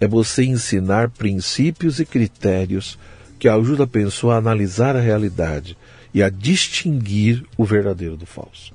[0.00, 2.98] é você ensinar princípios e critérios
[3.38, 5.76] que ajudam a pessoa a analisar a realidade
[6.12, 8.72] e a distinguir o verdadeiro do falso.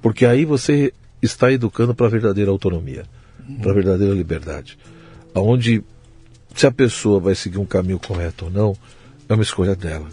[0.00, 3.04] Porque aí você está educando para a verdadeira autonomia,
[3.46, 3.58] uhum.
[3.58, 4.78] para a verdadeira liberdade.
[5.34, 5.82] Onde,
[6.54, 8.76] se a pessoa vai seguir um caminho correto ou não,
[9.28, 10.08] é uma escolha dela.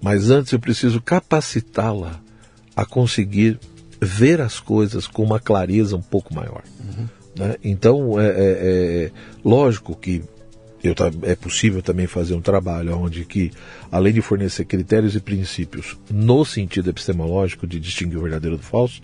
[0.00, 2.20] Mas antes eu preciso capacitá-la
[2.74, 3.58] a conseguir
[4.00, 6.62] ver as coisas com uma clareza um pouco maior.
[6.78, 7.08] Uhum.
[7.38, 7.56] Né?
[7.62, 9.10] Então, é, é, é,
[9.44, 10.22] lógico que
[10.82, 13.50] eu, é possível também fazer um trabalho onde que,
[13.90, 19.02] além de fornecer critérios e princípios no sentido epistemológico de distinguir o verdadeiro do falso,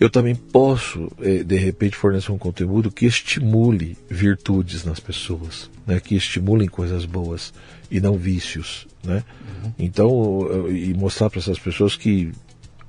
[0.00, 5.98] eu também posso, eh, de repente, fornecer um conteúdo que estimule virtudes nas pessoas, né?
[5.98, 7.52] que estimulem coisas boas
[7.90, 8.86] e não vícios.
[9.02, 9.24] Né?
[9.64, 9.72] Uhum.
[9.76, 12.30] Então, e mostrar para essas pessoas que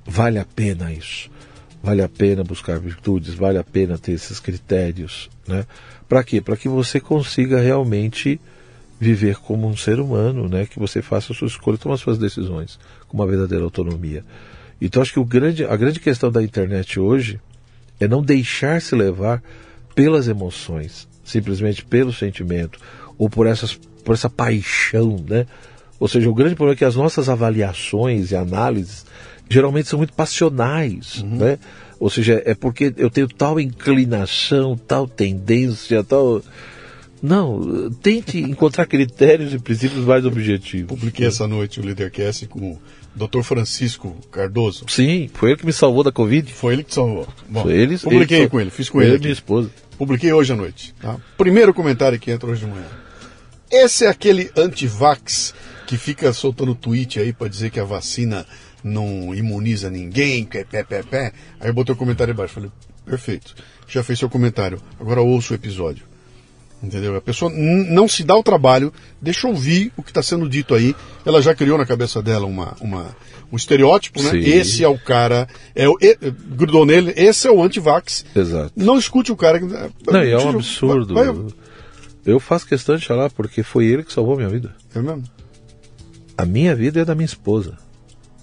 [0.06, 1.28] vale a pena isso.
[1.82, 5.30] Vale a pena buscar virtudes, vale a pena ter esses critérios.
[5.46, 5.64] Né?
[6.08, 6.40] Para quê?
[6.40, 8.40] Para que você consiga realmente
[9.00, 10.66] viver como um ser humano, né?
[10.66, 12.78] que você faça a sua escolha, tome as suas decisões
[13.08, 14.22] com uma verdadeira autonomia.
[14.80, 17.40] Então acho que o grande, a grande questão da internet hoje
[17.98, 19.42] é não deixar se levar
[19.94, 22.78] pelas emoções, simplesmente pelo sentimento
[23.18, 25.46] ou por, essas, por essa paixão, né?
[25.98, 29.04] Ou seja, o grande problema é que as nossas avaliações e análises
[29.50, 31.36] geralmente são muito passionais, uhum.
[31.36, 31.58] né?
[31.98, 36.40] Ou seja, é porque eu tenho tal inclinação, tal tendência, tal.
[37.22, 40.88] Não, tente encontrar critérios e princípios mais objetivos.
[40.88, 42.78] Publiquei essa noite o Leadercast com
[43.14, 43.42] Dr.
[43.42, 44.86] Francisco Cardoso.
[44.88, 46.50] Sim, foi ele que me salvou da Covid.
[46.50, 47.28] Foi ele que salvou.
[47.46, 49.10] Bom, foi ele, publiquei ele, com ele, fiz com ele.
[49.10, 49.70] Ele e minha esposa.
[49.98, 50.94] Publiquei hoje à noite.
[51.02, 51.18] Tá?
[51.36, 52.86] Primeiro comentário que entra hoje de manhã.
[53.70, 55.54] Esse é aquele anti-vax
[55.86, 58.46] que fica soltando tweet aí para dizer que a vacina
[58.82, 61.32] não imuniza ninguém, que é pé, pé, pé.
[61.58, 62.54] Aí eu botei o comentário embaixo.
[62.54, 62.70] Falei,
[63.04, 63.54] perfeito.
[63.88, 64.80] Já fez seu comentário.
[64.98, 66.10] Agora ouça o episódio.
[66.82, 67.14] Entendeu?
[67.14, 68.90] A pessoa não se dá o trabalho,
[69.20, 70.96] deixa ouvir o que está sendo dito aí.
[71.26, 73.14] Ela já criou na cabeça dela uma, uma,
[73.52, 74.30] um estereótipo, né?
[74.30, 74.38] Sim.
[74.38, 76.16] Esse é o cara, é o, e,
[76.56, 78.24] grudou nele, esse é o anti-vax.
[78.34, 78.72] Exato.
[78.74, 79.60] Não escute o cara.
[79.60, 81.12] Não, é um absurdo.
[81.12, 81.52] Vai, vai,
[82.24, 84.74] eu faço questão de falar porque foi ele que salvou a minha vida.
[84.94, 85.24] É mesmo?
[86.36, 87.76] A minha vida é da minha esposa.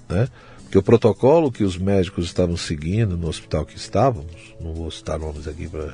[0.09, 0.27] Né?
[0.63, 5.17] Porque o protocolo que os médicos estavam seguindo no hospital que estávamos, não vou citar
[5.17, 5.93] nomes aqui para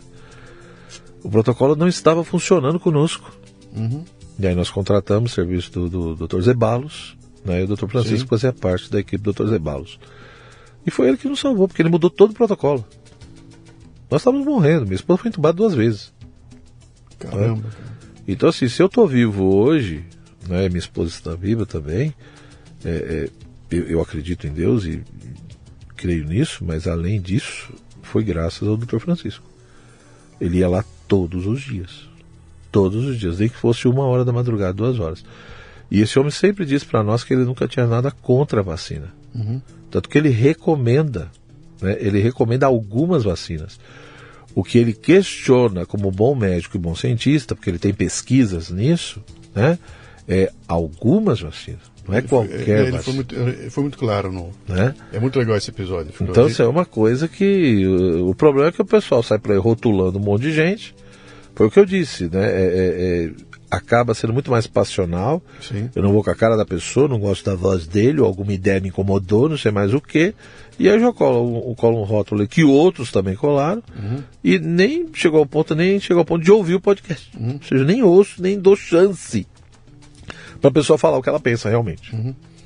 [1.24, 3.32] o protocolo não estava funcionando conosco.
[3.74, 4.04] Uhum.
[4.38, 6.42] E aí nós contratamos o serviço do, do Dr.
[6.42, 7.16] Zebalos,
[7.46, 7.88] né, e o Dr.
[7.88, 8.28] Francisco Sim.
[8.28, 9.48] fazia parte da equipe do Dr.
[9.48, 10.00] Zebalos.
[10.86, 12.86] E foi ele que nos salvou, porque ele mudou todo o protocolo.
[14.12, 16.14] Nós estávamos morrendo, minha esposa foi entubada duas vezes.
[17.18, 17.62] Caramba.
[17.62, 17.74] Né?
[18.28, 20.04] Então, assim, se eu estou vivo hoje,
[20.48, 22.14] né, minha esposa está viva também,
[22.84, 23.30] é, é,
[23.74, 25.02] eu, eu, acredito em Deus e,
[25.96, 29.00] creio nisso, mas além disso, foi graças ao Dr.
[29.00, 29.46] Francisco.
[30.40, 32.10] Ele ia lá todos os dias.
[32.72, 35.24] Todos os dias, nem que fosse uma hora da madrugada, duas horas.
[35.90, 39.14] E esse homem sempre disse para nós que ele nunca tinha nada contra a vacina.
[39.34, 39.62] Uhum.
[39.90, 41.32] Tanto que ele recomenda,
[41.82, 43.80] né, ele recomenda algumas vacinas.
[44.56, 49.24] O que ele questiona como bom médico e bom cientista, porque ele tem pesquisas nisso,
[49.56, 49.80] né?
[50.28, 51.93] É algumas vacinas.
[52.08, 53.02] Não é Ele qualquer foi, ele vacina.
[53.04, 54.32] foi muito, foi muito claro.
[54.32, 54.94] No, né?
[55.14, 56.12] é muito legal esse episódio.
[56.22, 57.86] Então isso é uma coisa que.
[57.86, 60.94] uh, O problema é que o pessoal sai por aí rotulando um monte de gente.
[61.56, 62.44] Foi o que eu disse, né?
[62.46, 63.32] É- é- é-
[63.72, 65.42] acaba sendo muito mais passional.
[65.60, 65.90] Sim.
[65.96, 68.54] Eu não vou com a cara da pessoa, não gosto da voz dele, ou alguma
[68.54, 70.34] ideia me incomodou, não sei mais o que.
[70.78, 73.82] E aí eu já colo, colo um rótulo que outros também colaram.
[74.44, 77.32] E nem chegou ao ponto, nem chegou ao ponto de ouvir o podcast.
[77.40, 79.48] Ou seja, nem ouço, nem dou chance
[80.64, 82.16] para a pessoa falar o que ela pensa realmente.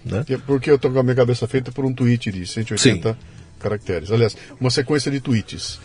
[0.05, 0.23] Né?
[0.23, 3.17] Que- Porque eu tô com a minha cabeça feita por um tweet de 180
[3.59, 4.11] caracteres.
[4.11, 5.79] Aliás, uma sequência de tweets.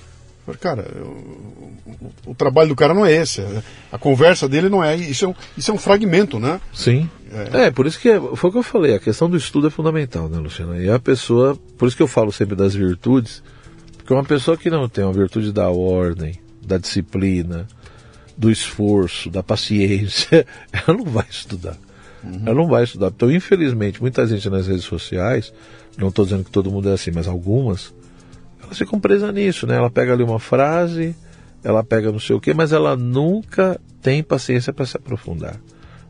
[0.61, 3.43] Cara, eu- o, o trabalho do cara não é esse.
[3.91, 4.95] A conversa dele não é.
[4.95, 6.61] Isso é um, isso é um fragmento, né?
[6.75, 7.09] Sim.
[7.65, 7.71] É.
[7.71, 10.29] por isso que é- foi o que eu falei, a questão do estudo é fundamental,
[10.29, 10.77] né, Luciana?
[10.79, 13.43] E a pessoa, por isso que eu falo sempre das virtudes,
[13.97, 17.67] porque uma pessoa que não tem a virtude da ordem, da disciplina,
[18.37, 21.77] do esforço, da paciência, ela não vai estudar.
[22.25, 23.09] Ela não vai estudar.
[23.09, 25.53] Então, infelizmente, muita gente nas redes sociais,
[25.99, 27.93] não estou dizendo que todo mundo é assim, mas algumas,
[28.63, 29.77] elas ficam presas nisso, né?
[29.77, 31.15] Ela pega ali uma frase,
[31.65, 35.61] ela pega não sei o quê, mas ela nunca tem paciência para se aprofundar,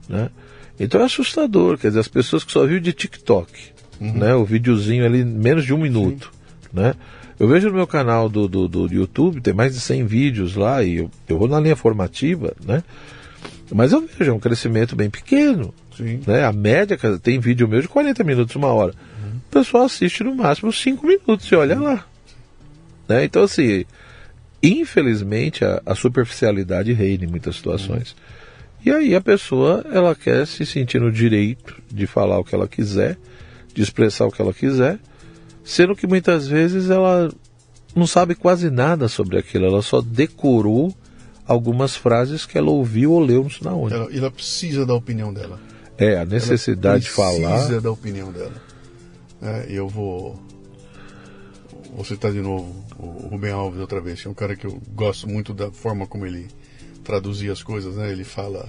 [0.08, 0.30] né?
[0.78, 3.52] Então é assustador, quer dizer, as pessoas que só viram de TikTok,
[4.00, 4.34] né?
[4.34, 6.32] O videozinho ali, menos de um minuto,
[6.72, 6.94] né?
[7.38, 10.82] Eu vejo no meu canal do, do, do YouTube, tem mais de 100 vídeos lá,
[10.82, 12.84] e eu, eu vou na linha formativa, né?
[13.72, 16.20] Mas eu vejo, é um crescimento bem pequeno, Sim.
[16.26, 16.44] né?
[16.44, 18.94] A média, cara, tem vídeo meu de 40 minutos, uma hora.
[19.46, 22.06] O pessoal assiste no máximo 5 minutos e olha lá.
[23.08, 23.24] Né?
[23.24, 23.84] Então, assim,
[24.62, 28.16] infelizmente a, a superficialidade reina em muitas situações.
[28.84, 32.66] E aí a pessoa, ela quer se sentir no direito de falar o que ela
[32.66, 33.16] quiser,
[33.74, 34.98] de expressar o que ela quiser,
[35.64, 37.30] sendo que muitas vezes ela
[37.94, 40.94] não sabe quase nada sobre aquilo, ela só decorou
[41.46, 43.94] algumas frases que ela ouviu ou leu, não sei na onde.
[43.94, 45.60] Ela, ela precisa da opinião dela.
[45.98, 47.58] É, a necessidade de falar.
[47.58, 48.54] Precisa da opinião dela.
[49.40, 50.40] É, eu vou.
[51.94, 55.28] Vou citar de novo o Rubem Alves outra vez, é um cara que eu gosto
[55.28, 56.48] muito da forma como ele
[57.02, 58.12] traduzia as coisas, né?
[58.12, 58.68] Ele fala: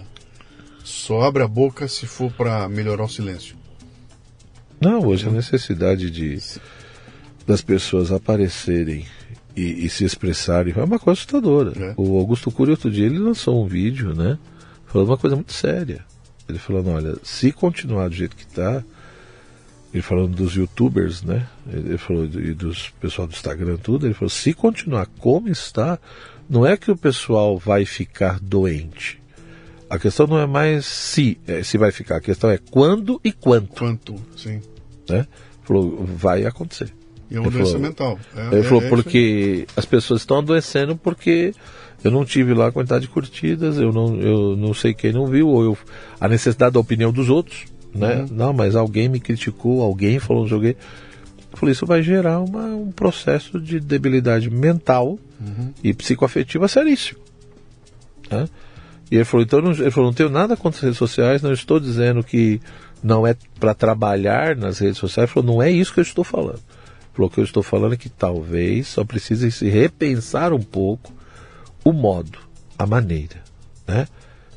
[0.84, 3.56] só abre a boca se for para melhorar o silêncio.
[4.82, 6.40] Não, hoje a necessidade de
[7.46, 9.06] das pessoas aparecerem
[9.56, 11.74] e, e se expressarem é uma coisa assustadora.
[11.78, 11.94] É.
[11.96, 14.38] O Augusto Cury outro dia ele lançou um vídeo, né?
[14.86, 16.06] Falando uma coisa muito séria.
[16.48, 18.84] Ele falando, olha, se continuar do jeito que está,
[19.94, 21.48] ele falando dos youtubers, né?
[21.72, 25.98] Ele falou e dos pessoal do Instagram tudo, ele falou, se continuar como está,
[26.50, 29.22] não é que o pessoal vai ficar doente.
[29.90, 33.32] A questão não é mais se, é, se vai ficar, a questão é quando e
[33.32, 34.60] quanto Quanto, sim.
[35.08, 35.28] né?
[35.64, 36.92] Falou, vai acontecer.
[37.30, 38.20] E é uma Ele doença falou- mental.
[38.36, 41.54] É, Ele é- falou, é porque as pessoas estão adoecendo porque
[42.04, 45.26] eu não tive lá a quantidade de curtidas, eu não, eu não sei quem não
[45.28, 45.78] viu, ou eu,
[46.20, 48.22] a necessidade da opinião dos outros, né?
[48.22, 48.28] Uhum.
[48.32, 50.76] Não, mas alguém me criticou, alguém falou, não sei o quê.
[51.52, 55.74] Eu falei, isso vai gerar uma, um processo de debilidade mental Uhum.
[55.84, 57.20] e psicoafetiva seríssimo.
[58.32, 58.48] né?
[59.12, 61.52] E ele falou, então não, ele falou, não tenho nada contra as redes sociais, não
[61.52, 62.62] estou dizendo que
[63.04, 65.30] não é para trabalhar nas redes sociais.
[65.30, 66.56] Ele falou, não é isso que eu estou falando.
[66.60, 70.62] Ele falou, o que eu estou falando é que talvez só precise se repensar um
[70.62, 71.12] pouco
[71.84, 72.40] o modo,
[72.78, 73.44] a maneira.
[73.88, 74.08] Né?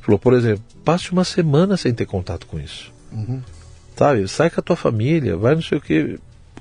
[0.01, 2.91] Falou, por exemplo, passe uma semana sem ter contato com isso.
[3.11, 3.41] Uhum.
[3.95, 4.27] Sabe?
[4.27, 6.19] Sai com a tua família, vai não sei o que,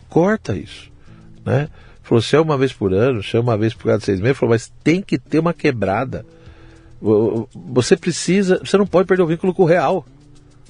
[0.08, 0.90] corta isso.
[1.44, 1.68] Né?
[2.02, 4.38] Falou, se é uma vez por ano, se é uma vez por cada seis meses,
[4.38, 6.24] falou, mas tem que ter uma quebrada.
[7.54, 10.06] Você precisa, você não pode perder o vínculo com o real.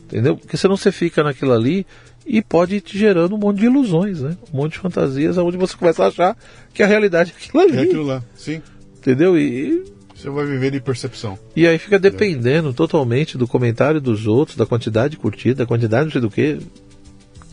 [0.04, 0.36] Entendeu?
[0.36, 1.86] Porque senão você fica naquilo ali
[2.26, 4.36] e pode ir te gerando um monte de ilusões, né?
[4.52, 6.36] Um monte de fantasias onde você começa a achar
[6.72, 7.78] que a realidade é aquilo ali.
[7.78, 8.62] É aquilo lá, sim.
[9.06, 9.38] Entendeu?
[9.38, 9.84] E,
[10.16, 11.38] Você vai viver de percepção.
[11.54, 16.06] e aí fica dependendo totalmente do comentário dos outros, da quantidade de curtida, da quantidade
[16.06, 16.58] não sei do que.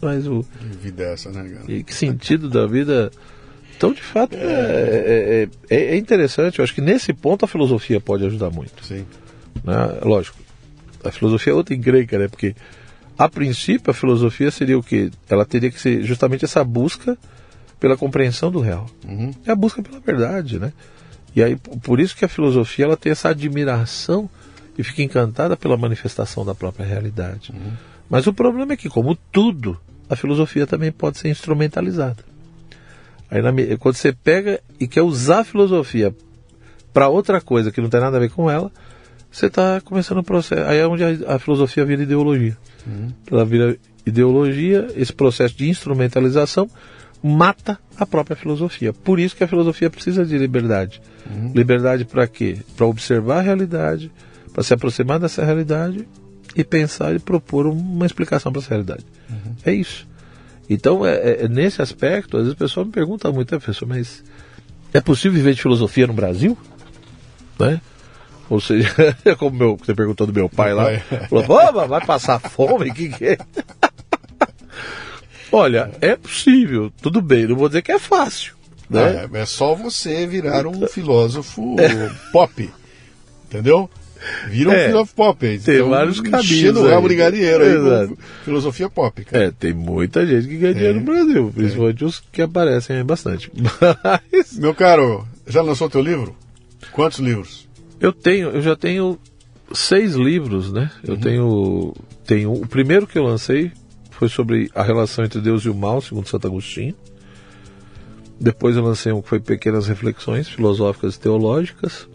[0.02, 1.72] Mas o, Que vida é essa, né, cara?
[1.72, 3.12] e que sentido da vida.
[3.78, 6.58] Então, de fato, é, é, é, é interessante.
[6.58, 8.84] Eu acho que nesse ponto a filosofia pode ajudar muito.
[8.84, 9.06] Sim.
[9.64, 10.00] né?
[10.04, 10.38] Lógico,
[11.04, 12.28] a filosofia é outra encrenca, né?
[12.28, 12.56] Porque,
[13.18, 15.12] a princípio, a filosofia seria o quê?
[15.30, 17.16] Ela teria que ser justamente essa busca
[17.80, 18.90] pela compreensão do real.
[19.08, 19.32] Uhum.
[19.46, 20.74] É a busca pela verdade, né?
[21.36, 24.30] E aí, por isso que a filosofia ela tem essa admiração
[24.78, 27.54] e fica encantada pela manifestação da própria realidade.
[28.10, 29.80] Mas o problema é que, como tudo,
[30.10, 32.24] a filosofia também pode ser instrumentalizada.
[33.30, 36.14] Aí, na quando você pega e quer usar a filosofia
[36.94, 38.72] para outra coisa que não tem nada a ver com ela,
[39.32, 40.70] você está começando o processo.
[40.70, 42.56] Aí é onde a, a filosofia vira ideologia.
[43.32, 46.70] Ela vira ideologia, esse processo de instrumentalização
[47.24, 48.92] mata a própria filosofia.
[48.92, 51.02] Por isso que a filosofia precisa de liberdade.
[51.26, 51.54] Uhum.
[51.56, 52.58] Liberdade para quê?
[52.76, 54.12] Para observar a realidade,
[54.54, 56.06] para se aproximar dessa realidade
[56.54, 59.06] e pensar e propor uma explicação para essa realidade.
[59.30, 59.56] Uhum.
[59.66, 60.06] É isso.
[60.70, 64.24] Então, é, é, é, nesse aspecto, às vezes o pessoal me pergunta muito, professor, mas
[64.94, 66.58] é possível viver de filosofia no Brasil?
[67.58, 67.80] Né?
[68.50, 68.90] Ou seja,
[69.24, 70.86] é como meu, você perguntou do meu pai lá,
[71.30, 72.90] falou, vai passar fome?
[72.90, 73.38] O que, que é?
[75.56, 78.56] Olha, é possível, tudo bem, não vou dizer que é fácil.
[78.90, 79.30] Né?
[79.32, 82.12] É, é só você virar um filósofo é.
[82.32, 82.72] pop,
[83.46, 83.88] entendeu?
[84.48, 85.46] Vira um é, filósofo pop.
[85.46, 85.60] Aí.
[85.60, 86.52] Tem então, vários caminhos.
[86.52, 89.24] Enchendo o rabo de galinheiro aí com filosofia pop.
[89.26, 89.46] Cara.
[89.46, 93.52] É, tem muita gente que ganha dinheiro no Brasil, principalmente os que aparecem aí bastante.
[94.04, 94.58] Mas...
[94.58, 96.36] Meu caro, já lançou teu livro?
[96.92, 97.68] Quantos livros?
[98.00, 99.20] Eu tenho, eu já tenho
[99.72, 100.90] seis livros, né?
[101.08, 101.20] Eu uhum.
[101.20, 101.94] tenho,
[102.26, 102.54] tenho.
[102.54, 103.72] O primeiro que eu lancei
[104.14, 106.96] foi sobre a relação entre Deus e o mal, segundo Santo Agostinho.
[108.40, 112.08] Depois eu lancei um que foi Pequenas Reflexões Filosóficas e Teológicas.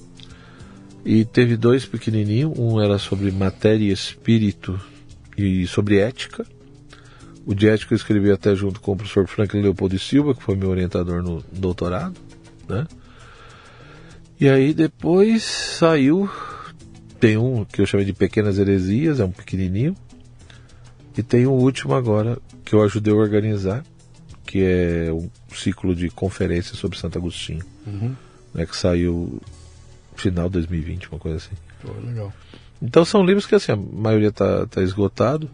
[1.05, 4.79] E teve dois pequenininhos, um era sobre matéria e espírito
[5.37, 6.45] e sobre ética.
[7.47, 10.55] O de ética eu escrevi até junto com o professor Franklin Leopoldo Silva, que foi
[10.55, 12.15] meu orientador no doutorado,
[12.69, 12.87] né?
[14.39, 16.29] E aí depois saiu,
[17.19, 19.97] tem um que eu chamei de Pequenas Heresias, é um pequenininho,
[21.19, 23.85] e tem o último agora que eu ajudei a organizar,
[24.47, 28.15] que é um ciclo de conferências sobre Santo Agostinho, uhum.
[28.55, 29.43] né, que saiu
[30.15, 31.57] final de 2020, uma coisa assim.
[31.83, 32.33] Pô, legal.
[32.81, 35.51] Então são livros que assim, a maioria está tá esgotado.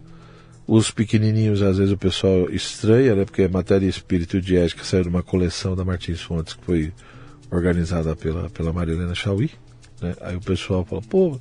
[0.66, 3.24] Os pequenininhos, às vezes o pessoal estranha, né?
[3.24, 6.64] Porque é Matéria e Espírito de Ética saiu de uma coleção da Martins Fontes que
[6.64, 6.92] foi
[7.50, 9.50] organizada pela, pela Marilena Chauí.
[10.00, 10.14] Né?
[10.20, 11.40] Aí o pessoal fala, pô,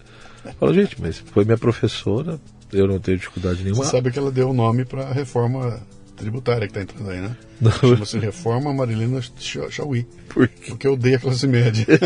[0.58, 2.40] fala, gente, mas foi minha professora,
[2.74, 3.84] eu não tenho dificuldade nenhuma.
[3.84, 5.82] Você sabe que ela deu o nome para a reforma
[6.16, 7.36] tributária que está entrando aí, né?
[7.80, 9.22] Chama-se Reforma Marilena
[9.70, 10.06] Chauí.
[10.30, 10.70] Por quê?
[10.70, 11.86] Porque eu odeio a classe média.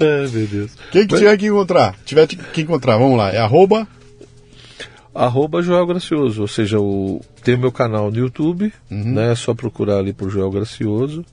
[0.00, 0.72] Ai, meu Deus.
[0.90, 1.20] Quem que Mas...
[1.20, 1.96] tiver que encontrar?
[2.04, 3.32] Tiver que encontrar, vamos lá.
[3.32, 3.86] É arroba
[5.14, 9.12] arroba Joel Gracioso, ou seja, o, tem o meu canal no YouTube, uhum.
[9.12, 9.30] né?
[9.30, 11.24] É só procurar ali por Joel Gracioso.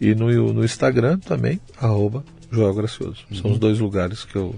[0.00, 3.24] E no, no Instagram também, arroba Joel Gracioso.
[3.30, 3.36] Uhum.
[3.36, 4.54] São os dois lugares que eu,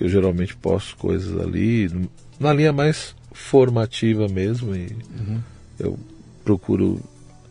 [0.00, 1.90] que eu geralmente posto coisas ali,
[2.38, 5.40] na linha mais formativa mesmo, e uhum.
[5.78, 5.98] eu
[6.42, 6.98] procuro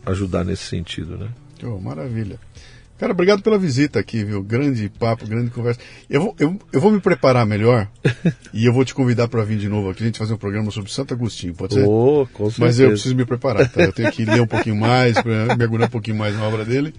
[0.04, 1.28] ajudar nesse sentido, né?
[1.62, 2.40] Oh, maravilha.
[2.98, 4.42] Cara, obrigado pela visita aqui, viu?
[4.42, 5.78] Grande papo, grande conversa.
[6.08, 7.86] Eu vou, eu, eu vou me preparar melhor
[8.52, 10.72] e eu vou te convidar para vir de novo aqui, a gente fazer um programa
[10.72, 11.86] sobre Santo Agostinho, pode ser?
[11.86, 12.66] Oh, com certeza.
[12.66, 13.84] Mas eu preciso me preparar, tá?
[13.84, 15.14] Eu tenho que ler um pouquinho mais,
[15.56, 16.92] mergulhar um pouquinho mais na obra dele.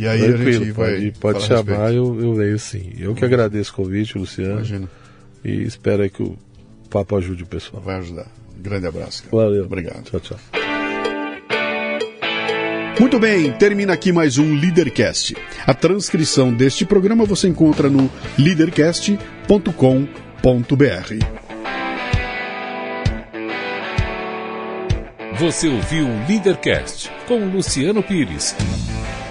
[0.00, 0.92] E aí Tranquilo, a gente vai.
[0.92, 2.90] Pode, pode chamar, eu, eu leio sim.
[2.98, 4.52] Eu que agradeço o convite, Luciano.
[4.52, 4.88] Imagina.
[5.44, 6.38] E espero que o
[6.88, 7.82] papo ajude o pessoal.
[7.82, 8.26] Vai ajudar.
[8.58, 9.24] Grande abraço.
[9.24, 9.36] Cara.
[9.36, 9.66] Valeu.
[9.66, 10.04] Obrigado.
[10.04, 10.38] Tchau, tchau.
[12.98, 15.36] Muito bem, termina aqui mais um Leadercast.
[15.66, 19.18] A transcrição deste programa você encontra no leadercast.com.br.
[25.38, 28.56] Você ouviu o Leadercast com Luciano Pires.